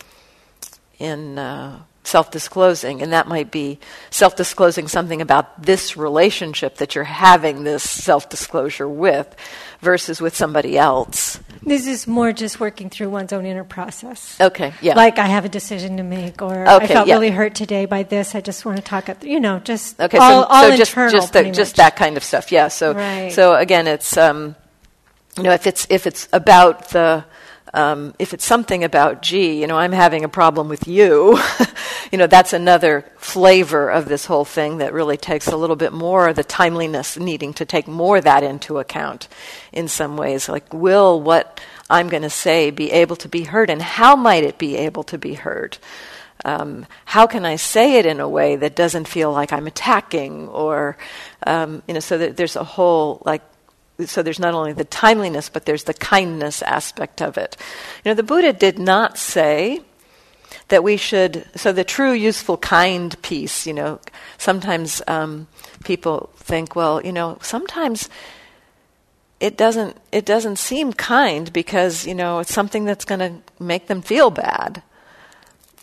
in 1.01 1.39
uh, 1.39 1.83
self 2.05 2.31
disclosing, 2.31 3.03
and 3.03 3.13
that 3.13 3.27
might 3.27 3.51
be 3.51 3.79
self 4.11 4.37
disclosing 4.37 4.89
something 4.89 5.21
about 5.21 5.63
this 5.63 5.97
relationship 5.97 6.77
that 6.77 6.95
you're 6.95 7.05
having 7.05 7.65
this 7.65 7.83
self 7.83 8.29
disclosure 8.29 8.89
with 8.89 9.35
versus 9.81 10.21
with 10.21 10.37
somebody 10.37 10.79
else. 10.79 11.41
This 11.63 11.87
is 11.87 12.07
more 12.07 12.33
just 12.33 12.61
working 12.61 12.91
through 12.91 13.11
one's 13.11 13.33
own 13.33 13.47
inner 13.47 13.65
process. 13.65 14.39
Okay, 14.41 14.75
yeah. 14.81 14.95
Like 14.95 15.19
I 15.19 15.27
have 15.27 15.45
a 15.45 15.49
decision 15.49 15.97
to 15.97 16.03
make, 16.03 16.43
or 16.43 16.67
okay, 16.67 16.85
I 16.85 16.87
felt 16.87 17.09
yeah. 17.09 17.15
really 17.15 17.31
hurt 17.31 17.55
today 17.55 17.87
by 17.87 18.03
this. 18.03 18.35
I 18.35 18.41
just 18.41 18.65
want 18.65 18.77
to 18.77 18.85
talk 18.85 19.09
at, 19.09 19.25
you 19.25 19.41
know, 19.41 19.59
just 19.61 19.99
okay, 19.99 20.19
all, 20.19 20.43
so, 20.43 20.49
all 20.49 20.63
so 20.71 20.77
just, 20.77 20.91
internal, 20.91 21.13
just, 21.13 21.33
the, 21.33 21.51
just 21.51 21.77
that 21.77 21.97
kind 21.97 22.17
of 22.17 22.25
stuff. 22.25 22.53
Yeah. 22.53 22.69
So, 22.69 22.93
right. 22.93 23.33
so 23.33 23.55
again, 23.57 23.87
it's 23.87 24.17
um, 24.17 24.57
you 25.37 25.45
know, 25.45 25.53
if 25.53 25.67
it's 25.67 25.87
if 25.91 26.07
it's 26.07 26.29
about 26.33 26.91
the 26.91 27.25
um, 27.75 28.15
if 28.21 28.33
it's 28.33 28.45
something 28.45 28.85
about, 28.85 29.21
gee, 29.21 29.61
you 29.61 29.67
know, 29.67 29.77
I'm 29.77 29.91
having 29.91 30.23
a 30.23 30.29
problem 30.29 30.69
with 30.69 30.87
you, 30.87 31.37
you 32.13 32.19
know, 32.19 32.29
that's 32.29 32.53
another 32.53 33.05
flavor 33.17 33.91
of 33.91 34.07
this 34.07 34.27
whole 34.27 34.45
thing 34.45 34.79
that 34.79 34.93
really 34.93 35.17
takes 35.17 35.49
a 35.49 35.57
little 35.57 35.75
bit 35.75 35.93
more 35.93 36.33
the 36.33 36.45
timeliness, 36.45 37.19
needing 37.19 37.53
to 37.55 37.65
take 37.65 37.89
more 37.89 38.21
that 38.21 38.45
into 38.45 38.79
account 38.79 39.27
in 39.73 39.89
some 39.89 40.17
ways. 40.17 40.49
Like, 40.49 40.73
will 40.73 41.21
what 41.21 41.61
I'm 41.91 42.09
going 42.09 42.23
to 42.23 42.31
say 42.31 42.71
be 42.71 42.93
able 42.93 43.17
to 43.17 43.29
be 43.29 43.43
heard, 43.43 43.71
and 43.71 43.83
how 43.83 44.15
might 44.15 44.45
it 44.45 44.57
be 44.57 44.77
able 44.77 45.03
to 45.05 45.19
be 45.19 45.35
heard? 45.35 45.77
Um, 46.45 46.87
how 47.07 47.27
can 47.27 47.45
I 47.45 47.57
say 47.57 47.99
it 47.99 48.07
in 48.07 48.21
a 48.21 48.29
way 48.29 48.55
that 48.55 48.77
doesn't 48.77 49.09
feel 49.09 49.33
like 49.33 49.53
I'm 49.53 49.67
attacking, 49.67 50.47
or 50.47 50.97
um, 51.45 51.83
you 51.89 51.95
know, 51.95 52.01
so 52.01 52.19
that 52.19 52.37
there's 52.37 52.55
a 52.55 52.63
whole 52.63 53.21
like 53.27 53.43
so 54.07 54.23
there's 54.23 54.41
not 54.41 54.55
only 54.55 54.73
the 54.73 54.85
timeliness, 54.85 55.49
but 55.49 55.67
there's 55.67 55.85
the 55.85 55.95
kindness 55.95 56.63
aspect 56.63 57.23
of 57.23 57.39
it. 57.39 57.57
You 58.05 58.11
know, 58.11 58.15
the 58.15 58.23
Buddha 58.23 58.53
did 58.53 58.79
not 58.79 59.19
say 59.19 59.81
that 60.69 60.83
we 60.83 60.97
should, 60.97 61.47
so 61.55 61.73
the 61.73 61.85
true, 61.85 62.13
useful, 62.13 62.57
kind 62.57 63.21
piece, 63.23 63.67
you 63.67 63.75
know, 63.75 64.01
sometimes 64.39 65.03
um, 65.07 65.47
people 65.85 66.31
think, 66.37 66.75
well, 66.75 67.05
you 67.05 67.13
know, 67.13 67.39
sometimes 67.43 68.09
it 69.41 69.57
doesn't, 69.57 69.97
it 70.11 70.25
doesn't 70.25 70.57
seem 70.57 70.93
kind 70.93 71.53
because, 71.53 72.07
you 72.07 72.15
know, 72.15 72.39
it's 72.39 72.53
something 72.53 72.85
that's 72.85 73.05
going 73.05 73.21
to 73.21 73.63
make 73.63 73.87
them 73.87 74.01
feel 74.01 74.31
bad. 74.31 74.83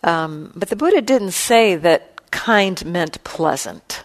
Um, 0.03 0.51
but 0.55 0.69
the 0.69 0.75
Buddha 0.75 1.01
didn't 1.01 1.31
say 1.31 1.75
that 1.75 2.31
kind 2.31 2.83
meant 2.85 3.23
pleasant 3.23 4.03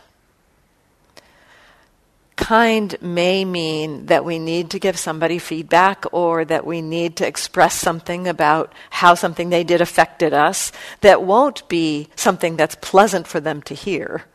kind 2.46 2.94
may 3.02 3.44
mean 3.44 4.06
that 4.06 4.24
we 4.24 4.38
need 4.38 4.70
to 4.70 4.78
give 4.78 4.96
somebody 4.96 5.36
feedback 5.36 6.04
or 6.12 6.44
that 6.44 6.64
we 6.64 6.80
need 6.80 7.16
to 7.16 7.26
express 7.26 7.74
something 7.74 8.28
about 8.28 8.72
how 8.90 9.14
something 9.16 9.50
they 9.50 9.64
did 9.64 9.80
affected 9.80 10.32
us 10.32 10.70
that 11.00 11.24
won't 11.24 11.68
be 11.68 12.08
something 12.14 12.56
that's 12.56 12.76
pleasant 12.76 13.26
for 13.26 13.40
them 13.40 13.60
to 13.60 13.74
hear. 13.74 14.26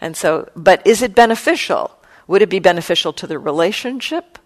And 0.00 0.16
so, 0.16 0.48
but 0.56 0.84
is 0.84 1.00
it 1.00 1.14
beneficial? 1.14 1.96
Would 2.26 2.42
it 2.42 2.50
be 2.50 2.58
beneficial 2.58 3.12
to 3.12 3.26
the 3.28 3.38
relationship? 3.38 4.36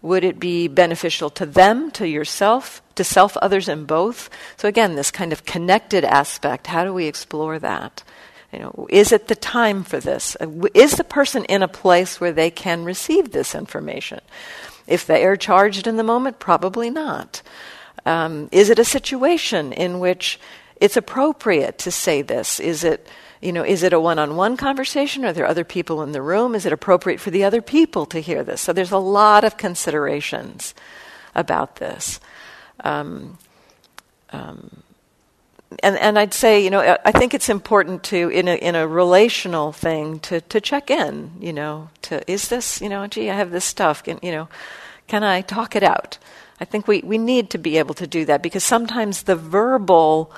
Would 0.00 0.22
it 0.22 0.38
be 0.38 0.68
beneficial 0.68 1.30
to 1.30 1.46
them, 1.46 1.90
to 1.98 2.06
yourself, 2.06 2.80
to 2.94 3.02
self, 3.02 3.36
others, 3.38 3.68
and 3.68 3.88
both? 3.88 4.30
So 4.56 4.68
again, 4.68 4.94
this 4.94 5.10
kind 5.10 5.32
of 5.32 5.44
connected 5.44 6.04
aspect, 6.04 6.68
how 6.68 6.84
do 6.84 6.94
we 6.94 7.06
explore 7.06 7.58
that? 7.58 8.04
You 8.52 8.58
know, 8.58 8.86
is 8.90 9.12
it 9.12 9.28
the 9.28 9.34
time 9.34 9.82
for 9.82 9.98
this? 9.98 10.36
Uh, 10.38 10.66
is 10.74 10.92
the 10.92 11.04
person 11.04 11.44
in 11.46 11.62
a 11.62 11.68
place 11.68 12.20
where 12.20 12.32
they 12.32 12.50
can 12.50 12.84
receive 12.84 13.32
this 13.32 13.54
information? 13.54 14.20
If 14.86 15.06
they 15.06 15.24
are 15.24 15.36
charged 15.36 15.86
in 15.86 15.96
the 15.96 16.02
moment, 16.02 16.38
probably 16.38 16.90
not. 16.90 17.40
Um, 18.04 18.48
is 18.52 18.68
it 18.68 18.78
a 18.78 18.84
situation 18.84 19.72
in 19.72 20.00
which 20.00 20.38
it's 20.76 20.96
appropriate 20.96 21.78
to 21.78 21.90
say 21.90 22.20
this? 22.20 22.60
Is 22.60 22.84
it, 22.84 23.08
you 23.40 23.52
know, 23.52 23.64
is 23.64 23.82
it 23.82 23.92
a 23.92 24.00
one-on-one 24.00 24.56
conversation? 24.56 25.24
Are 25.24 25.32
there 25.32 25.46
other 25.46 25.64
people 25.64 26.02
in 26.02 26.12
the 26.12 26.20
room? 26.20 26.54
Is 26.54 26.66
it 26.66 26.72
appropriate 26.72 27.20
for 27.20 27.30
the 27.30 27.44
other 27.44 27.62
people 27.62 28.04
to 28.06 28.20
hear 28.20 28.42
this? 28.42 28.60
So 28.60 28.72
there's 28.72 28.92
a 28.92 28.98
lot 28.98 29.44
of 29.44 29.56
considerations 29.56 30.74
about 31.34 31.76
this. 31.76 32.20
Um, 32.80 33.38
um, 34.30 34.82
and 35.82 35.96
and 35.96 36.18
I'd 36.18 36.34
say, 36.34 36.62
you 36.62 36.70
know, 36.70 36.96
I 37.04 37.12
think 37.12 37.34
it's 37.34 37.48
important 37.48 38.02
to 38.04 38.28
in 38.28 38.48
a 38.48 38.56
in 38.56 38.74
a 38.74 38.86
relational 38.86 39.72
thing 39.72 40.20
to 40.20 40.40
to 40.40 40.60
check 40.60 40.90
in. 40.90 41.32
You 41.40 41.52
know, 41.52 41.90
to 42.02 42.30
is 42.30 42.48
this, 42.48 42.80
you 42.80 42.88
know, 42.88 43.06
gee, 43.06 43.30
I 43.30 43.34
have 43.34 43.50
this 43.50 43.64
stuff. 43.64 44.02
Can, 44.02 44.18
you 44.22 44.32
know, 44.32 44.48
can 45.06 45.22
I 45.22 45.40
talk 45.40 45.76
it 45.76 45.82
out? 45.82 46.18
I 46.60 46.64
think 46.64 46.88
we 46.88 47.00
we 47.00 47.18
need 47.18 47.50
to 47.50 47.58
be 47.58 47.78
able 47.78 47.94
to 47.94 48.06
do 48.06 48.24
that 48.24 48.42
because 48.42 48.64
sometimes 48.64 49.22
the 49.22 49.36
verbal 49.36 50.32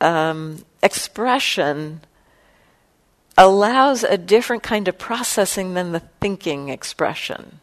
um, 0.00 0.64
expression 0.82 2.00
allows 3.38 4.04
a 4.04 4.18
different 4.18 4.62
kind 4.62 4.88
of 4.88 4.98
processing 4.98 5.74
than 5.74 5.92
the 5.92 6.00
thinking 6.20 6.68
expression 6.68 7.60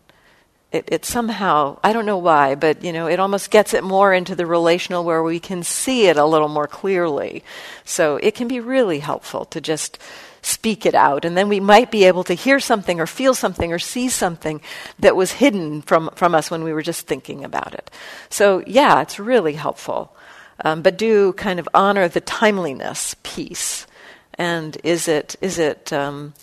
it, 0.72 0.86
it 0.91 1.05
somehow 1.05 1.80
I 1.84 1.93
don't 1.93 2.05
know 2.05 2.17
why, 2.17 2.55
but 2.55 2.84
you 2.84 2.93
know, 2.93 3.07
it 3.07 3.20
almost 3.20 3.49
gets 3.49 3.74
it 3.74 3.84
more 3.84 4.13
into 4.13 4.36
the 4.36 4.45
relational 4.45 5.03
where 5.03 5.24
we 5.24 5.39
can 5.39 5.63
see 5.63 6.07
it 6.07 6.17
a 6.17 6.26
little 6.26 6.47
more 6.47 6.67
clearly. 6.67 7.43
So 7.86 8.17
it 8.17 8.36
can 8.36 8.47
be 8.47 8.59
really 8.59 8.99
helpful 8.99 9.45
to 9.45 9.61
just 9.61 9.97
speak 10.41 10.86
it 10.86 10.95
out, 10.95 11.26
and 11.26 11.36
then 11.36 11.49
we 11.49 11.59
might 11.59 11.91
be 11.91 12.05
able 12.05 12.24
to 12.24 12.34
hear 12.34 12.59
something 12.59 12.99
or 12.99 13.07
feel 13.07 13.34
something 13.34 13.74
or 13.74 13.80
see 13.80 14.09
something 14.09 14.61
that 14.99 15.15
was 15.15 15.32
hidden 15.34 15.82
from 15.82 16.09
from 16.15 16.36
us 16.36 16.51
when 16.51 16.63
we 16.63 16.74
were 16.74 16.84
just 16.84 17.07
thinking 17.07 17.43
about 17.43 17.74
it. 17.74 17.89
So 18.30 18.63
yeah, 18.67 19.01
it's 19.01 19.20
really 19.20 19.53
helpful, 19.53 20.15
um, 20.63 20.84
but 20.84 20.97
do 20.97 21.34
kind 21.34 21.59
of 21.59 21.67
honor 21.74 22.07
the 22.07 22.22
timeliness 22.22 23.15
piece. 23.24 23.88
And 24.36 24.78
is 24.84 25.07
it 25.07 25.36
is 25.41 25.57
it 25.57 25.91
um, 25.91 26.34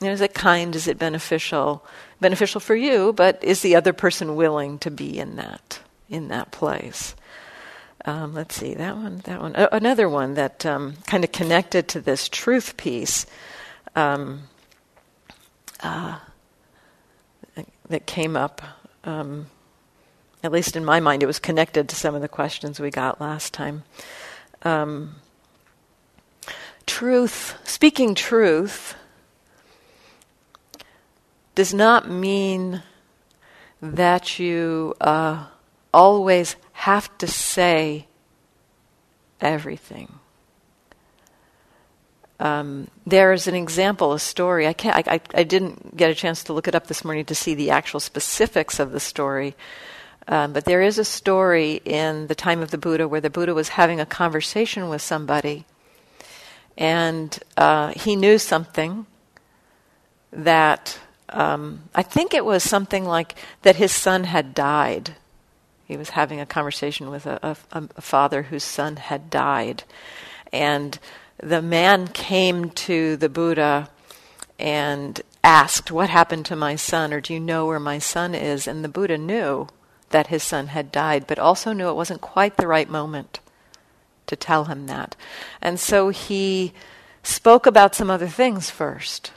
you 0.00 0.06
know, 0.06 0.12
is 0.12 0.20
it 0.20 0.34
kind? 0.34 0.74
Is 0.74 0.88
it 0.88 0.98
beneficial? 0.98 1.84
beneficial 2.20 2.60
for 2.60 2.74
you, 2.74 3.12
but 3.12 3.42
is 3.42 3.62
the 3.62 3.76
other 3.76 3.92
person 3.92 4.36
willing 4.36 4.78
to 4.78 4.90
be 4.90 5.18
in 5.18 5.36
that 5.36 5.80
in 6.08 6.28
that 6.28 6.50
place? 6.50 7.14
Um, 8.04 8.34
let's 8.34 8.54
see 8.54 8.74
that 8.74 8.96
one, 8.96 9.18
that 9.24 9.40
one, 9.40 9.54
uh, 9.56 9.68
another 9.72 10.08
one 10.08 10.34
that 10.34 10.64
um, 10.64 10.94
kind 11.06 11.22
of 11.22 11.32
connected 11.32 11.88
to 11.88 12.00
this 12.00 12.28
truth 12.28 12.76
piece. 12.76 13.26
Um, 13.94 14.44
uh, 15.82 16.18
that 17.88 18.06
came 18.06 18.36
up, 18.36 18.62
um, 19.04 19.46
at 20.42 20.52
least 20.52 20.76
in 20.76 20.84
my 20.84 21.00
mind, 21.00 21.22
it 21.22 21.26
was 21.26 21.38
connected 21.38 21.88
to 21.88 21.96
some 21.96 22.14
of 22.14 22.22
the 22.22 22.28
questions 22.28 22.80
we 22.80 22.90
got 22.90 23.20
last 23.20 23.52
time. 23.52 23.82
Um, 24.62 25.16
truth, 26.86 27.58
speaking 27.64 28.14
truth, 28.14 28.94
does 31.60 31.74
not 31.74 32.08
mean 32.08 32.82
that 33.82 34.38
you 34.38 34.94
uh, 34.98 35.44
always 35.92 36.56
have 36.72 37.06
to 37.18 37.26
say 37.26 38.06
everything. 39.42 40.10
Um, 42.38 42.88
there 43.04 43.34
is 43.34 43.46
an 43.46 43.54
example, 43.54 44.14
a 44.14 44.18
story. 44.18 44.66
I 44.66 44.72
can't. 44.72 45.06
I, 45.06 45.16
I, 45.16 45.20
I, 45.34 45.42
didn't 45.42 45.98
get 45.98 46.08
a 46.08 46.14
chance 46.14 46.44
to 46.44 46.54
look 46.54 46.66
it 46.66 46.74
up 46.74 46.86
this 46.86 47.04
morning 47.04 47.26
to 47.26 47.34
see 47.34 47.52
the 47.52 47.68
actual 47.68 48.00
specifics 48.00 48.80
of 48.80 48.92
the 48.92 49.00
story. 49.00 49.54
Um, 50.28 50.54
but 50.54 50.64
there 50.64 50.80
is 50.80 50.98
a 50.98 51.04
story 51.04 51.82
in 51.84 52.28
the 52.28 52.34
time 52.34 52.62
of 52.62 52.70
the 52.70 52.78
Buddha 52.78 53.06
where 53.06 53.20
the 53.20 53.28
Buddha 53.28 53.52
was 53.52 53.68
having 53.68 54.00
a 54.00 54.06
conversation 54.06 54.88
with 54.88 55.02
somebody, 55.02 55.66
and 56.78 57.38
uh, 57.58 57.88
he 57.88 58.16
knew 58.16 58.38
something 58.38 59.04
that 60.32 60.98
um, 61.30 61.82
I 61.94 62.02
think 62.02 62.34
it 62.34 62.44
was 62.44 62.62
something 62.62 63.04
like 63.04 63.34
that 63.62 63.76
his 63.76 63.92
son 63.92 64.24
had 64.24 64.54
died. 64.54 65.16
He 65.86 65.96
was 65.96 66.10
having 66.10 66.40
a 66.40 66.46
conversation 66.46 67.10
with 67.10 67.26
a, 67.26 67.56
a, 67.72 67.82
a 67.96 68.00
father 68.00 68.42
whose 68.42 68.64
son 68.64 68.96
had 68.96 69.30
died. 69.30 69.84
And 70.52 70.98
the 71.38 71.62
man 71.62 72.08
came 72.08 72.70
to 72.70 73.16
the 73.16 73.28
Buddha 73.28 73.88
and 74.58 75.20
asked, 75.42 75.90
What 75.90 76.10
happened 76.10 76.46
to 76.46 76.56
my 76.56 76.76
son? 76.76 77.12
Or 77.12 77.20
do 77.20 77.32
you 77.32 77.40
know 77.40 77.66
where 77.66 77.80
my 77.80 77.98
son 77.98 78.34
is? 78.34 78.66
And 78.66 78.84
the 78.84 78.88
Buddha 78.88 79.18
knew 79.18 79.68
that 80.10 80.28
his 80.28 80.42
son 80.42 80.68
had 80.68 80.92
died, 80.92 81.26
but 81.26 81.38
also 81.38 81.72
knew 81.72 81.88
it 81.88 81.96
wasn't 81.96 82.20
quite 82.20 82.56
the 82.56 82.66
right 82.66 82.88
moment 82.88 83.40
to 84.26 84.36
tell 84.36 84.64
him 84.64 84.86
that. 84.86 85.16
And 85.60 85.80
so 85.80 86.10
he 86.10 86.72
spoke 87.22 87.66
about 87.66 87.94
some 87.94 88.10
other 88.10 88.28
things 88.28 88.70
first. 88.70 89.32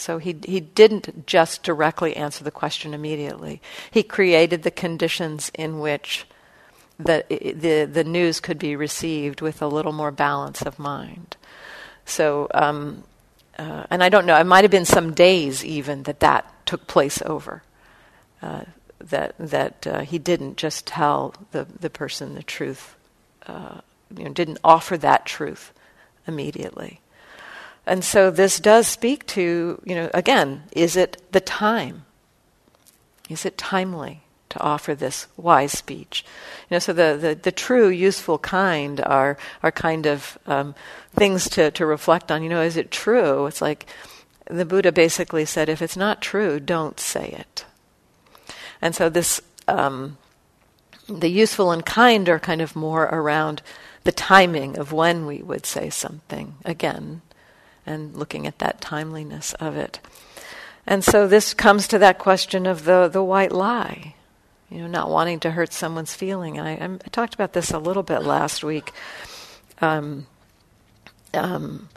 So 0.00 0.16
he, 0.16 0.34
he 0.44 0.60
didn't 0.60 1.26
just 1.26 1.62
directly 1.62 2.16
answer 2.16 2.42
the 2.42 2.50
question 2.50 2.94
immediately. 2.94 3.60
He 3.90 4.02
created 4.02 4.62
the 4.62 4.70
conditions 4.70 5.50
in 5.54 5.78
which 5.78 6.24
the, 6.98 7.24
the, 7.28 7.84
the 7.84 8.04
news 8.04 8.40
could 8.40 8.58
be 8.58 8.74
received 8.76 9.42
with 9.42 9.60
a 9.60 9.66
little 9.66 9.92
more 9.92 10.10
balance 10.10 10.62
of 10.62 10.78
mind. 10.78 11.36
So, 12.06 12.48
um, 12.54 13.04
uh, 13.58 13.84
and 13.90 14.02
I 14.02 14.08
don't 14.08 14.24
know, 14.24 14.36
it 14.36 14.44
might 14.44 14.64
have 14.64 14.70
been 14.70 14.86
some 14.86 15.12
days 15.12 15.64
even 15.64 16.04
that 16.04 16.20
that 16.20 16.50
took 16.64 16.86
place 16.86 17.20
over. 17.26 17.62
Uh, 18.40 18.64
that 19.00 19.34
that 19.38 19.86
uh, 19.86 20.00
he 20.00 20.18
didn't 20.18 20.56
just 20.56 20.86
tell 20.86 21.34
the, 21.52 21.66
the 21.78 21.90
person 21.90 22.34
the 22.34 22.42
truth, 22.42 22.96
uh, 23.46 23.80
you 24.16 24.24
know, 24.24 24.30
didn't 24.30 24.58
offer 24.64 24.96
that 24.98 25.26
truth 25.26 25.72
immediately. 26.26 27.00
And 27.86 28.04
so 28.04 28.30
this 28.30 28.60
does 28.60 28.86
speak 28.86 29.26
to, 29.28 29.80
you 29.84 29.94
know, 29.94 30.10
again, 30.14 30.64
is 30.72 30.96
it 30.96 31.22
the 31.32 31.40
time? 31.40 32.04
Is 33.28 33.44
it 33.44 33.56
timely 33.56 34.22
to 34.50 34.60
offer 34.60 34.94
this 34.94 35.26
wise 35.36 35.72
speech? 35.72 36.24
You 36.68 36.74
know, 36.74 36.78
so 36.78 36.92
the, 36.92 37.18
the, 37.20 37.34
the 37.34 37.52
true, 37.52 37.88
useful 37.88 38.38
kind 38.38 39.00
are, 39.00 39.38
are 39.62 39.72
kind 39.72 40.06
of 40.06 40.38
um, 40.46 40.74
things 41.14 41.48
to, 41.50 41.70
to 41.72 41.86
reflect 41.86 42.30
on. 42.30 42.42
You 42.42 42.48
know, 42.48 42.62
is 42.62 42.76
it 42.76 42.90
true? 42.90 43.46
It's 43.46 43.62
like 43.62 43.86
the 44.46 44.64
Buddha 44.64 44.92
basically 44.92 45.44
said, 45.44 45.68
if 45.68 45.80
it's 45.80 45.96
not 45.96 46.20
true, 46.20 46.60
don't 46.60 47.00
say 47.00 47.28
it. 47.28 47.64
And 48.82 48.94
so 48.94 49.08
this, 49.08 49.40
um, 49.68 50.18
the 51.08 51.28
useful 51.30 51.70
and 51.70 51.84
kind 51.84 52.28
are 52.28 52.38
kind 52.38 52.60
of 52.60 52.76
more 52.76 53.04
around 53.04 53.62
the 54.04 54.12
timing 54.12 54.78
of 54.78 54.92
when 54.92 55.26
we 55.26 55.42
would 55.42 55.66
say 55.66 55.90
something 55.90 56.54
again 56.64 57.22
and 57.90 58.16
looking 58.16 58.46
at 58.46 58.58
that 58.58 58.80
timeliness 58.80 59.52
of 59.54 59.76
it. 59.76 60.00
And 60.86 61.04
so 61.04 61.26
this 61.26 61.52
comes 61.54 61.88
to 61.88 61.98
that 61.98 62.18
question 62.18 62.66
of 62.66 62.84
the, 62.84 63.08
the 63.08 63.22
white 63.22 63.52
lie, 63.52 64.14
you 64.70 64.78
know, 64.78 64.86
not 64.86 65.10
wanting 65.10 65.40
to 65.40 65.50
hurt 65.50 65.72
someone's 65.72 66.14
feeling. 66.14 66.58
I, 66.58 66.82
I 66.84 66.88
talked 67.10 67.34
about 67.34 67.52
this 67.52 67.70
a 67.70 67.78
little 67.78 68.02
bit 68.02 68.22
last 68.22 68.64
week. 68.64 68.92
Um, 69.80 70.26
um, 71.34 71.88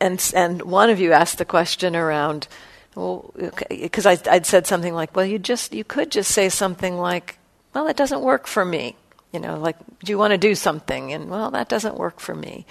and 0.00 0.32
and 0.34 0.62
one 0.62 0.90
of 0.90 1.00
you 1.00 1.12
asked 1.12 1.38
the 1.38 1.44
question 1.44 1.96
around, 1.96 2.48
well, 2.94 3.32
because 3.68 4.06
I'd 4.06 4.46
said 4.46 4.66
something 4.66 4.94
like, 4.94 5.16
well, 5.16 5.24
you 5.24 5.38
just 5.38 5.72
you 5.72 5.84
could 5.84 6.10
just 6.10 6.30
say 6.30 6.48
something 6.48 6.98
like, 6.98 7.38
well, 7.72 7.88
it 7.88 7.96
doesn't 7.96 8.20
work 8.20 8.46
for 8.46 8.64
me. 8.64 8.96
You 9.34 9.40
know, 9.40 9.58
like, 9.58 9.76
do 10.04 10.12
you 10.12 10.16
want 10.16 10.30
to 10.30 10.38
do 10.38 10.54
something? 10.54 11.12
And, 11.12 11.28
well, 11.28 11.50
that 11.50 11.68
doesn't 11.68 11.98
work 11.98 12.20
for 12.20 12.36
me. 12.36 12.66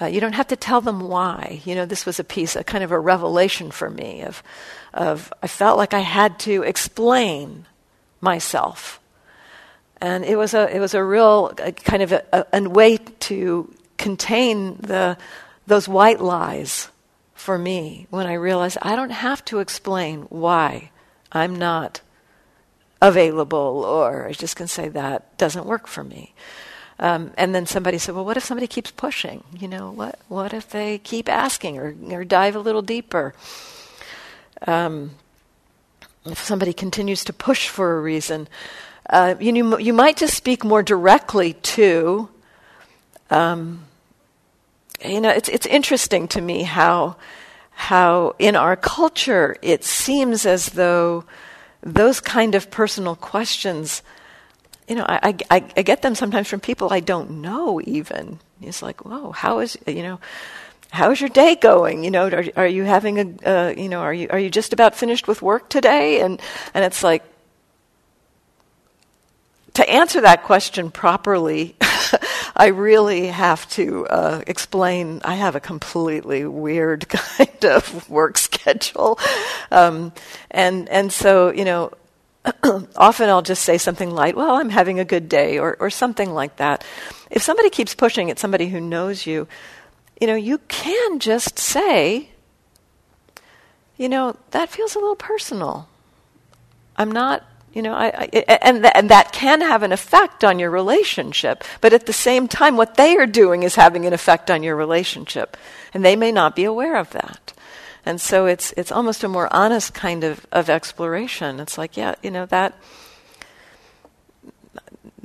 Uh, 0.00 0.06
you 0.06 0.20
don't 0.20 0.32
have 0.32 0.48
to 0.48 0.56
tell 0.56 0.80
them 0.80 1.00
why. 1.00 1.60
You 1.66 1.74
know, 1.74 1.84
this 1.84 2.06
was 2.06 2.18
a 2.18 2.24
piece, 2.24 2.56
a 2.56 2.64
kind 2.64 2.82
of 2.82 2.92
a 2.92 2.98
revelation 2.98 3.70
for 3.70 3.90
me 3.90 4.22
of, 4.22 4.42
of 4.94 5.30
I 5.42 5.48
felt 5.48 5.76
like 5.76 5.92
I 5.92 5.98
had 5.98 6.38
to 6.40 6.62
explain 6.62 7.66
myself. 8.22 9.00
And 10.00 10.24
it 10.24 10.36
was 10.36 10.54
a, 10.54 10.74
it 10.74 10.80
was 10.80 10.94
a 10.94 11.04
real 11.04 11.52
a 11.58 11.72
kind 11.72 12.02
of 12.02 12.12
a, 12.12 12.24
a, 12.32 12.46
a 12.54 12.68
way 12.70 12.96
to 12.96 13.70
contain 13.98 14.78
the, 14.78 15.18
those 15.66 15.88
white 15.88 16.20
lies 16.20 16.88
for 17.34 17.58
me 17.58 18.06
when 18.08 18.26
I 18.26 18.34
realized 18.34 18.78
I 18.80 18.96
don't 18.96 19.10
have 19.10 19.44
to 19.46 19.58
explain 19.58 20.22
why 20.22 20.90
I'm 21.30 21.54
not 21.54 22.00
available, 23.02 23.84
or 23.84 24.28
I 24.28 24.32
just 24.32 24.56
can 24.56 24.68
say 24.68 24.88
that 24.88 25.36
doesn't 25.36 25.66
work 25.66 25.86
for 25.88 26.04
me. 26.04 26.32
Um, 26.98 27.32
and 27.36 27.52
then 27.52 27.66
somebody 27.66 27.98
said, 27.98 28.14
"Well, 28.14 28.24
what 28.24 28.36
if 28.36 28.44
somebody 28.44 28.68
keeps 28.68 28.92
pushing? 28.92 29.42
You 29.58 29.66
know, 29.66 29.90
what 29.90 30.18
what 30.28 30.54
if 30.54 30.70
they 30.70 30.98
keep 30.98 31.28
asking 31.28 31.76
or 31.78 31.94
or 32.10 32.24
dive 32.24 32.54
a 32.54 32.60
little 32.60 32.82
deeper? 32.82 33.34
Um, 34.66 35.10
if 36.24 36.38
somebody 36.38 36.72
continues 36.72 37.24
to 37.24 37.32
push 37.32 37.68
for 37.68 37.98
a 37.98 38.00
reason, 38.00 38.46
uh, 39.10 39.34
you 39.40 39.52
know, 39.52 39.78
you 39.78 39.92
might 39.92 40.16
just 40.16 40.34
speak 40.34 40.64
more 40.64 40.82
directly 40.82 41.54
to." 41.74 42.28
Um, 43.30 43.84
you 45.04 45.20
know, 45.20 45.30
it's 45.30 45.48
it's 45.48 45.66
interesting 45.66 46.28
to 46.28 46.40
me 46.40 46.62
how 46.62 47.16
how 47.72 48.36
in 48.38 48.54
our 48.54 48.76
culture 48.76 49.56
it 49.60 49.82
seems 49.82 50.46
as 50.46 50.66
though 50.66 51.24
those 51.82 52.20
kind 52.20 52.54
of 52.54 52.70
personal 52.70 53.16
questions, 53.16 54.02
you 54.88 54.94
know, 54.94 55.04
I, 55.08 55.36
I, 55.50 55.64
I 55.76 55.82
get 55.82 56.02
them 56.02 56.14
sometimes 56.14 56.48
from 56.48 56.60
people 56.60 56.92
I 56.92 57.00
don't 57.00 57.42
know 57.42 57.80
even. 57.84 58.38
It's 58.60 58.82
like, 58.82 59.04
whoa, 59.04 59.32
how 59.32 59.58
is, 59.58 59.76
you 59.86 60.02
know, 60.02 60.20
how's 60.90 61.20
your 61.20 61.30
day 61.30 61.56
going? 61.56 62.04
You 62.04 62.10
know, 62.10 62.28
are, 62.28 62.44
are 62.56 62.66
you 62.66 62.84
having 62.84 63.18
a, 63.18 63.48
uh, 63.48 63.74
you 63.76 63.88
know, 63.88 64.00
are 64.00 64.14
you, 64.14 64.28
are 64.30 64.38
you 64.38 64.50
just 64.50 64.72
about 64.72 64.94
finished 64.94 65.26
with 65.26 65.42
work 65.42 65.68
today? 65.68 66.20
And, 66.20 66.40
and 66.74 66.84
it's 66.84 67.02
like, 67.02 67.24
to 69.74 69.88
answer 69.88 70.20
that 70.20 70.42
question 70.42 70.90
properly, 70.90 71.76
I 72.56 72.66
really 72.66 73.28
have 73.28 73.68
to 73.70 74.06
uh, 74.06 74.42
explain. 74.46 75.22
I 75.24 75.36
have 75.36 75.56
a 75.56 75.60
completely 75.60 76.44
weird 76.44 77.08
kind 77.08 77.64
of 77.64 78.08
work 78.10 78.36
schedule, 78.62 79.18
um, 79.70 80.12
and 80.50 80.88
and 80.88 81.12
so 81.12 81.52
you 81.52 81.64
know. 81.64 81.92
often 82.96 83.28
I'll 83.28 83.40
just 83.40 83.62
say 83.62 83.78
something 83.78 84.10
like, 84.10 84.34
"Well, 84.34 84.56
I'm 84.56 84.70
having 84.70 84.98
a 84.98 85.04
good 85.04 85.28
day," 85.28 85.58
or 85.58 85.76
or 85.78 85.90
something 85.90 86.34
like 86.34 86.56
that. 86.56 86.84
If 87.30 87.40
somebody 87.40 87.70
keeps 87.70 87.94
pushing 87.94 88.32
at 88.32 88.38
somebody 88.40 88.66
who 88.66 88.80
knows 88.80 89.26
you, 89.26 89.46
you 90.20 90.26
know, 90.26 90.34
you 90.34 90.58
can 90.66 91.20
just 91.20 91.56
say, 91.56 92.30
"You 93.96 94.08
know, 94.08 94.34
that 94.50 94.70
feels 94.70 94.96
a 94.96 94.98
little 94.98 95.14
personal. 95.14 95.88
I'm 96.96 97.12
not 97.12 97.44
you 97.72 97.80
know, 97.80 97.94
I, 97.94 98.06
I, 98.06 98.58
and, 98.62 98.82
th- 98.82 98.92
and 98.94 99.08
that 99.08 99.32
can 99.32 99.60
have 99.62 99.82
an 99.82 99.92
effect 99.92 100.44
on 100.44 100.58
your 100.58 100.70
relationship, 100.70 101.64
but 101.80 101.92
at 101.92 102.06
the 102.06 102.12
same 102.12 102.46
time, 102.46 102.76
what 102.76 102.96
they 102.96 103.16
are 103.16 103.26
doing 103.26 103.62
is 103.62 103.76
having 103.76 104.04
an 104.04 104.12
effect 104.12 104.50
on 104.50 104.62
your 104.62 104.76
relationship, 104.76 105.56
and 105.94 106.04
they 106.04 106.16
may 106.16 106.32
not 106.32 106.54
be 106.54 106.64
aware 106.64 106.96
of 106.96 107.10
that. 107.10 107.54
And 108.04 108.20
so 108.20 108.46
it's 108.46 108.72
it's 108.76 108.90
almost 108.90 109.22
a 109.22 109.28
more 109.28 109.52
honest 109.52 109.94
kind 109.94 110.24
of, 110.24 110.46
of 110.50 110.68
exploration. 110.68 111.60
It's 111.60 111.78
like, 111.78 111.96
yeah, 111.96 112.14
you 112.22 112.30
know 112.30 112.46
that 112.46 112.74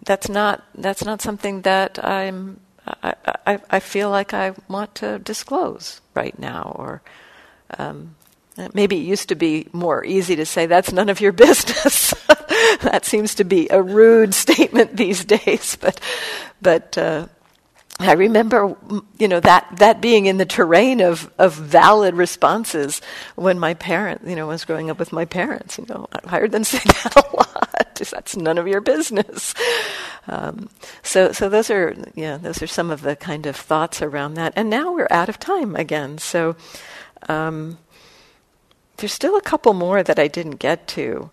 that's 0.03 0.29
not 0.29 0.63
that's 0.75 1.03
not 1.03 1.21
something 1.21 1.61
that 1.61 2.03
I'm 2.03 2.59
I, 3.03 3.13
I, 3.45 3.59
I 3.69 3.79
feel 3.79 4.09
like 4.09 4.33
I 4.33 4.53
want 4.67 4.95
to 4.95 5.19
disclose 5.19 6.01
right 6.13 6.37
now, 6.39 6.73
or 6.75 7.01
um, 7.77 8.15
maybe 8.73 8.97
it 8.97 9.03
used 9.03 9.29
to 9.29 9.35
be 9.35 9.67
more 9.73 10.05
easy 10.05 10.35
to 10.37 10.45
say 10.45 10.65
that's 10.65 10.91
none 10.91 11.09
of 11.09 11.19
your 11.19 11.31
business. 11.45 12.13
that 12.81 13.05
seems 13.05 13.35
to 13.35 13.43
be 13.43 13.67
a 13.69 13.81
rude 13.81 14.33
statement 14.45 14.95
these 14.95 15.25
days, 15.25 15.75
but 15.75 15.99
but 16.61 16.97
uh, 16.97 17.27
I 17.99 18.13
remember, 18.13 18.75
you 19.17 19.27
know, 19.27 19.39
that 19.39 19.67
that 19.77 20.01
being 20.01 20.27
in 20.27 20.37
the 20.37 20.45
terrain 20.45 21.01
of 21.01 21.31
of 21.39 21.55
valid 21.55 22.13
responses 22.13 23.01
when 23.35 23.57
my 23.57 23.73
parent, 23.73 24.21
you 24.25 24.35
know, 24.35 24.47
was 24.47 24.65
growing 24.65 24.89
up 24.91 24.99
with 24.99 25.11
my 25.11 25.25
parents. 25.25 25.79
You 25.79 25.85
know, 25.89 26.07
I 26.23 26.37
heard 26.37 26.51
them 26.51 26.63
say 26.63 26.77
that 26.85 27.15
a 27.15 27.35
lot. 27.35 27.95
That's 27.95 28.37
none 28.37 28.59
of 28.59 28.67
your 28.67 28.81
business. 28.81 29.55
Um, 30.27 30.69
so 31.01 31.31
so 31.31 31.49
those 31.49 31.71
are 31.71 31.95
yeah 32.13 32.37
those 32.37 32.61
are 32.61 32.67
some 32.67 32.91
of 32.91 33.01
the 33.01 33.15
kind 33.15 33.47
of 33.47 33.55
thoughts 33.55 34.01
around 34.03 34.35
that. 34.35 34.53
And 34.55 34.69
now 34.69 34.93
we're 34.93 35.07
out 35.09 35.29
of 35.29 35.39
time 35.39 35.75
again. 35.75 36.17
So. 36.17 36.55
Um, 37.27 37.79
there's 38.97 39.13
still 39.13 39.37
a 39.37 39.41
couple 39.41 39.73
more 39.73 40.01
that 40.01 40.17
I 40.17 40.27
didn't 40.27 40.57
get 40.57 40.87
to. 40.89 41.29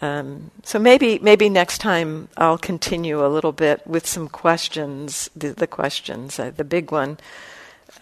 Um, 0.00 0.50
so 0.62 0.78
maybe 0.78 1.18
maybe 1.18 1.48
next 1.48 1.78
time 1.78 2.28
I'll 2.36 2.58
continue 2.58 3.24
a 3.24 3.28
little 3.28 3.52
bit 3.52 3.86
with 3.86 4.06
some 4.06 4.28
questions. 4.28 5.28
The, 5.34 5.52
the 5.52 5.66
questions, 5.66 6.38
uh, 6.38 6.52
the 6.56 6.64
big 6.64 6.92
one, 6.92 7.18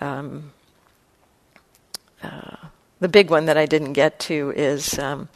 um, 0.00 0.52
uh, 2.22 2.56
the 3.00 3.08
big 3.08 3.30
one 3.30 3.46
that 3.46 3.56
I 3.56 3.66
didn't 3.66 3.94
get 3.94 4.18
to 4.20 4.52
is 4.54 4.98
um, 4.98 5.28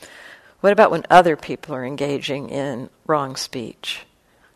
what 0.61 0.73
about 0.73 0.91
when 0.91 1.07
other 1.09 1.37
people 1.37 1.75
are 1.75 1.85
engaging 1.85 2.51
in 2.51 2.91
wrong 3.07 3.37
speech? 3.37 4.01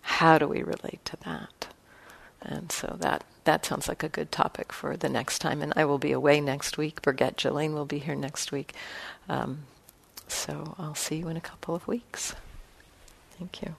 How 0.02 0.36
do 0.36 0.46
we 0.46 0.62
relate 0.62 1.02
to 1.06 1.16
that? 1.24 1.68
And 2.42 2.70
so 2.70 2.96
that 3.00 3.24
that 3.44 3.64
sounds 3.64 3.88
like 3.88 4.02
a 4.02 4.08
good 4.08 4.30
topic 4.30 4.72
for 4.72 4.96
the 4.96 5.08
next 5.08 5.38
time. 5.38 5.62
And 5.62 5.72
I 5.76 5.84
will 5.86 5.98
be 5.98 6.12
away 6.12 6.40
next 6.40 6.76
week. 6.76 7.00
Birgit 7.00 7.36
Jelaine 7.36 7.74
will 7.74 7.86
be 7.86 7.98
here 7.98 8.14
next 8.14 8.52
week. 8.52 8.74
Um, 9.28 9.60
so 10.34 10.74
I'll 10.78 10.94
see 10.94 11.16
you 11.16 11.28
in 11.28 11.36
a 11.36 11.40
couple 11.40 11.74
of 11.74 11.86
weeks. 11.86 12.34
Thank 13.38 13.62
you. 13.62 13.74